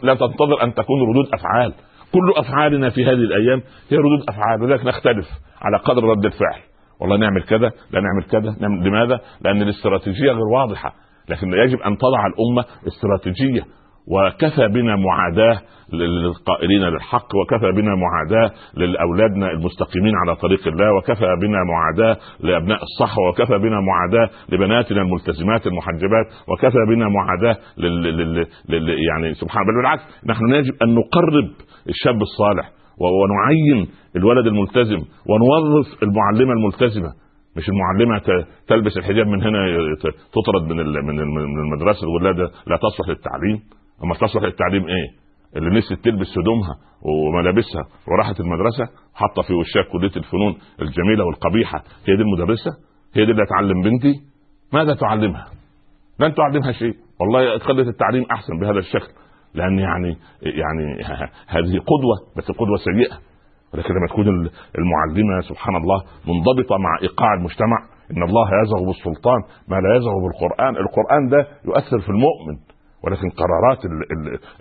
لا 0.03 0.15
تنتظر 0.15 0.63
أن 0.63 0.75
تكون 0.75 1.01
ردود 1.11 1.27
أفعال. 1.35 1.73
كل 2.13 2.33
أفعالنا 2.37 2.91
في 2.91 3.05
هذه 3.05 3.13
الأيام 3.13 3.63
هي 3.91 3.97
ردود 3.97 4.29
أفعال 4.29 4.63
ولذلك 4.63 4.87
نختلف 4.87 5.27
على 5.63 5.77
قدر 5.77 6.05
رد 6.05 6.25
الفعل 6.25 6.61
والله 7.01 7.17
نعمل 7.17 7.43
كذا 7.43 7.73
لا 7.91 8.01
نعمل 8.01 8.23
كذا 8.31 8.57
لماذا؟ 8.61 9.21
لأن 9.41 9.63
الاستراتيجية 9.63 10.31
غير 10.31 10.47
واضحة 10.55 10.95
لكن 11.29 11.53
يجب 11.53 11.79
أن 11.79 11.97
تضع 11.97 12.27
الأمة 12.27 12.65
استراتيجية 12.87 13.63
وكفى 14.15 14.69
بنا 14.69 14.97
معاداة 14.97 15.61
للقائلين 15.93 16.83
للحق 16.83 17.29
وكفى 17.37 17.73
بنا 17.73 17.95
معاداة 17.95 18.51
لاولادنا 18.75 19.51
المستقيمين 19.51 20.15
على 20.17 20.37
طريق 20.37 20.69
الله 20.69 20.97
وكفى 20.97 21.37
بنا 21.43 21.59
معاداة 21.65 22.17
لأبناء 22.41 22.79
الصحوة 22.83 23.29
وكفى 23.29 23.59
بنا 23.59 23.81
معاداة 23.81 24.31
لبناتنا 24.49 25.03
الملتزمات 25.03 25.67
المحجبات 25.67 26.27
وكفى 26.49 26.79
بنا 26.89 27.09
معاداة 27.09 27.57
لل... 27.79 28.03
لل... 28.03 28.47
لل... 28.69 28.89
يعني 29.09 29.35
سبحان 29.35 29.63
الله 29.63 29.77
بالعكس 29.77 30.03
نحن 30.27 30.49
يجب 30.55 30.75
أن 30.83 30.95
نقرب 30.95 31.49
الشاب 31.89 32.23
الصالح 32.23 32.71
ونعين 33.01 33.89
الولد 34.17 34.47
الملتزم 34.47 34.99
ونوظف 35.31 36.03
المعلمة 36.03 36.53
الملتزمة. 36.53 37.13
مش 37.57 37.65
المعلمة 37.69 38.45
تلبس 38.69 38.97
الحجاب 38.97 39.27
من 39.27 39.43
هنا 39.43 39.59
تطرد 40.33 40.69
من 40.69 40.77
من 41.07 41.59
المدرسة 41.59 42.01
تقول 42.01 42.25
لا 42.25 42.31
لا 42.67 42.77
تصلح 42.77 43.09
للتعليم. 43.09 43.61
أما 44.05 44.15
تصلح 44.15 44.43
للتعليم 44.43 44.87
إيه؟ 44.87 45.09
اللي 45.57 45.79
نسيت 45.79 46.05
تلبس 46.05 46.39
هدومها 46.39 46.75
وملابسها 47.03 47.83
وراحت 48.09 48.41
المدرسة 48.41 48.89
حاطة 49.15 49.43
في 49.43 49.55
وشها 49.55 49.83
كلية 49.93 50.17
الفنون 50.17 50.59
الجميلة 50.83 51.25
والقبيحة 51.25 51.79
هي 51.79 52.17
دي 52.17 52.23
المدرسة؟ 52.23 52.71
هي 53.15 53.25
دي 53.25 53.31
اللي 53.31 53.43
هتعلم 53.43 53.83
بنتي؟ 53.83 54.15
ماذا 54.73 54.95
تعلمها؟ 54.95 55.47
لن 56.21 56.35
تعلمها 56.35 56.73
شيء 56.73 56.95
والله 57.21 57.59
خلت 57.59 57.89
التعليم 57.89 58.25
أحسن 58.33 58.59
بهذا 58.59 58.79
الشكل 58.79 59.13
لأن 59.55 59.79
يعني 59.79 60.17
يعني 60.43 61.03
هذه 61.55 61.79
قدوة 61.79 62.17
بس 62.37 62.51
قدوة 62.51 62.77
سيئة 62.77 63.19
ولكن 63.75 63.95
لما 63.95 64.07
تكون 64.07 64.29
المعلمة 64.79 65.41
سبحان 65.41 65.77
الله 65.77 66.03
منضبطة 66.27 66.79
مع 66.79 66.99
إيقاع 67.03 67.35
المجتمع 67.35 67.79
إن 68.11 68.23
الله 68.23 68.49
يزغ 68.63 68.87
بالسلطان 68.87 69.41
ما 69.69 69.77
لا 69.77 69.97
يزغ 69.97 70.13
بالقرآن 70.23 70.77
القرآن 70.77 71.29
ده 71.29 71.49
يؤثر 71.65 72.01
في 72.01 72.09
المؤمن 72.09 72.57
ولكن 73.05 73.29
قرارات 73.31 73.79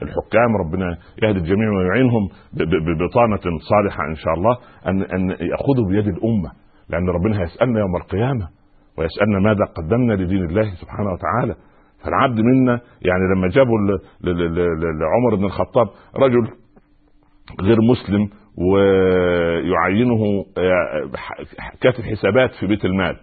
الحكام 0.01 0.55
ربنا 0.65 0.97
يهدي 1.23 1.39
الجميع 1.39 1.69
ويعينهم 1.77 2.29
ببطانه 2.53 3.57
صالحة 3.69 4.03
إن 4.09 4.15
شاء 4.15 4.33
الله 4.33 4.57
ان 4.87 5.01
أن 5.01 5.29
يأخذوا 5.29 5.87
بيد 5.89 6.07
الأمة. 6.07 6.51
لأن 6.89 7.09
ربنا 7.09 7.41
هيسألنا 7.41 7.79
يوم 7.79 7.95
القيامة 7.95 8.47
ويسألنا 8.97 9.39
ماذا 9.39 9.65
قدمنا 9.77 10.13
لدين 10.13 10.45
الله 10.45 10.75
سبحانه 10.81 11.09
وتعالى. 11.13 11.55
فالعبد 12.03 12.39
منا 12.39 12.79
يعني 13.01 13.23
لما 13.35 13.47
جابوا 13.47 13.77
لعمر 14.99 15.35
بن 15.35 15.45
الخطاب 15.45 15.87
رجل 16.15 16.47
غير 17.61 17.77
مسلم 17.81 18.29
ويعينه 18.71 20.45
كاتب 21.81 22.03
حسابات 22.03 22.51
في 22.59 22.67
بيت 22.67 22.85
المال. 22.85 23.15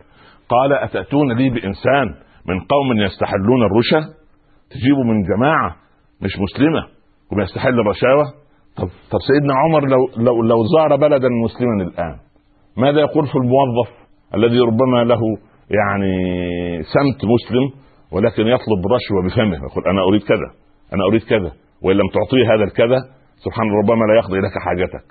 قال 0.49 0.73
أتأتون 0.73 1.33
لي 1.33 1.51
بإنسان 1.51 2.15
من 2.49 2.61
قوم 2.61 2.97
يستحلون 2.99 3.62
الرشا؟ 3.62 4.15
تجيبوا 4.71 5.05
من 5.05 5.23
جماعة 5.23 5.77
مش 6.21 6.31
مسلمة 6.41 6.83
وبيستحل 7.33 7.81
الرشاوى 7.81 8.25
طب 8.77 8.89
طب 9.11 9.19
سيدنا 9.29 9.55
عمر 9.55 9.89
لو 9.89 10.09
لو 10.17 10.43
لو 10.43 10.62
زار 10.77 10.97
بلدا 10.97 11.29
مسلما 11.45 11.83
الآن 11.83 12.17
ماذا 12.77 13.01
يقول 13.01 13.27
في 13.27 13.35
الموظف 13.37 13.89
الذي 14.35 14.59
ربما 14.61 15.05
له 15.05 15.21
يعني 15.71 16.12
سمت 16.83 17.21
مسلم 17.25 17.85
ولكن 18.12 18.43
يطلب 18.43 18.81
رشوة 18.95 19.23
بفمه؟ 19.27 19.57
يقول 19.71 19.85
أنا 19.87 20.03
أريد 20.03 20.23
كذا 20.23 20.49
أنا 20.93 21.05
أريد 21.11 21.23
كذا 21.23 21.53
وإن 21.83 21.97
لم 21.97 22.09
تعطيه 22.15 22.55
هذا 22.55 22.65
الكذا 22.65 22.99
سبحان 23.37 23.67
ربما 23.83 24.05
لا 24.05 24.15
يقضي 24.19 24.39
لك 24.39 24.53
حاجتك. 24.65 25.05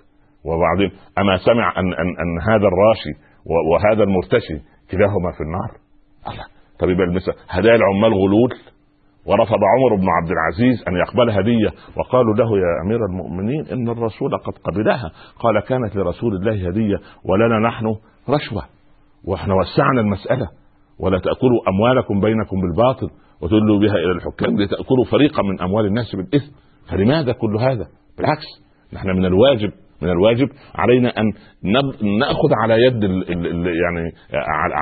وبعدين 0.45 0.91
أما 1.17 1.37
سمع 1.37 1.79
أن 1.79 1.85
أن 1.93 2.07
أن 2.23 2.41
هذا 2.49 2.67
الراشي 2.71 3.13
وهذا 3.71 4.03
المرتشي 4.03 4.57
كلاهما 4.91 5.31
في 5.37 5.41
النار؟ 5.43 5.71
الله 6.27 6.45
طب 6.79 6.89
يبقى 6.89 7.05
هدايا 7.49 7.75
العمال 7.75 8.13
غلول؟ 8.13 8.49
ورفض 9.25 9.59
عمر 9.73 10.01
بن 10.01 10.07
عبد 10.09 10.31
العزيز 10.31 10.83
أن 10.87 10.93
يقبل 10.95 11.29
هدية 11.29 11.71
وقالوا 11.97 12.35
له 12.35 12.57
يا 12.57 12.85
أمير 12.85 13.05
المؤمنين 13.05 13.65
إن 13.71 13.89
الرسول 13.89 14.37
قد 14.37 14.53
قبلها. 14.63 15.11
قال 15.39 15.59
كانت 15.59 15.95
لرسول 15.95 16.35
الله 16.35 16.67
هدية 16.67 16.95
ولنا 17.25 17.67
نحن 17.67 17.85
رشوة. 18.29 18.63
وإحنا 19.25 19.53
وسعنا 19.53 20.01
المسألة 20.01 20.47
ولا 20.99 21.19
تأكلوا 21.19 21.59
أموالكم 21.69 22.19
بينكم 22.19 22.61
بالباطل 22.61 23.07
وتدلوا 23.41 23.79
بها 23.79 23.95
إلى 23.95 24.11
الحكام 24.11 24.61
لتأكلوا 24.61 25.05
فريقا 25.11 25.43
من 25.43 25.61
أموال 25.61 25.85
الناس 25.85 26.15
بالإثم. 26.15 26.51
فلماذا 26.91 27.31
كل 27.31 27.57
هذا؟ 27.57 27.87
بالعكس 28.17 28.47
نحن 28.93 29.07
من 29.07 29.25
الواجب 29.25 29.71
من 30.03 30.09
الواجب 30.09 30.49
علينا 30.75 31.09
أن 31.09 31.33
نأخذ 32.19 32.53
على 32.63 32.73
يد 32.73 33.03
يعني 33.83 34.11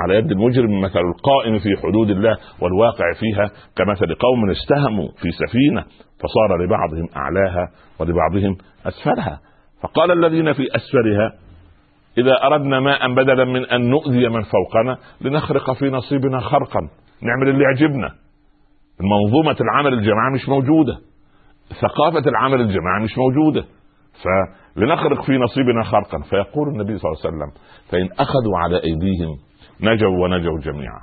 على 0.02 0.14
يد 0.14 0.30
المجرم 0.30 0.80
مثل 0.80 0.98
القائم 0.98 1.58
في 1.58 1.68
حدود 1.82 2.10
الله 2.10 2.36
والواقع 2.60 3.12
فيها 3.20 3.50
كمثل 3.76 4.14
قوم 4.14 4.50
استهموا 4.50 5.08
في 5.08 5.28
سفينة 5.30 5.84
فصار 6.20 6.64
لبعضهم 6.64 7.08
أعلاها 7.16 7.68
ولبعضهم 8.00 8.56
أسفلها. 8.86 9.40
فقال 9.82 10.10
الذين 10.10 10.52
في 10.52 10.66
أسفلها 10.76 11.32
إذا 12.18 12.44
أردنا 12.44 12.80
ماء 12.80 13.14
بدلا 13.14 13.44
من 13.44 13.64
أن 13.64 13.90
نؤذي 13.90 14.28
من 14.28 14.42
فوقنا 14.42 14.98
لنخرق 15.20 15.72
في 15.72 15.90
نصيبنا 15.90 16.40
خرقا 16.40 16.80
نعمل 17.22 17.48
اللي 17.48 17.64
يعجبنا. 17.64 18.10
منظومه 19.00 19.56
العمل 19.60 19.92
الجماعي 19.92 20.32
مش 20.34 20.48
موجودة. 20.48 20.98
ثقافة 21.80 22.30
العمل 22.30 22.60
الجماعي 22.60 23.04
مش 23.04 23.18
موجودة. 23.18 23.64
فلنخرق 24.22 25.22
في 25.22 25.32
نصيبنا 25.32 25.82
خرقا. 25.82 26.18
فيقول 26.30 26.68
النبي 26.68 26.98
صلى 26.98 27.10
الله 27.10 27.20
عليه 27.24 27.28
وسلم 27.36 27.52
فإن 27.90 28.08
أخذوا 28.12 28.58
على 28.58 28.76
أيديهم 28.84 29.36
نجوا 29.80 30.24
ونجوا 30.24 30.58
جميعا. 30.58 31.00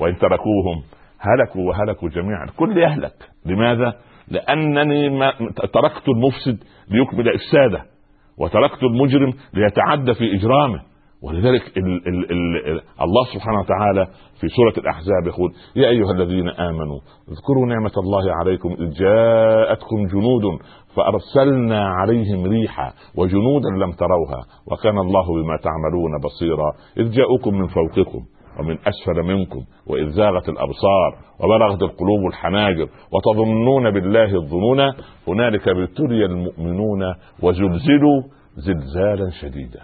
وإن 0.00 0.16
تركوهم 0.16 0.82
هلكوا 1.20 1.68
وهلكوا 1.68 2.08
جميعا. 2.08 2.44
الكل 2.44 2.78
يهلك. 2.78 3.14
لماذا؟ 3.46 3.92
لأنني 4.28 5.10
ما 5.10 5.32
تركت 5.72 6.08
المفسد 6.08 6.64
ليكمل 6.90 7.34
إفساده 7.34 7.84
وتركت 8.38 8.82
المجرم 8.82 9.32
ليتعدى 9.54 10.14
في 10.14 10.34
إجرامه. 10.34 10.80
ولذلك 11.22 11.78
ال 11.78 12.08
ال 12.08 12.32
ال 12.32 12.80
الله 13.00 13.24
سبحانه 13.34 13.58
وتعالى 13.60 14.06
في 14.40 14.48
سورة 14.48 14.72
الأحزاب 14.78 15.26
يقول 15.26 15.52
يا 15.76 15.88
أيها 15.88 16.10
الذين 16.10 16.48
آمنوا 16.48 17.00
اذكروا 17.28 17.66
نعمة 17.66 17.92
الله 17.96 18.34
عليكم 18.34 18.68
إذ 18.72 18.90
جاءتكم 18.90 20.06
جنود 20.06 20.60
فأرسلنا 20.96 21.88
عليهم 21.88 22.44
ريحا 22.44 22.92
وجنودا 23.16 23.68
لم 23.68 23.92
تروها 23.92 24.40
وكان 24.72 24.98
الله 24.98 25.42
بما 25.42 25.56
تعملون 25.56 26.20
بصيرا. 26.24 26.72
إذ 26.98 27.10
جاءوكم 27.10 27.54
من 27.54 27.66
فوقكم 27.66 28.20
ومن 28.60 28.78
أسفل 28.78 29.22
منكم 29.22 29.60
وإذ 29.86 30.08
زاغت 30.08 30.48
الأبصار 30.48 31.16
وبلغت 31.40 31.82
القلوب 31.82 32.26
الحناجر 32.28 32.88
وتظنون 33.12 33.90
بالله 33.90 34.34
الظنون 34.34 34.80
هنالك 35.28 35.68
ابتلي 35.68 36.24
المؤمنون 36.24 37.00
وزلزلوا 37.42 38.22
زلزالا 38.56 39.30
شديدا. 39.40 39.80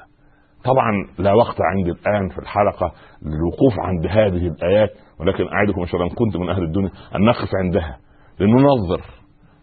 طبعا 0.64 0.92
لا 1.18 1.32
وقت 1.32 1.56
عندي 1.60 1.90
الآن 1.90 2.28
في 2.28 2.38
الحلقة 2.38 2.92
للوقوف 3.22 3.74
عند 3.78 4.06
هذه 4.06 4.46
الآيات 4.46 4.90
ولكن 5.20 5.48
أعدكم 5.48 5.80
أن 5.80 5.86
شاء 5.86 6.00
الله 6.00 6.14
كنت 6.14 6.36
من 6.36 6.48
أهل 6.50 6.62
الدنيا 6.62 6.90
أن 7.16 7.24
نقف 7.24 7.48
عندها 7.64 7.98
لننظر 8.40 9.00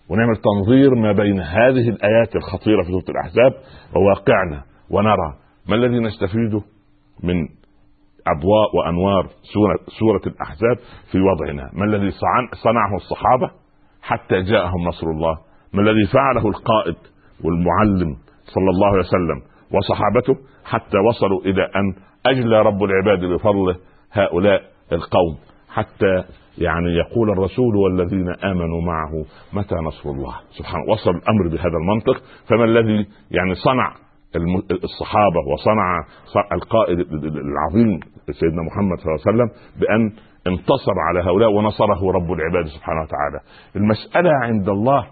ونعمل 0.10 0.36
تنظير 0.36 0.96
ما 0.96 1.12
بين 1.12 1.40
هذه 1.40 1.90
الآيات 1.90 2.36
الخطيرة 2.36 2.84
في 2.84 2.92
سورة 2.92 3.06
الأحزاب 3.10 3.54
وواقعنا 3.96 4.64
ونرى 4.90 5.34
ما 5.70 5.76
الذي 5.76 6.00
نستفيده 6.00 6.62
من 7.24 7.48
أضواء 8.28 8.76
وأنوار 8.78 9.28
سوره 9.54 9.80
سورة 10.00 10.22
الأحزاب 10.28 10.78
في 11.12 11.20
وضعنا. 11.20 11.70
ما 11.74 11.86
الذي 11.86 12.12
صنعه 12.64 12.96
الصحابة 12.96 13.52
حتى 14.02 14.42
جاءهم 14.42 14.88
نصر 14.88 15.08
الله. 15.08 15.38
ما 15.74 15.82
الذي 15.82 16.08
فعله 16.14 16.48
القائد 16.48 16.96
والمعلم 17.44 18.18
صلى 18.46 18.70
الله 18.70 18.88
عليه 18.88 19.00
وسلم 19.00 19.42
وصحابته 19.74 20.36
حتى 20.66 20.98
وصلوا 20.98 21.42
إلى 21.42 21.64
أن 21.64 21.94
أجلى 22.26 22.62
رب 22.62 22.84
العباد 22.84 23.26
بفضله 23.26 23.76
هؤلاء 24.12 24.62
القوم. 24.92 25.38
حتى 25.78 26.24
يعني 26.58 26.90
يقول 26.90 27.32
الرسول 27.32 27.76
والذين 27.76 28.30
آمنوا 28.30 28.82
معه 28.82 29.26
متى 29.54 29.76
نصر 29.76 30.10
الله؟ 30.10 30.36
سبحانه 30.50 30.84
وصل 30.92 31.12
الأمر 31.12 31.48
بهذا 31.48 31.78
المنطق. 31.82 32.24
فما 32.50 32.64
الذي 32.64 33.08
يعني 33.32 33.56
صنع 33.56 33.96
الصحابة 34.84 35.40
وصنع 35.54 36.06
القائد 36.54 37.00
العظيم 37.24 38.00
سيدنا 38.32 38.62
محمد 38.64 39.00
صلى 39.00 39.16
الله 39.16 39.24
عليه 39.28 39.30
وسلم 39.36 39.50
بأن 39.80 40.12
انتصر 40.48 40.94
على 41.08 41.20
هؤلاء 41.30 41.50
ونصره 41.50 42.12
رب 42.12 42.32
العباد 42.32 42.66
سبحانه 42.66 43.02
وتعالى. 43.02 43.40
المسألة 43.76 44.30
عند 44.44 44.70
الله 44.70 45.08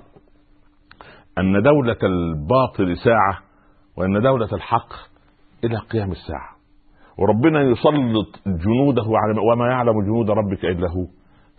أن 1.37 1.61
دولة 1.63 1.97
الباطل 2.03 2.97
ساعة 2.97 3.39
وأن 3.97 4.21
دولة 4.21 4.49
الحق 4.53 4.93
إلى 5.63 5.77
قيام 5.77 6.11
الساعة. 6.11 6.54
وربنا 7.19 7.61
يسلط 7.61 8.41
جنوده 8.47 9.03
على 9.07 9.39
وما 9.51 9.67
يعلم 9.67 10.01
جنود 10.01 10.29
ربك 10.29 10.65
إلا 10.65 10.87
هو. 10.87 11.05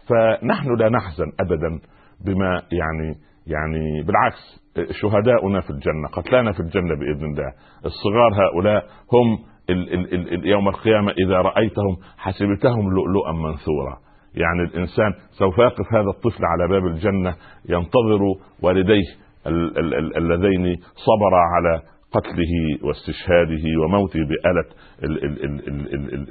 فنحن 0.09 0.75
لا 0.75 0.89
نحزن 0.89 1.33
ابدا 1.41 1.81
بما 2.25 2.63
يعني 2.73 3.15
يعني 3.47 4.03
بالعكس 4.03 4.67
شهداؤنا 5.01 5.61
في 5.61 5.71
الجنة 5.71 6.09
قتلانا 6.13 6.53
في 6.53 6.61
الجنة 6.61 6.95
بإذن 6.95 7.25
الله. 7.25 7.53
الصغار 7.85 8.31
هؤلاء 8.35 8.85
هم 9.13 9.39
ال 9.71 9.95
ال 9.95 10.15
ال 10.15 10.35
ال 10.35 10.47
يوم 10.47 10.69
القيامة 10.69 11.13
إذا 11.27 11.37
رأيتهم 11.41 11.97
حسبتهم 12.19 12.91
لؤلؤا 12.91 13.33
منثورا. 13.33 13.97
يعني 14.35 14.63
الإنسان 14.63 15.13
سوف 15.31 15.59
يقف 15.59 15.93
هذا 15.93 16.11
الطفل 16.17 16.45
على 16.45 16.69
باب 16.69 16.87
الجنة 16.87 17.35
ينتظر 17.69 18.21
والديه 18.63 19.27
اللذين 20.17 20.77
صبرا 21.07 21.41
على 21.55 21.83
قتله 22.17 22.87
واستشهاده 22.87 23.65
وموته 23.85 24.19
بآلة 24.19 24.65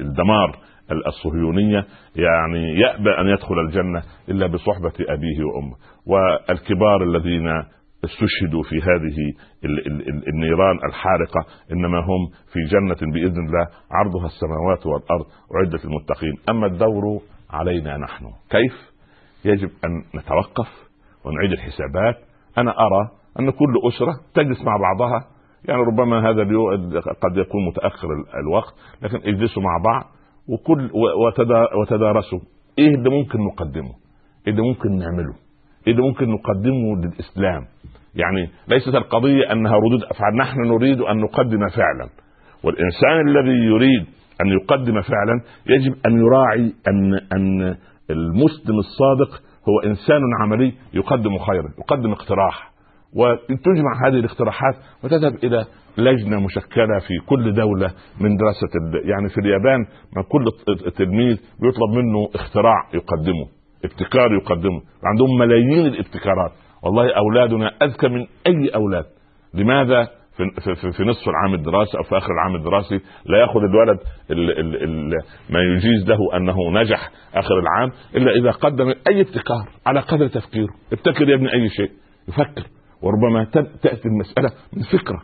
الدمار 0.01 0.59
الصهيونية 1.07 1.85
يعني 2.15 2.79
يأبى 2.79 3.09
أن 3.19 3.27
يدخل 3.27 3.59
الجنة 3.59 4.03
إلا 4.29 4.47
بصحبة 4.47 4.93
أبيه 4.99 5.43
وأمه. 5.43 5.75
والكبار 6.07 7.03
الذين 7.03 7.47
استشهدوا 8.05 8.63
في 8.63 8.75
هذه 8.75 9.17
النيران 10.33 10.77
الحارقة 10.89 11.45
إنما 11.71 11.99
هم 11.99 12.29
في 12.53 12.59
جنة 12.59 13.11
بإذن 13.13 13.45
الله 13.47 13.67
عرضها 13.91 14.25
السماوات 14.25 14.85
والأرض 14.85 15.25
أعدت 15.55 15.85
للمتقين. 15.85 16.33
أما 16.49 16.67
الدور 16.67 17.21
علينا 17.49 17.97
نحن. 17.97 18.25
كيف؟ 18.49 18.95
يجب 19.45 19.69
أن 19.85 20.19
نتوقف 20.19 20.67
ونعيد 21.25 21.51
الحسابات. 21.51 22.15
أنا 22.57 22.71
أرى 22.71 23.09
أن 23.39 23.49
كل 23.49 23.73
أسرة 23.87 24.13
تجلس 24.33 24.61
مع 24.63 24.77
بعضها 24.77 25.34
يعني 25.67 25.81
ربما 25.81 26.29
هذا 26.29 26.43
قد 27.21 27.37
يكون 27.37 27.65
متأخر 27.67 28.07
الوقت 28.43 28.73
لكن 29.01 29.17
اجلسوا 29.17 29.63
مع 29.63 29.77
بعض 29.85 30.03
وكل 30.49 30.91
وتدارسوا 31.81 32.39
إيه 32.79 32.95
اللي 32.95 33.09
ممكن 33.09 33.39
نقدمه؟ 33.39 33.93
إيه 34.47 34.53
اللي 34.53 34.61
ممكن 34.61 34.97
نعمله؟ 34.97 35.33
إيه 35.87 35.93
اللي 35.93 36.03
ممكن 36.03 36.29
نقدمه 36.29 36.95
للإسلام؟ 36.95 37.65
يعني 38.15 38.49
ليست 38.67 38.95
القضية 38.95 39.51
أنها 39.51 39.75
ردود 39.75 40.03
أفعال، 40.03 40.35
نحن 40.35 40.59
نريد 40.59 41.01
أن 41.01 41.17
نقدم 41.17 41.67
فعلا 41.67 42.09
والإنسان 42.63 43.27
الذي 43.27 43.65
يريد 43.65 44.05
أن 44.41 44.47
يقدم 44.47 45.01
فعلا 45.01 45.41
يجب 45.67 45.95
أن 46.05 46.19
يراعي 46.19 46.73
ان 46.87 47.13
أن 47.13 47.75
المسلم 48.09 48.79
الصادق 48.79 49.41
هو 49.69 49.79
إنسان 49.89 50.21
عملي 50.41 50.73
يقدم 50.93 51.37
خيرا، 51.37 51.69
يقدم 51.79 52.11
اقتراح 52.11 52.71
وتجمع 53.15 54.07
هذه 54.07 54.13
الاقتراحات 54.19 54.75
وتذهب 55.03 55.35
إلى 55.43 55.65
لجنة 55.97 56.39
مشكلة 56.39 56.99
في 57.07 57.25
كل 57.25 57.53
دولة 57.53 57.93
من 58.19 58.37
دراسة 58.37 59.01
يعني 59.03 59.29
في 59.29 59.37
اليابان 59.37 59.79
ما 60.15 60.23
كل 60.31 60.45
تلميذ 60.91 61.37
بيطلب 61.61 61.89
منه 61.97 62.29
اختراع 62.35 62.89
يقدمه 62.93 63.47
ابتكار 63.85 64.33
يقدمه. 64.33 64.81
عندهم 65.03 65.37
ملايين 65.39 65.85
الابتكارات. 65.85 66.51
والله 66.83 67.13
أولادنا 67.17 67.71
أذكى 67.81 68.07
من 68.07 68.25
أي 68.47 68.69
أولاد. 68.75 69.05
لماذا؟ 69.53 70.07
في, 70.35 70.75
في, 70.91 71.03
نصف 71.03 71.29
العام 71.29 71.53
الدراسي 71.53 71.97
أو 71.97 72.03
في 72.03 72.17
آخر 72.17 72.31
العام 72.33 72.55
الدراسي 72.55 72.99
لا 73.25 73.37
يأخذ 73.37 73.59
الولد 73.59 73.99
ال 74.31 74.59
ال 74.59 74.83
ال 74.83 75.09
ما 75.49 75.59
يجيز 75.59 76.09
له 76.09 76.17
أنه 76.37 76.71
نجح 76.81 77.11
آخر 77.35 77.59
العام 77.59 77.91
إلا 78.15 78.31
إذا 78.31 78.51
قدم 78.51 78.87
أي 78.87 79.21
ابتكار 79.21 79.69
على 79.85 79.99
قدر 79.99 80.27
تفكيره. 80.27 80.73
ابتكر 80.93 81.29
يا 81.29 81.35
ابني 81.35 81.53
أي 81.53 81.69
شيء. 81.69 81.91
يفكر. 82.27 82.63
وربما 83.01 83.43
تأتي 83.81 84.07
المسألة 84.07 84.51
من 84.73 84.83
فكرة. 84.83 85.21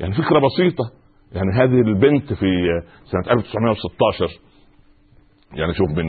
يعني 0.00 0.14
فكرة 0.14 0.38
بسيطة. 0.38 0.84
يعني 1.32 1.52
هذه 1.54 1.80
البنت 1.80 2.32
في 2.32 2.66
سنة 3.04 3.32
1916 3.32 4.40
يعني 5.52 5.74
شوف 5.74 5.88
من 5.88 6.06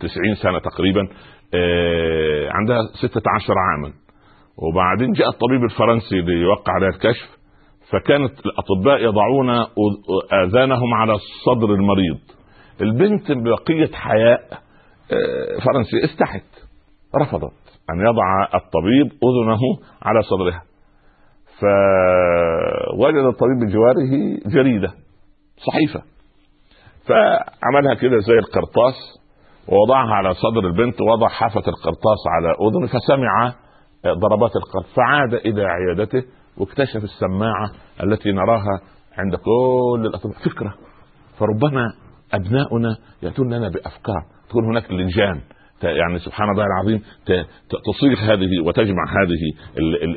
90 0.00 0.34
سنة 0.42 0.58
تقريبا 0.58 1.08
آه، 1.54 2.48
عندها 2.50 2.78
16 2.94 3.54
عاما. 3.58 3.92
وبعدين 4.56 5.12
جاء 5.12 5.28
الطبيب 5.28 5.64
الفرنسي 5.64 6.20
ليوقع 6.20 6.72
عليها 6.72 6.88
الكشف 6.88 7.38
فكانت 7.90 8.46
الأطباء 8.46 9.04
يضعون 9.04 9.50
آذانهم 10.46 10.94
على 10.94 11.14
صدر 11.46 11.74
المريض. 11.74 12.18
البنت 12.80 13.32
بقية 13.32 13.92
حياء 13.94 14.40
آه، 15.12 15.58
فرنسي 15.64 16.04
استحت 16.04 16.44
رفضت. 17.20 17.61
أن 17.90 18.00
يضع 18.00 18.44
الطبيب 18.54 19.06
أذنه 19.06 19.60
على 20.02 20.22
صدرها 20.22 20.62
فوجد 21.60 23.24
الطبيب 23.24 23.58
بجواره 23.66 24.38
جريدة 24.46 24.88
صحيفة. 25.66 26.02
فعملها 27.06 27.94
كده 27.94 28.18
زي 28.18 28.34
القرطاس 28.34 28.94
ووضعها 29.68 30.14
على 30.14 30.34
صدر 30.34 30.66
البنت 30.66 31.00
ووضع 31.00 31.28
حافة 31.28 31.62
القرطاس 31.68 32.18
على 32.28 32.48
أذنه 32.48 32.86
فسمع 32.86 33.54
ضربات 34.06 34.56
القلب 34.56 34.84
فعاد 34.96 35.34
إلى 35.34 35.64
عيادته 35.64 36.22
واكتشف 36.58 37.04
السماعة 37.04 37.70
التي 38.02 38.32
نراها 38.32 38.80
عند 39.18 39.34
كل 39.34 40.06
الأطباء. 40.06 40.36
فكرة 40.38 40.74
فربما 41.38 41.92
أبناؤنا 42.34 42.96
ياتون 43.22 43.54
لنا 43.54 43.68
بأفكار 43.68 44.22
تكون 44.48 44.64
هناك 44.64 44.90
لجان. 44.90 45.40
يعني 45.84 46.18
سبحان 46.18 46.50
الله 46.50 46.64
العظيم 46.64 47.02
تصيغ 47.92 48.32
هذه 48.32 48.60
وتجمع 48.66 49.04
هذه 49.22 49.52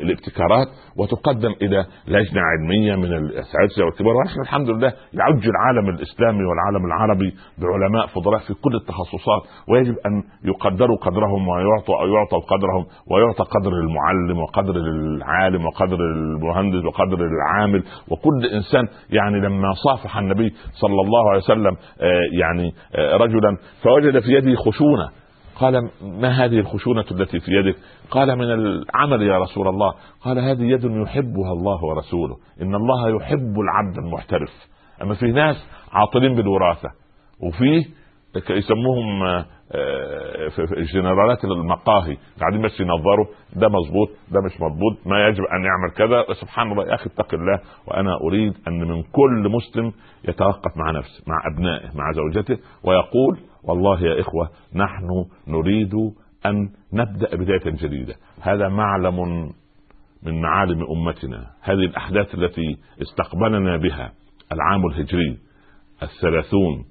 الابتكارات 0.03 0.67
وتقدم 0.97 1.53
إلى 1.61 1.85
لجنة 2.07 2.41
علمية 2.41 2.95
من 2.95 3.13
الاساتذه 3.13 3.83
والكبار. 3.85 4.15
ونحن 4.15 4.41
الحمد 4.41 4.69
لله 4.69 4.93
يعج 5.13 5.47
العالم 5.47 5.89
الإسلامي 5.89 6.43
والعالم 6.45 6.85
العربي 6.85 7.33
بعلماء 7.57 8.07
فضلاء 8.07 8.39
في 8.39 8.53
كل 8.53 8.75
التخصصات. 8.75 9.41
ويجب 9.69 9.95
أن 10.05 10.23
يقدروا 10.43 10.97
قدرهم 10.97 11.47
ويعطوا 11.47 12.01
أو 12.01 12.07
يعطوا 12.07 12.39
قدرهم 12.39 12.85
ويعطى 13.11 13.43
قدر 13.43 13.71
المعلم 13.71 14.39
وقدر 14.39 14.75
العالم 14.75 15.65
وقدر 15.65 15.95
المهندس 15.95 16.85
وقدر 16.85 17.19
العامل. 17.25 17.83
وكل 18.11 18.45
إنسان 18.53 18.87
يعني 19.09 19.39
لما 19.39 19.73
صافح 19.73 20.17
النبي 20.17 20.53
صلى 20.73 21.01
الله 21.01 21.29
عليه 21.29 21.39
وسلم 21.39 21.77
آه، 22.01 22.21
يعني 22.39 22.73
آه، 22.95 23.17
رجلا 23.17 23.57
فوجد 23.83 24.19
في 24.19 24.31
يده 24.31 24.55
خشونة. 24.55 25.24
قال 25.59 25.89
ما 26.01 26.29
هذه 26.29 26.59
الخشونة 26.59 27.05
التي 27.11 27.39
في 27.39 27.51
يدك؟ 27.51 27.75
قال 28.11 28.35
من 28.35 28.43
العمل 28.53 29.21
يا 29.21 29.37
رسول 29.39 29.67
الله. 29.67 29.93
قال 30.21 30.39
هذه 30.39 30.63
يد 30.63 30.83
يحبها 30.83 31.51
الله 31.51 31.83
ورسوله. 31.85 32.37
إن 32.61 32.75
الله 32.75 33.09
يحب 33.15 33.59
العبد 33.59 33.97
المحترف. 33.97 34.49
أما 35.01 35.13
في 35.15 35.25
ناس 35.25 35.55
عاطلين 35.91 36.35
بالوراثة 36.35 36.89
وفي 37.43 37.85
يسموهم 38.49 39.23
آه، 39.71 40.47
في 40.47 40.83
جنرالات 40.93 41.43
المقاهي 41.43 42.17
قاعدين 42.39 42.61
بس 42.61 42.79
ينظروا 42.79 43.25
ده 43.55 43.67
مظبوط 43.69 44.09
ده 44.31 44.41
مش 44.45 44.61
مظبوط 44.61 44.97
ما 45.07 45.27
يجب 45.27 45.43
أن 45.43 45.63
يعمل 45.65 45.91
كذا. 45.97 46.33
سبحان 46.41 46.71
الله 46.71 46.83
يا 46.87 46.95
أخي 46.95 47.05
اتق 47.05 47.33
الله 47.33 47.59
وأنا 47.87 48.17
أريد 48.27 48.53
أن 48.67 48.79
من 48.79 49.03
كل 49.03 49.49
مسلم 49.49 49.91
يتوقف 50.27 50.77
مع 50.77 50.91
نفسه 50.91 51.23
مع 51.27 51.35
أبنائه 51.53 51.97
مع 51.97 52.11
زوجته 52.11 52.57
ويقول 52.83 53.39
والله 53.67 54.01
يا 54.01 54.19
إخوة 54.21 54.49
نحن 54.75 55.25
نريد 55.47 55.93
أن 56.45 56.69
نبدأ 56.93 57.35
بداية 57.35 57.71
جديدة. 57.71 58.15
هذا 58.41 58.69
معلم 58.69 59.49
من 60.23 60.41
معالم 60.41 60.85
أمتنا. 60.91 61.51
هذه 61.61 61.85
الأحداث 61.85 62.35
التي 62.35 62.77
استقبلنا 63.01 63.77
بها 63.77 64.11
العام 64.51 64.85
الهجري 64.85 65.37
الثلاثون 66.03 66.85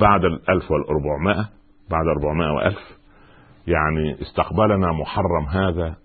بعد 0.00 0.24
الألف 0.24 0.70
والأربعمائة 0.70 1.48
بعد 1.90 2.06
أربعمائة 2.06 2.50
وألف 2.52 2.98
يعني 3.66 4.22
استقبلنا 4.22 4.92
محرم 4.92 5.44
هذا 5.48 5.96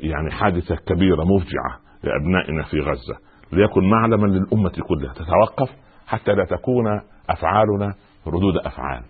يعني 0.00 0.30
حادثة 0.30 0.76
كبيرة 0.76 1.24
مفجعة 1.24 1.80
لأبنائنا 2.02 2.62
في 2.62 2.80
غزة. 2.80 3.16
ليكن 3.52 3.90
معلما 3.90 4.26
للأمة 4.26 4.72
كلها 4.88 5.12
تتوقف 5.12 5.70
حتى 6.06 6.32
لا 6.32 6.44
تكون 6.44 7.00
أفعالنا 7.30 7.94
ردود 8.28 8.56
أفعال. 8.64 9.02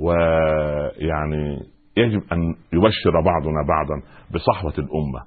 ويعني 0.00 1.58
يجب 1.96 2.22
أن 2.32 2.54
يبشر 2.72 3.20
بعضنا 3.24 3.62
بعضا 3.68 4.02
بصحوة 4.34 4.72
الأمة 4.78 5.22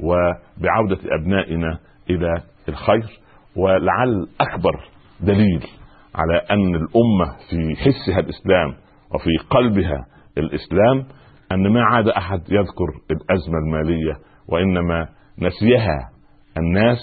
وبعودة 0.00 0.98
أبنائنا 1.20 1.78
إلى 2.10 2.42
الخير 2.68 3.20
ولعل 3.56 4.26
أكبر 4.40 4.80
دليل 5.20 5.66
على 6.14 6.36
أن 6.50 6.74
الأمة 6.74 7.36
في 7.50 7.76
حسها 7.76 8.20
الإسلام 8.20 8.68
وفي 9.14 9.30
قلبها 9.50 10.06
الإسلام 10.38 11.06
أن 11.52 11.72
ما 11.72 11.82
عاد 11.84 12.08
أحد 12.08 12.40
يذكر 12.40 12.86
الأزمة 13.10 13.58
المالية 13.66 14.12
وإنما 14.48 15.08
نسيها 15.38 16.10
الناس 16.56 16.98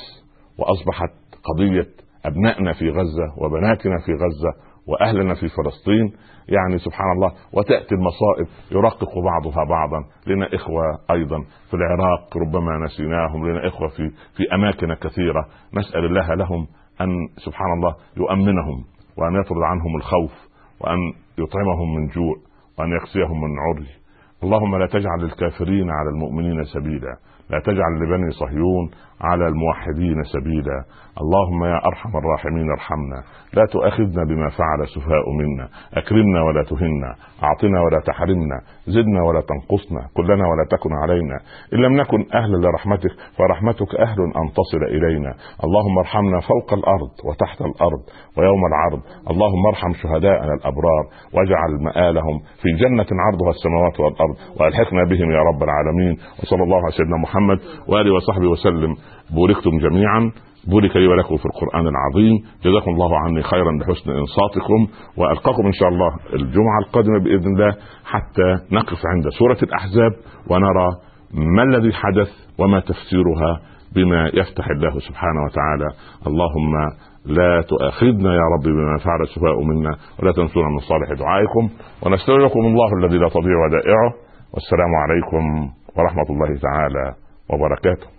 وأصبحت 0.57 1.11
قضية 1.43 1.87
أبنائنا 2.25 2.73
في 2.73 2.89
غزة 2.89 3.27
وبناتنا 3.37 3.95
في 4.05 4.11
غزة 4.11 4.68
وأهلنا 4.89 5.33
في 5.33 5.47
فلسطين 5.49 6.13
يعني 6.47 6.77
سبحان 6.77 7.11
الله 7.11 7.31
وتأتي 7.53 7.95
المصائب 7.95 8.47
يرقق 8.71 9.19
بعضها 9.19 9.63
بعضا. 9.69 10.05
لنا 10.27 10.47
إخوة 10.53 10.83
أيضا 11.11 11.43
في 11.69 11.73
العراق 11.73 12.37
ربما 12.37 12.85
نسيناهم. 12.85 13.47
لنا 13.47 13.67
إخوة 13.67 13.87
في 13.87 14.09
في 14.37 14.53
أماكن 14.53 14.93
كثيرة. 14.93 15.45
نسأل 15.73 16.05
الله 16.05 16.35
لهم 16.35 16.67
أن 17.01 17.09
سبحان 17.37 17.73
الله 17.73 17.95
يؤمنهم 18.17 18.83
وأن 19.17 19.35
يطرد 19.41 19.63
عنهم 19.63 19.95
الخوف 19.95 20.49
وأن 20.81 20.97
يطعمهم 21.37 21.95
من 21.95 22.07
جوع 22.07 22.35
وأن 22.79 22.89
يكسيهم 22.91 23.41
من 23.41 23.59
عري. 23.59 23.87
اللهم 24.43 24.77
لا 24.77 24.87
تجعل 24.87 25.23
الكافرين 25.23 25.89
على 25.89 26.09
المؤمنين 26.09 26.63
سبيلا. 26.63 27.17
لا 27.49 27.59
تجعل 27.59 27.91
لبني 28.01 28.31
صهيون 28.31 28.91
على 29.21 29.47
الموحدين 29.47 30.23
سبيلا. 30.23 30.83
اللهم 31.21 31.63
يا 31.63 31.79
أرحم 31.85 32.17
الراحمين 32.17 32.71
ارحمنا. 32.71 33.23
لا 33.53 33.65
تؤاخذنا 33.71 34.23
بما 34.23 34.49
فعل 34.49 34.81
السفهاء 34.81 35.25
منا. 35.39 35.67
أكرمنا 35.93 36.43
ولا 36.43 36.63
تهنا. 36.63 37.15
أعطنا 37.43 37.81
ولا 37.81 37.99
تحرمنا. 38.05 38.57
زدنا 38.87 39.21
ولا 39.27 39.41
تنقصنا. 39.41 40.01
كلنا 40.17 40.45
ولا 40.49 40.65
تكن 40.71 40.93
علينا. 41.03 41.37
إن 41.73 41.79
لم 41.79 41.93
نكن 42.01 42.25
أهلا 42.33 42.57
لرحمتك 42.67 43.11
فرحمتك 43.37 43.95
أهل 43.95 44.19
أن 44.21 44.45
تصل 44.59 44.83
إلينا. 44.97 45.31
اللهم 45.63 45.97
ارحمنا 45.97 46.39
فوق 46.39 46.73
الأرض 46.73 47.13
وتحت 47.27 47.61
الأرض 47.61 48.01
ويوم 48.37 48.61
العرض. 48.71 49.01
اللهم 49.31 49.63
ارحم 49.67 49.91
شهداءنا 50.03 50.53
الأبرار. 50.53 51.03
واجعل 51.33 51.71
مآلهم 51.87 52.39
في 52.61 52.69
جنة 52.83 53.09
عرضها 53.25 53.49
السماوات 53.49 53.99
والأرض. 53.99 54.35
وألحقنا 54.59 55.03
بهم 55.03 55.31
يا 55.31 55.41
رب 55.49 55.63
العالمين. 55.63 56.13
وصلى 56.39 56.63
الله 56.63 56.81
على 56.83 56.91
سيدنا 56.91 57.17
محمد 57.17 57.59
وآله 57.89 58.13
وصحبه 58.13 58.47
وسلم. 58.47 58.95
بوركتم 59.35 59.77
جميعا. 59.77 60.31
بورك 60.67 60.95
لي 60.95 61.07
ولكم 61.07 61.37
في 61.37 61.45
القرآن 61.45 61.87
العظيم. 61.87 62.35
جزاكم 62.65 62.91
الله 62.91 63.19
عني 63.19 63.41
خيرا 63.41 63.71
بحسن 63.79 64.11
إنصاتكم 64.11 64.79
وألقاكم 65.17 65.65
إن 65.65 65.71
شاء 65.71 65.89
الله 65.89 66.11
الجمعة 66.33 66.79
القادمة 66.85 67.19
بإذن 67.23 67.53
الله 67.53 67.71
حتى 68.05 68.49
نقف 68.71 68.99
عند 69.05 69.29
سورة 69.39 69.57
الأحزاب 69.63 70.11
ونرى 70.49 70.89
ما 71.55 71.63
الذي 71.63 71.93
حدث 71.93 72.29
وما 72.59 72.79
تفسيرها 72.79 73.59
بما 73.95 74.27
يفتح 74.33 74.67
الله 74.69 74.99
سبحانه 74.99 75.41
وتعالى. 75.45 75.89
اللهم 76.27 76.73
لا 77.25 77.61
تؤاخذنا 77.61 78.33
يا 78.33 78.45
رب 78.53 78.63
بما 78.63 78.97
فعل 78.97 79.21
السفهاء 79.21 79.63
منا 79.63 79.93
ولا 80.19 80.31
تنسونا 80.31 80.67
من 80.69 80.79
صالح 80.79 81.19
دعائكم. 81.19 81.69
ونستودعكم 82.03 82.59
الله 82.59 82.89
الذي 82.99 83.17
لا 83.17 83.29
تضيع 83.29 83.57
ودائعه. 83.65 84.13
والسلام 84.53 84.95
عليكم 84.95 85.69
ورحمة 85.97 86.29
الله 86.29 86.59
تعالى 86.59 87.13
وبركاته. 87.49 88.18